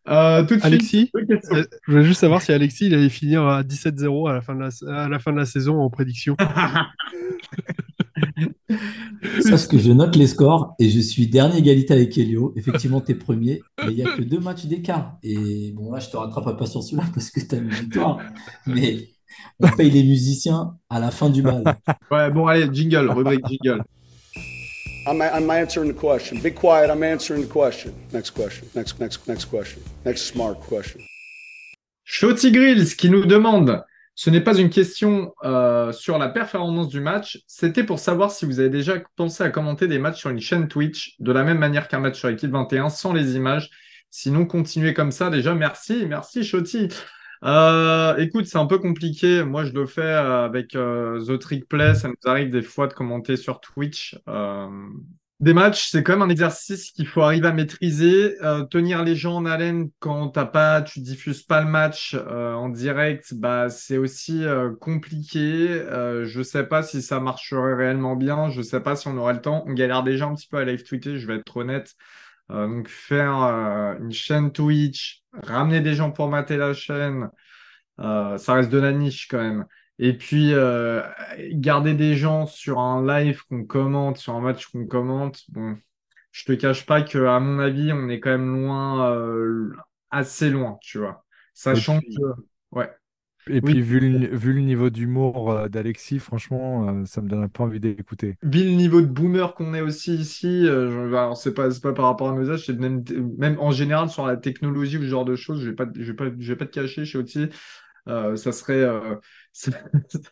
Euh, 0.09 0.43
tout 0.43 0.55
de 0.55 0.61
suite. 0.61 0.65
Alexis, 0.65 1.11
euh, 1.15 1.65
je 1.87 1.93
voulais 1.93 2.05
juste 2.05 2.21
savoir 2.21 2.41
si 2.41 2.53
Alexis 2.53 2.87
il 2.87 2.95
allait 2.95 3.11
finir 3.11 3.47
à 3.47 3.63
17-0 3.63 4.31
à 4.31 4.33
la 4.33 4.41
fin 4.41 4.55
de 4.55 4.61
la, 4.61 4.71
à 5.05 5.09
la 5.09 5.19
fin 5.19 5.33
de 5.33 5.37
la 5.37 5.45
saison 5.45 5.81
en 5.81 5.91
prédiction. 5.91 6.37
Sache 9.41 9.69
que 9.69 9.79
je 9.79 9.93
note 9.93 10.17
les 10.17 10.27
scores 10.27 10.75
et 10.79 10.89
je 10.89 11.01
suis 11.01 11.27
dernier 11.29 11.59
égalité 11.59 11.93
avec 11.95 12.17
Elio. 12.17 12.53
Effectivement, 12.57 13.01
t'es 13.01 13.15
premier, 13.15 13.63
mais 13.85 13.93
il 13.93 13.97
n'y 13.97 14.03
a 14.03 14.17
que 14.17 14.23
deux 14.23 14.41
matchs 14.41 14.65
d'écart. 14.67 15.19
Et 15.23 15.73
bon, 15.73 15.93
là, 15.93 15.99
je 15.99 16.09
te 16.09 16.17
rattraperai 16.17 16.57
pas 16.57 16.67
sur 16.67 16.83
celui-là 16.83 17.05
parce 17.13 17.31
que 17.31 17.41
t'as 17.41 17.59
une 17.59 17.69
victoire. 17.69 18.19
Mais 18.67 19.09
on 19.61 19.69
paye 19.69 19.91
les 19.91 20.05
musiciens 20.05 20.77
à 20.89 21.01
la 21.01 21.11
fin 21.11 21.29
du 21.31 21.43
bal. 21.43 21.65
Ouais, 22.11 22.31
bon, 22.31 22.47
allez, 22.47 22.69
jingle, 22.73 23.11
rubrique 23.11 23.45
jingle. 23.47 23.83
I'm, 25.09 25.23
I'm 25.23 25.51
answering 25.51 25.89
the 25.89 25.99
question. 25.99 26.41
Be 26.41 26.51
quiet. 26.51 26.91
I'm 26.91 27.03
answering 27.03 27.43
the 27.43 27.49
question. 27.49 27.95
Next 28.13 28.31
question. 28.31 28.69
Next, 28.75 29.01
next, 29.01 29.27
next 29.27 29.47
question. 29.47 29.83
Next 30.05 30.23
smart 30.23 30.61
question. 30.61 31.01
Shotty 32.05 32.53
Grills 32.53 32.95
qui 32.97 33.11
nous 33.11 33.25
demande 33.27 33.83
Ce 34.21 34.31
n'est 34.31 34.41
pas 34.41 34.59
une 34.59 34.69
question 34.69 35.33
euh, 35.45 35.93
sur 35.93 36.19
la 36.19 36.29
performance 36.29 36.89
du 36.89 36.99
match, 36.99 37.39
c'était 37.47 37.85
pour 37.85 38.01
savoir 38.01 38.33
si 38.33 38.47
vous 38.47 38.59
avez 38.59 38.69
déjà 38.69 38.95
pensé 39.15 39.45
à 39.45 39.49
commenter 39.49 39.87
des 39.87 40.01
matchs 40.01 40.19
sur 40.19 40.31
une 40.31 40.41
chaîne 40.41 40.67
Twitch 40.67 41.15
de 41.21 41.31
la 41.31 41.45
même 41.45 41.59
manière 41.59 41.87
qu'un 41.87 42.01
match 42.01 42.19
sur 42.19 42.29
l'équipe 42.29 42.51
21 42.51 42.89
sans 42.89 43.13
les 43.13 43.37
images. 43.37 43.71
Sinon, 44.11 44.45
continuez 44.45 44.93
comme 44.93 45.13
ça. 45.13 45.31
Déjà, 45.31 45.55
merci, 45.55 46.05
merci 46.07 46.43
Shoti. 46.43 46.89
Euh, 47.45 48.17
écoute, 48.17 48.47
c'est 48.47 48.59
un 48.59 48.67
peu 48.67 48.79
compliqué. 48.79 49.45
Moi, 49.45 49.65
je 49.65 49.73
le 49.73 49.87
fais 49.87 50.01
euh, 50.03 50.45
avec 50.45 50.75
euh, 50.75 51.21
The 51.25 51.39
Trick 51.39 51.69
Play. 51.69 51.95
Ça 51.95 52.09
nous 52.09 52.15
arrive 52.25 52.51
des 52.51 52.63
fois 52.63 52.87
de 52.89 52.95
commenter 52.95 53.37
sur 53.37 53.61
Twitch. 53.61 54.19
Euh, 54.29 54.69
des 55.41 55.55
matchs, 55.55 55.89
c'est 55.91 56.03
quand 56.03 56.15
même 56.15 56.23
un 56.23 56.31
exercice 56.31 56.91
qu'il 56.91 57.07
faut 57.07 57.23
arriver 57.23 57.47
à 57.47 57.53
maîtriser. 57.53 58.35
Tenir 58.71 59.05
les 59.05 59.15
gens 59.15 59.37
en 59.37 59.47
haleine 59.47 59.89
quand 60.01 60.31
t'as 60.31 60.47
pas, 60.47 60.83
tu 60.83 60.99
diffuses 60.99 61.45
pas 61.45 61.63
le 61.63 61.69
match 61.69 62.17
en 62.17 62.69
direct, 62.69 63.35
bah 63.35 63.69
c'est 63.71 63.99
aussi 63.99 64.43
compliqué. 64.81 65.81
Je 66.25 66.43
sais 66.43 66.65
pas 66.65 66.83
si 66.83 67.03
ça 67.03 67.21
marcherait 67.21 67.75
réellement 67.75 68.17
bien. 68.17 68.51
Je 68.51 68.63
sais 68.63 68.81
pas 68.81 68.97
si 68.97 69.07
on 69.07 69.17
aurait 69.17 69.35
le 69.35 69.41
temps. 69.41 69.63
On 69.69 69.75
galère 69.75 70.03
déjà 70.03 70.27
un 70.27 70.35
petit 70.35 70.49
peu 70.49 70.57
à 70.57 70.65
live 70.65 70.83
tweeter. 70.83 71.19
Je 71.19 71.29
vais 71.29 71.37
être 71.37 71.57
honnête. 71.57 71.95
Euh, 72.51 72.67
donc 72.67 72.89
faire 72.89 73.43
euh, 73.43 73.99
une 73.99 74.13
chaîne 74.13 74.53
Twitch, 74.53 75.23
ramener 75.33 75.81
des 75.81 75.95
gens 75.95 76.11
pour 76.11 76.29
mater 76.29 76.57
la 76.57 76.73
chaîne, 76.75 77.31
euh, 78.01 78.39
ça 78.39 78.55
reste 78.55 78.71
de 78.71 78.79
la 78.79 78.93
niche 78.93 79.29
quand 79.29 79.39
même. 79.43 79.67
Et 79.99 80.13
puis 80.17 80.53
euh, 80.55 81.03
garder 81.53 81.95
des 81.95 82.17
gens 82.17 82.47
sur 82.47 82.79
un 82.79 83.05
live 83.07 83.43
qu'on 83.49 83.65
commente, 83.65 84.19
sur 84.19 84.35
un 84.35 84.41
match 84.41 84.67
qu'on 84.69 84.87
commente, 84.87 85.43
bon, 85.51 85.77
je 86.33 86.45
te 86.45 86.53
cache 86.53 86.87
pas 86.87 87.03
que 87.03 87.19
à 87.27 87.41
mon 87.41 87.59
avis, 87.59 87.93
on 87.93 88.09
est 88.09 88.21
quand 88.21 88.31
même 88.31 88.63
loin, 88.65 89.11
euh, 89.13 89.73
assez 90.11 90.51
loin, 90.51 90.79
tu 90.83 90.99
vois. 90.99 91.25
Sachant 91.55 91.99
puis- 91.99 92.17
que, 92.17 92.23
ouais. 92.73 92.91
Et 93.49 93.61
Oui. 93.63 93.73
puis, 93.73 93.81
vu 93.81 94.01
le, 94.01 94.37
vu 94.37 94.53
le 94.53 94.61
niveau 94.61 94.91
d'humour 94.91 95.51
euh, 95.53 95.69
d'Alexis, 95.69 96.19
franchement, 96.19 96.89
euh, 96.89 97.05
ça 97.07 97.23
me 97.23 97.29
donne 97.29 97.49
pas 97.49 97.65
envie 97.65 97.81
d'écouter. 97.81 98.35
Vu 98.43 98.65
le 98.65 98.71
niveau 98.73 99.01
de 99.01 99.07
boomer 99.07 99.55
qu'on 99.55 99.73
est 99.75 99.81
aussi 99.81 100.15
ici, 100.15 100.67
euh, 100.67 100.91
je- 100.91 101.15
alors 101.15 101.37
c'est 101.37 101.55
pas, 101.55 101.71
c'est 101.71 101.83
pas 101.83 101.93
par 101.95 102.05
rapport 102.07 102.29
à 102.29 102.33
nos 102.33 102.51
âges, 102.51 102.67
c'est 102.67 102.79
même, 102.79 103.03
même 103.39 103.59
en 103.59 103.71
général 103.71 104.11
sur 104.11 104.27
la 104.27 104.37
technologie 104.37 104.99
ou 104.99 105.03
ce 105.03 105.07
genre 105.09 105.25
de 105.25 105.35
choses, 105.37 105.61
je 105.63 105.71
vais 105.71 105.75
pas, 105.77 105.87
je 105.95 106.03
vais 106.13 106.15
pas, 106.15 106.27
je 106.39 106.53
vais 106.53 106.57
pas 106.57 106.67
te 106.67 106.73
cacher 106.73 107.05
chez 107.05 107.19
Oti, 107.19 107.49
euh, 108.09 108.37
ça 108.37 108.53
serait, 108.53 108.75
euh, 108.83 109.17
ça, 109.53 109.71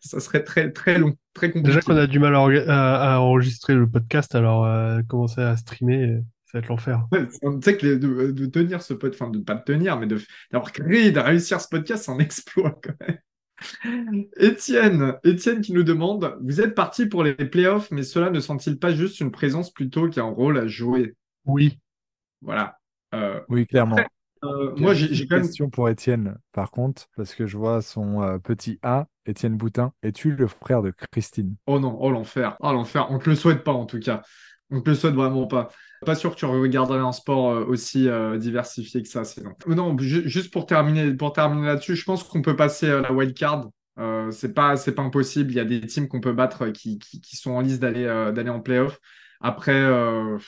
ça 0.00 0.20
serait 0.20 0.44
très, 0.44 0.70
très 0.72 0.98
long, 0.98 1.14
très 1.34 1.48
compliqué. 1.50 1.68
Déjà 1.68 1.80
qu'on 1.80 1.96
a 1.96 2.07
du 2.07 2.18
mal 2.18 2.34
à, 2.34 2.38
orga- 2.38 2.66
à- 2.68 3.14
à 3.16 3.18
enregistrer 3.20 3.74
le 3.74 3.88
podcast, 3.88 4.34
alors 4.34 4.64
euh, 4.66 5.02
commencer 5.09 5.40
à 5.40 5.57
streamer, 5.57 6.04
euh, 6.11 6.20
ça 6.57 6.61
va 6.61 6.64
être 6.64 6.68
l'enfer. 6.68 7.07
Ouais, 7.12 7.26
Tu 7.26 7.38
sais 7.62 7.76
que 7.76 7.86
les- 7.86 7.98
de, 7.98 8.30
de 8.30 8.46
tenir 8.46 8.82
ce 8.82 8.94
podcast, 8.94 9.22
enfin 9.22 9.30
de 9.30 9.38
pas 9.38 9.54
de 9.54 9.64
tenir, 9.64 9.98
mais 9.98 10.07
d'avoir 10.07 10.72
créé, 10.72 11.11
de 11.11 11.20
réussir 11.20 11.61
ce 11.61 11.68
podcast, 11.68 12.04
c'est 12.04 12.12
un 12.12 12.18
exploit 12.18 12.78
quand 12.82 12.94
même. 13.07 13.18
Étienne, 14.38 15.14
Étienne 15.24 15.61
qui 15.61 15.72
nous 15.72 15.82
demande, 15.82 16.36
vous 16.42 16.61
êtes 16.61 16.74
parti 16.74 17.07
pour 17.07 17.22
les 17.24 17.34
playoffs, 17.34 17.90
mais 17.90 18.02
cela 18.02 18.30
ne 18.30 18.40
sent-il 18.40 18.78
pas 18.78 18.92
juste 18.94 19.20
une 19.20 19.30
présence 19.30 19.72
plutôt 19.72 20.09
qu'un 20.09 20.24
rôle 20.24 20.59
à 20.59 20.66
jouer? 20.66 21.14
Oui, 21.44 21.78
Voilà. 22.42 22.78
Euh, 23.14 23.40
Oui, 23.48 23.66
clairement. 23.66 23.96
euh, 24.44 24.74
moi, 24.76 24.92
j'ai 24.94 25.12
j'ai 25.14 25.22
une 25.24 25.28
quand 25.28 25.36
même 25.36 25.44
question 25.46 25.70
pour 25.70 25.88
Étienne, 25.88 26.36
par 26.52 26.70
contre, 26.70 27.07
parce 27.16 27.34
que 27.34 27.46
je 27.46 27.57
vois 27.57 27.80
son 27.82 28.22
euh, 28.22 28.38
petit 28.38 28.78
A, 28.82 29.07
Étienne 29.24 29.57
Boutin. 29.57 29.92
Es-tu 30.02 30.32
le 30.32 30.46
frère 30.46 30.82
de 30.82 30.90
Christine? 31.12 31.57
Oh 31.66 31.78
non, 31.80 31.96
oh 32.00 32.11
l'enfer, 32.11 32.57
oh 32.61 32.72
l'enfer. 32.72 33.07
On 33.11 33.18
te 33.18 33.30
le 33.30 33.36
souhaite 33.36 33.64
pas 33.64 33.72
en 33.72 33.86
tout 33.86 34.00
cas. 34.00 34.22
On 34.70 34.80
te 34.82 34.90
le 34.90 34.96
souhaite 34.96 35.14
vraiment 35.14 35.46
pas. 35.46 35.70
Pas 36.05 36.14
sûr 36.14 36.30
que 36.30 36.36
tu 36.36 36.44
regarderais 36.44 37.01
un 37.01 37.12
sport 37.12 37.51
euh, 37.51 37.64
aussi 37.64 38.09
euh, 38.09 38.36
diversifié 38.38 39.03
que 39.03 39.09
ça, 39.09 39.24
sinon. 39.24 39.53
Non, 39.66 39.97
ju- 39.99 40.28
juste 40.28 40.53
pour 40.53 40.66
terminer, 40.66 41.14
pour 41.14 41.32
terminer 41.32 41.66
là-dessus, 41.66 41.97
je 41.97 42.05
pense 42.05 42.22
qu'on 42.22 42.42
peut 42.42 42.57
passer 42.57 42.88
euh, 42.88 43.01
la 43.01 43.12
wild 43.12 43.34
card. 43.34 43.70
Euh, 43.99 44.30
c'est 44.30 44.53
pas, 44.53 44.74
impossible. 44.99 45.53
Il 45.53 45.57
y 45.57 45.61
a 45.61 45.64
des 45.64 45.80
teams 45.80 46.09
qu'on 46.09 46.20
peut 46.20 46.34
battre 46.34 46.68
qui, 46.68 46.99
sont 47.32 47.53
en 47.53 47.61
liste 47.61 47.80
d'aller 47.80 48.05
d'aller 48.34 48.51
en 48.51 48.61
playoff. 48.61 48.99
Après, 49.41 49.72
euh, 49.72 50.39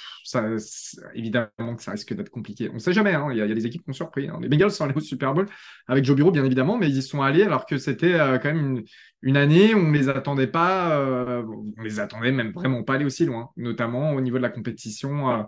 évidemment 1.14 1.76
que 1.76 1.82
ça 1.82 1.92
risque 1.92 2.14
d'être 2.14 2.30
compliqué. 2.30 2.70
On 2.72 2.78
sait 2.78 2.92
jamais. 2.92 3.14
hein. 3.14 3.28
Il 3.30 3.36
y 3.38 3.42
a, 3.42 3.46
des 3.46 3.66
équipes 3.66 3.84
qui 3.84 3.90
ont 3.90 3.94
surpris. 3.94 4.28
hein. 4.28 4.38
Les 4.40 4.48
Bengals 4.48 4.70
sont 4.70 4.84
allés 4.84 4.96
au 4.96 5.00
Super 5.00 5.34
Bowl 5.34 5.46
avec 5.86 6.04
Joe 6.04 6.16
Bureau, 6.16 6.30
bien 6.30 6.44
évidemment, 6.44 6.78
mais 6.78 6.88
ils 6.88 6.98
y 6.98 7.02
sont 7.02 7.22
allés 7.22 7.42
alors 7.42 7.66
que 7.66 7.78
c'était 7.78 8.14
euh, 8.14 8.38
quand 8.38 8.52
même 8.52 8.82
une, 9.22 9.36
année 9.36 9.74
où 9.74 9.78
on 9.78 9.92
les 9.92 10.08
attendait 10.08 10.46
pas, 10.46 10.98
euh, 10.98 11.42
on 11.76 11.82
les 11.82 12.00
attendait 12.00 12.32
même 12.32 12.52
vraiment 12.52 12.82
pas 12.82 12.94
aller 12.94 13.04
aussi 13.04 13.24
loin, 13.24 13.50
notamment 13.56 14.12
au 14.12 14.20
niveau 14.20 14.38
de 14.38 14.42
la 14.42 14.50
compétition 14.50 15.46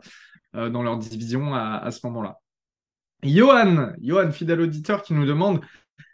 euh, 0.54 0.68
dans 0.68 0.82
leur 0.82 0.98
division 0.98 1.54
à, 1.54 1.76
à 1.76 1.90
ce 1.90 2.06
moment-là. 2.06 2.38
Johan, 3.22 3.92
Johan, 4.00 4.32
fidèle 4.32 4.62
auditeur 4.62 5.02
qui 5.02 5.12
nous 5.12 5.26
demande, 5.26 5.60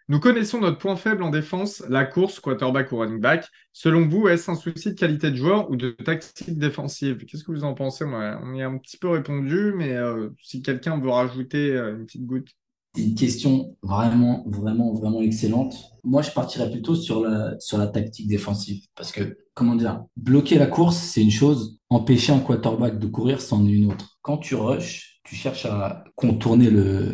nous 0.09 0.21
connaissons 0.21 0.61
notre 0.61 0.79
point 0.79 0.95
faible 0.95 1.25
en 1.25 1.31
défense, 1.31 1.83
la 1.89 2.05
course, 2.05 2.39
quarterback 2.39 2.93
ou 2.93 2.99
running 2.99 3.21
back. 3.21 3.49
Selon 3.73 4.07
vous, 4.07 4.29
est-ce 4.29 4.49
un 4.49 4.55
souci 4.55 4.91
de 4.91 4.95
qualité 4.95 5.33
de 5.33 5.37
joueur 5.37 5.69
ou 5.69 5.75
de 5.75 5.91
tactique 5.91 6.57
défensive? 6.57 7.25
Qu'est-ce 7.27 7.43
que 7.43 7.51
vous 7.51 7.65
en 7.65 7.75
pensez? 7.75 8.05
On 8.05 8.55
y 8.55 8.63
a 8.63 8.69
un 8.69 8.79
petit 8.79 8.99
peu 8.99 9.09
répondu, 9.09 9.73
mais 9.77 9.95
euh, 9.95 10.31
si 10.41 10.63
quelqu'un 10.63 11.01
veut 11.01 11.11
rajouter 11.11 11.73
euh, 11.73 11.97
une 11.97 12.07
petite 12.07 12.25
goutte. 12.25 12.51
C'est 12.95 13.03
une 13.03 13.17
question 13.17 13.77
vraiment, 13.83 14.45
vraiment, 14.47 14.93
vraiment 14.95 15.21
excellente. 15.23 15.75
Moi, 16.05 16.23
je 16.23 16.31
partirais 16.31 16.71
plutôt 16.71 16.95
sur 16.95 17.23
la, 17.23 17.59
sur 17.59 17.77
la 17.77 17.89
tactique 17.89 18.29
défensive. 18.29 18.87
Parce 18.95 19.11
que, 19.11 19.37
comment 19.55 19.75
dire, 19.75 20.05
bloquer 20.17 20.57
la 20.57 20.67
course, 20.67 20.99
c'est 20.99 21.21
une 21.21 21.33
chose. 21.33 21.81
Empêcher 21.91 22.33
un 22.33 22.39
quarterback 22.39 23.01
de 23.01 23.07
courir, 23.09 23.41
c'en 23.41 23.67
est 23.67 23.73
une 23.73 23.91
autre. 23.91 24.19
Quand 24.23 24.39
tu 24.39 24.55
rushes, 24.55 25.21
tu 25.25 25.35
cherches 25.35 25.67
à 25.67 26.05
contourner 26.15 26.71
le, 26.71 27.11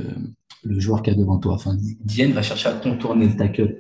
le 0.63 0.81
joueur 0.81 1.03
qui 1.03 1.11
est 1.11 1.15
devant 1.15 1.39
toi. 1.39 1.55
Enfin, 1.55 1.77
Diane 2.05 2.33
va 2.33 2.43
chercher 2.43 2.69
à 2.69 2.73
contourner 2.73 3.27
le 3.27 3.37
tackle. 3.37 3.79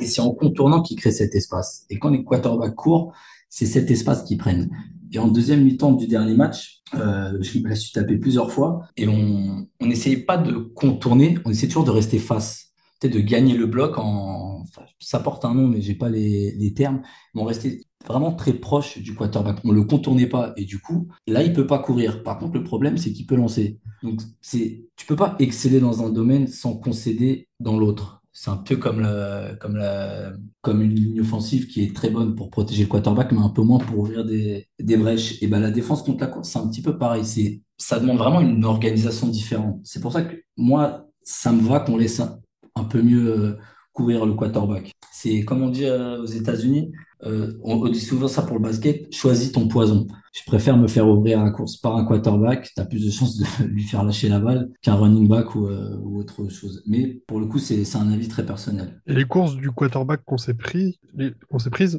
Et 0.00 0.06
c'est 0.06 0.20
en 0.20 0.32
contournant 0.32 0.82
qu'il 0.82 0.98
crée 0.98 1.10
cet 1.10 1.34
espace. 1.34 1.86
Et 1.90 1.98
quand 1.98 2.10
les 2.10 2.24
quarterbacks 2.24 2.74
courent, 2.74 3.12
c'est 3.48 3.66
cet 3.66 3.90
espace 3.90 4.22
qu'ils 4.24 4.38
prennent. 4.38 4.70
Et 5.12 5.18
en 5.18 5.28
deuxième 5.28 5.64
mi-temps 5.64 5.92
du 5.92 6.06
dernier 6.06 6.34
match, 6.34 6.82
euh, 6.94 7.38
je 7.40 7.58
me 7.58 7.74
suis 7.74 7.92
tapé 7.92 8.16
plusieurs 8.16 8.50
fois 8.50 8.82
et 8.96 9.08
on 9.08 9.66
n'essayait 9.80 10.18
pas 10.18 10.36
de 10.36 10.52
contourner, 10.52 11.38
on 11.44 11.50
essayait 11.50 11.68
toujours 11.68 11.84
de 11.84 11.90
rester 11.90 12.18
face, 12.18 12.72
peut-être 13.00 13.14
de 13.14 13.20
gagner 13.20 13.54
le 13.54 13.66
bloc 13.66 13.98
en, 13.98 14.64
ça 14.98 15.20
porte 15.20 15.44
un 15.44 15.54
nom 15.54 15.68
mais 15.68 15.80
j'ai 15.80 15.94
pas 15.94 16.08
les, 16.08 16.52
les 16.52 16.74
termes, 16.74 17.02
mais 17.34 17.42
on 17.42 17.44
restait 17.44 17.82
vraiment 18.06 18.32
très 18.32 18.52
proche 18.54 18.98
du 18.98 19.14
quarterback, 19.14 19.58
on 19.64 19.72
le 19.72 19.84
contournait 19.84 20.26
pas 20.26 20.52
et 20.56 20.64
du 20.64 20.80
coup 20.80 21.08
là 21.26 21.42
il 21.42 21.52
peut 21.52 21.66
pas 21.66 21.78
courir. 21.78 22.22
Par 22.22 22.38
contre 22.38 22.54
le 22.54 22.64
problème 22.64 22.98
c'est 22.98 23.12
qu'il 23.12 23.26
peut 23.26 23.36
lancer. 23.36 23.78
Donc 24.02 24.20
c'est, 24.40 24.84
tu 24.96 25.06
peux 25.06 25.16
pas 25.16 25.36
exceller 25.38 25.80
dans 25.80 26.04
un 26.04 26.10
domaine 26.10 26.46
sans 26.46 26.74
concéder 26.76 27.48
dans 27.60 27.78
l'autre. 27.78 28.22
C'est 28.32 28.50
un 28.50 28.58
peu 28.58 28.76
comme 28.76 29.00
la, 29.00 29.54
comme 29.60 29.76
la, 29.76 30.32
comme 30.60 30.82
une 30.82 30.94
ligne 30.94 31.20
offensive 31.22 31.68
qui 31.68 31.82
est 31.82 31.96
très 31.96 32.10
bonne 32.10 32.34
pour 32.34 32.50
protéger 32.50 32.82
le 32.82 32.88
quarterback, 32.88 33.32
mais 33.32 33.40
un 33.40 33.48
peu 33.48 33.62
moins 33.62 33.78
pour 33.78 33.98
ouvrir 33.98 34.26
des, 34.26 34.66
des 34.78 34.98
brèches. 34.98 35.42
Et 35.42 35.46
ben, 35.46 35.58
la 35.58 35.70
défense 35.70 36.02
contre 36.02 36.20
la 36.20 36.26
course, 36.26 36.50
c'est 36.50 36.58
un 36.58 36.68
petit 36.68 36.82
peu 36.82 36.98
pareil. 36.98 37.24
Ça 37.78 37.98
demande 37.98 38.18
vraiment 38.18 38.42
une 38.42 38.62
organisation 38.66 39.28
différente. 39.28 39.80
C'est 39.84 40.00
pour 40.02 40.12
ça 40.12 40.20
que 40.20 40.36
moi, 40.58 41.06
ça 41.22 41.50
me 41.50 41.62
va 41.62 41.80
qu'on 41.80 41.96
laisse 41.96 42.20
un, 42.20 42.38
un 42.74 42.84
peu 42.84 43.00
mieux 43.00 43.26
euh, 43.26 43.56
courir 43.96 44.26
le 44.26 44.34
quarterback. 44.34 44.92
C'est 45.10 45.42
comme 45.44 45.62
on 45.62 45.70
dit 45.70 45.86
euh, 45.86 46.20
aux 46.20 46.26
États-Unis, 46.26 46.92
euh, 47.24 47.54
on, 47.64 47.88
dit 47.88 47.98
souvent 47.98 48.28
ça 48.28 48.42
pour 48.42 48.56
le 48.56 48.62
basket, 48.62 49.12
choisis 49.12 49.50
ton 49.50 49.68
poison. 49.68 50.06
Je 50.34 50.42
préfère 50.46 50.76
me 50.76 50.86
faire 50.86 51.08
ouvrir 51.08 51.42
la 51.42 51.50
course 51.50 51.78
par 51.78 51.96
un 51.96 52.04
quarterback, 52.04 52.70
tu 52.74 52.80
as 52.80 52.84
plus 52.84 53.06
de 53.06 53.10
chances 53.10 53.38
de 53.38 53.64
lui 53.64 53.82
faire 53.82 54.04
lâcher 54.04 54.28
la 54.28 54.38
balle 54.38 54.68
qu'un 54.82 54.96
running 54.96 55.26
back 55.26 55.54
ou, 55.54 55.66
euh, 55.66 55.96
autre 55.96 56.46
chose. 56.50 56.82
Mais 56.86 57.22
pour 57.26 57.40
le 57.40 57.46
coup, 57.46 57.58
c'est 57.58 57.82
un 57.96 58.12
avis 58.12 58.28
très 58.28 58.44
personnel. 58.44 59.00
Et 59.06 59.14
les 59.14 59.24
courses 59.24 59.56
du 59.56 59.70
quarterback 59.70 60.22
qu'on 60.26 60.36
s'est 60.36 60.54
pris, 60.54 61.00
qu'on 61.50 61.58
s'est 61.58 61.70
prises, 61.70 61.98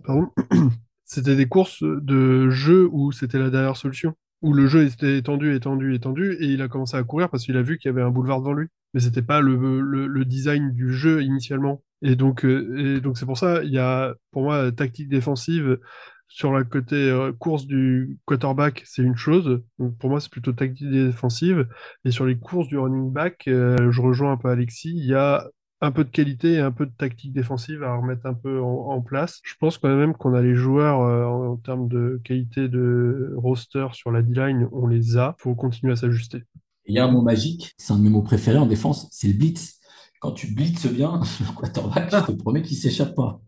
c'était 1.06 1.36
des 1.36 1.48
courses 1.48 1.82
de 1.82 2.52
jeu 2.52 2.88
où 2.92 3.12
c'était 3.12 3.40
la 3.40 3.50
dernière 3.50 3.76
solution. 3.76 4.14
Où 4.44 4.54
le 4.54 4.68
jeu 4.68 4.86
était 4.86 5.18
étendu, 5.18 5.56
étendu, 5.56 5.96
étendu, 5.96 6.38
et 6.40 6.46
il 6.46 6.62
a 6.62 6.68
commencé 6.68 6.96
à 6.96 7.02
courir 7.02 7.32
parce 7.32 7.44
qu'il 7.44 7.58
a 7.58 7.64
vu 7.64 7.80
qu'il 7.80 7.90
y 7.90 7.92
avait 7.92 8.04
un 8.04 8.12
boulevard 8.12 8.40
devant 8.40 8.54
lui. 8.54 8.68
Mais 8.94 9.00
c'était 9.00 9.24
pas 9.24 9.42
le 9.42 10.24
design 10.26 10.74
du 10.74 10.94
jeu 10.94 11.24
initialement. 11.24 11.82
Et 12.02 12.16
donc, 12.16 12.46
euh, 12.46 12.98
et 12.98 13.02
donc 13.02 13.18
c'est 13.18 13.26
pour 13.26 13.38
ça, 13.38 13.64
il 13.64 13.72
y 13.72 13.80
a, 13.80 14.14
pour 14.32 14.44
moi, 14.44 14.72
tactique 14.72 15.10
défensive 15.10 15.80
sur 16.28 16.52
la 16.52 16.64
côté 16.64 16.96
euh, 16.96 17.32
course 17.32 17.66
du 17.66 18.18
quarterback, 18.26 18.84
c'est 18.86 19.02
une 19.02 19.16
chose. 19.16 19.62
Donc 19.80 19.98
pour 19.98 20.10
moi, 20.10 20.20
c'est 20.20 20.32
plutôt 20.32 20.54
tactique 20.54 20.90
défensive. 20.90 21.68
Et 22.06 22.12
sur 22.12 22.26
les 22.26 22.38
courses 22.38 22.68
du 22.68 22.78
running 22.78 23.12
back, 23.12 23.48
euh, 23.48 23.92
je 23.92 24.02
rejoins 24.02 24.34
un 24.34 24.38
peu 24.38 24.50
Alexis. 24.50 24.94
Il 24.96 25.06
y 25.06 25.14
a 25.14 25.48
un 25.80 25.92
peu 25.92 26.04
de 26.04 26.10
qualité 26.10 26.54
et 26.54 26.60
un 26.60 26.72
peu 26.72 26.86
de 26.86 26.92
tactique 26.98 27.34
défensive 27.34 27.84
à 27.84 27.96
remettre 27.96 28.26
un 28.26 28.34
peu 28.34 28.60
en, 28.60 29.02
place. 29.02 29.40
Je 29.44 29.54
pense 29.60 29.78
quand 29.78 29.96
même 29.96 30.14
qu'on 30.14 30.34
a 30.34 30.42
les 30.42 30.56
joueurs 30.56 31.02
euh, 31.02 31.26
en, 31.26 31.54
en 31.54 31.58
termes 31.58 31.88
de 31.88 32.20
qualité 32.24 32.68
de 32.68 33.34
roster 33.38 33.88
sur 33.94 34.12
la 34.12 34.22
D-line, 34.22 34.68
on 34.72 34.88
les 34.88 35.18
a. 35.18 35.36
Faut 35.40 35.56
continuer 35.56 35.94
à 35.94 35.96
s'ajuster. 35.96 36.44
Il 36.88 36.96
y 36.96 37.00
a 37.00 37.06
un 37.06 37.12
mot 37.12 37.22
magique, 37.22 37.74
c'est 37.78 37.94
un 37.94 37.98
de 37.98 38.04
mes 38.04 38.10
mots 38.10 38.22
préférés 38.22 38.58
en 38.58 38.66
défense, 38.66 39.08
c'est 39.12 39.28
le 39.28 39.34
blitz. 39.34 39.77
Quand 40.20 40.32
tu 40.32 40.54
blitzes 40.54 40.88
bien, 40.88 41.20
le 41.40 41.54
quarterback, 41.56 42.10
je 42.12 42.32
te 42.34 42.38
promets 42.38 42.62
qu'il 42.62 42.78
s'échappe 42.78 43.16
pas. 43.16 43.40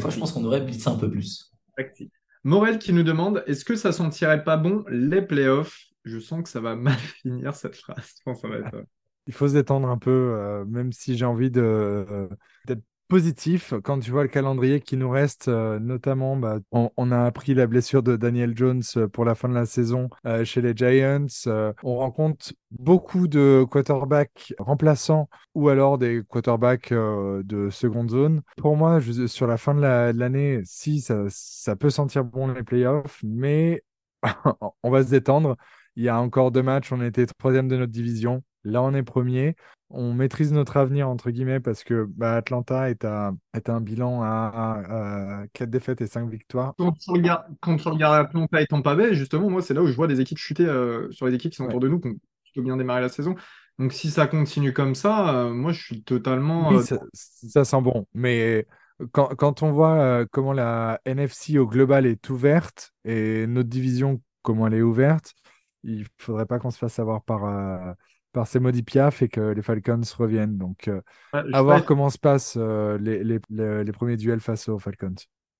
Fois, 0.00 0.10
je 0.10 0.18
pense 0.18 0.32
qu'on 0.32 0.42
devrait 0.42 0.60
blitzer 0.60 0.88
un 0.90 0.96
peu 0.96 1.10
plus. 1.10 1.52
Tactique. 1.76 2.12
Morel 2.44 2.78
qui 2.78 2.92
nous 2.92 3.04
demande 3.04 3.42
est-ce 3.46 3.64
que 3.64 3.76
ça 3.76 3.92
sentirait 3.92 4.42
pas 4.44 4.56
bon 4.56 4.84
les 4.90 5.22
playoffs? 5.22 5.78
Je 6.04 6.18
sens 6.18 6.42
que 6.42 6.48
ça 6.48 6.60
va 6.60 6.74
mal 6.74 6.96
finir 7.22 7.54
cette 7.54 7.76
phrase. 7.76 8.14
Je 8.18 8.22
pense 8.24 8.42
que 8.42 8.48
ça 8.48 8.48
va 8.48 8.58
être. 8.60 8.74
euh, 8.74 8.82
Il 9.28 9.32
faut 9.34 9.46
se 9.48 9.52
détendre 9.54 9.88
un 9.88 9.98
peu, 9.98 10.10
euh, 10.10 10.64
même 10.64 10.92
si 10.92 11.16
j'ai 11.16 11.24
envie 11.24 11.50
de, 11.50 11.60
euh, 11.62 12.28
d'être 12.66 12.82
positif 13.08 13.74
quand 13.84 13.98
tu 14.00 14.10
vois 14.10 14.22
le 14.22 14.28
calendrier 14.28 14.80
qui 14.80 14.96
nous 14.96 15.10
reste, 15.10 15.48
euh, 15.48 15.78
notamment 15.78 16.36
bah, 16.36 16.60
on, 16.70 17.12
a 17.12 17.24
appris 17.24 17.54
la 17.54 17.66
blessure 17.66 18.02
de 18.02 18.16
Daniel 18.16 18.56
Jones 18.56 18.82
euh, 18.96 19.08
pour 19.08 19.24
la 19.24 19.34
fin 19.34 19.48
de 19.48 19.54
la 19.54 19.66
saison 19.66 20.08
euh, 20.26 20.44
chez 20.44 20.62
les 20.62 20.74
Giants. 20.74 21.26
on 21.82 21.96
rencontre 21.96 22.52
beaucoup 22.70 23.28
de 23.28 23.66
quarterbacks 23.70 24.54
remplaçants 24.58 25.28
ou 25.54 25.68
alors 25.68 25.98
des 25.98 26.22
quarterbacks 26.28 26.92
de 26.92 27.68
seconde 27.70 28.10
zone. 28.10 28.42
Pour 28.56 28.76
moi, 28.76 28.98
sur 29.26 29.46
la 29.46 29.58
fin 29.58 29.74
de 29.74 29.80
l'année, 30.18 30.60
si 30.64 31.00
ça, 31.00 31.24
ça 31.28 31.76
peut 31.76 31.90
sentir 31.90 32.24
bon 32.24 32.48
les 32.48 32.62
playoffs, 32.62 33.20
mais 33.22 33.82
on 34.82 34.90
va 34.90 35.02
se 35.04 35.10
détendre. 35.10 35.56
Il 35.96 36.04
y 36.04 36.08
a 36.08 36.18
encore 36.18 36.50
deux 36.50 36.62
matchs, 36.62 36.92
on 36.92 37.02
était 37.02 37.26
troisième 37.26 37.68
de 37.68 37.76
notre 37.76 37.92
division. 37.92 38.42
Là, 38.64 38.82
on 38.82 38.94
est 38.94 39.02
premier 39.02 39.56
on 39.92 40.14
maîtrise 40.14 40.52
notre 40.52 40.76
avenir, 40.78 41.08
entre 41.08 41.30
guillemets, 41.30 41.60
parce 41.60 41.84
que 41.84 42.06
bah, 42.08 42.34
Atlanta 42.36 42.90
est 42.90 43.04
à, 43.04 43.32
est 43.54 43.68
un 43.68 43.80
bilan 43.80 44.22
à, 44.22 45.44
4 45.52 45.70
défaites 45.70 46.00
et 46.00 46.06
5 46.06 46.28
victoires. 46.28 46.74
Quand 46.78 46.92
tu 46.92 47.10
regardes, 47.10 47.44
quand 47.60 47.76
tu 47.76 47.88
regardes 47.88 48.26
Atlanta 48.26 48.60
et 48.60 48.66
Tampa 48.66 48.94
Bay, 48.94 49.14
justement, 49.14 49.50
moi, 49.50 49.62
c'est 49.62 49.74
là 49.74 49.82
où 49.82 49.86
je 49.86 49.94
vois 49.94 50.06
des 50.06 50.20
équipes 50.20 50.38
chuter 50.38 50.66
euh, 50.66 51.10
sur 51.10 51.26
les 51.26 51.34
équipes 51.34 51.52
qui 51.52 51.56
sont 51.56 51.66
autour 51.66 51.80
de 51.80 51.88
nous, 51.88 52.00
qui 52.00 52.08
ont 52.08 52.16
plutôt 52.44 52.62
bien 52.62 52.76
démarré 52.76 53.02
la 53.02 53.08
saison. 53.08 53.34
Donc, 53.78 53.92
si 53.92 54.10
ça 54.10 54.26
continue 54.26 54.72
comme 54.72 54.94
ça, 54.94 55.34
euh, 55.34 55.50
moi, 55.50 55.72
je 55.72 55.82
suis 55.82 56.02
totalement. 56.02 56.72
Euh, 56.72 56.82
ça, 57.12 57.64
sent 57.64 57.82
bon. 57.82 58.06
Mais 58.14 58.66
quand, 59.12 59.34
quand 59.36 59.62
on 59.62 59.72
voit 59.72 60.24
comment 60.26 60.52
la 60.52 61.00
NFC 61.04 61.58
au 61.58 61.66
global 61.66 62.06
est 62.06 62.30
ouverte 62.30 62.92
et 63.04 63.46
notre 63.46 63.68
division, 63.68 64.22
comment 64.42 64.68
elle 64.68 64.74
est 64.74 64.82
ouverte, 64.82 65.34
il 65.82 66.06
faudrait 66.16 66.46
pas 66.46 66.58
qu'on 66.58 66.70
se 66.70 66.78
fasse 66.78 66.98
avoir 66.98 67.22
par 67.22 67.94
par 68.32 68.46
ces 68.46 68.60
maudits 68.60 68.82
Piaf 68.82 69.22
et 69.22 69.28
que 69.28 69.40
les 69.40 69.62
Falcons 69.62 70.00
reviennent. 70.18 70.56
Donc, 70.56 70.88
euh, 70.88 71.00
à 71.32 71.62
voir 71.62 71.84
comment 71.84 72.10
se 72.10 72.18
passent 72.18 72.56
euh, 72.58 72.98
les, 72.98 73.22
les, 73.24 73.92
premiers 73.92 74.16
duels 74.16 74.40
face 74.40 74.68
aux 74.68 74.78
Falcons. 74.78 75.14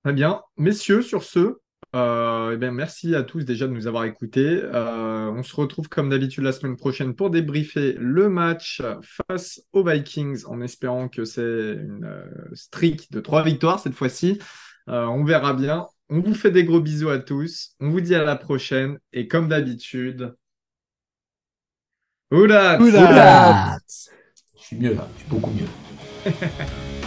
Très 0.04 0.12
bien. 0.12 0.42
Messieurs, 0.56 1.02
sur 1.02 1.22
ce, 1.22 1.58
euh, 1.94 2.52
eh 2.54 2.56
bien, 2.56 2.72
merci 2.72 3.14
à 3.14 3.22
tous 3.22 3.44
déjà 3.44 3.66
de 3.66 3.72
nous 3.72 3.86
avoir 3.86 4.04
écoutés. 4.04 4.62
on 4.72 5.42
se 5.42 5.54
retrouve 5.54 5.88
comme 5.88 6.08
d'habitude 6.08 6.44
la 6.44 6.52
semaine 6.52 6.76
prochaine 6.76 7.14
pour 7.14 7.30
débriefer 7.30 7.94
le 7.98 8.28
match 8.28 8.82
face 9.28 9.62
aux 9.72 9.84
Vikings 9.84 10.44
en 10.46 10.60
espérant 10.60 11.08
que 11.08 11.24
c'est 11.24 11.42
une 11.42 12.24
streak 12.54 13.12
de 13.12 13.20
trois 13.20 13.42
victoires 13.42 13.78
cette 13.78 13.94
fois-ci. 13.94 14.38
on 14.86 15.24
verra 15.24 15.52
bien. 15.52 15.86
On 16.08 16.20
vous 16.20 16.34
fait 16.34 16.50
des 16.50 16.64
gros 16.64 16.80
bisous 16.80 17.08
à 17.08 17.18
tous. 17.18 17.74
On 17.80 17.88
vous 17.88 18.02
dit 18.02 18.14
à 18.14 18.22
la 18.22 18.36
prochaine. 18.36 18.98
Et 19.12 19.28
comme 19.28 19.48
d'habitude, 19.48 20.34
Oula 22.32 22.78
Je 22.78 24.64
suis 24.64 24.76
mieux 24.76 24.94
là, 24.94 25.06
je 25.16 25.20
suis 25.20 25.28
beaucoup 25.28 25.50
mieux. 25.50 26.32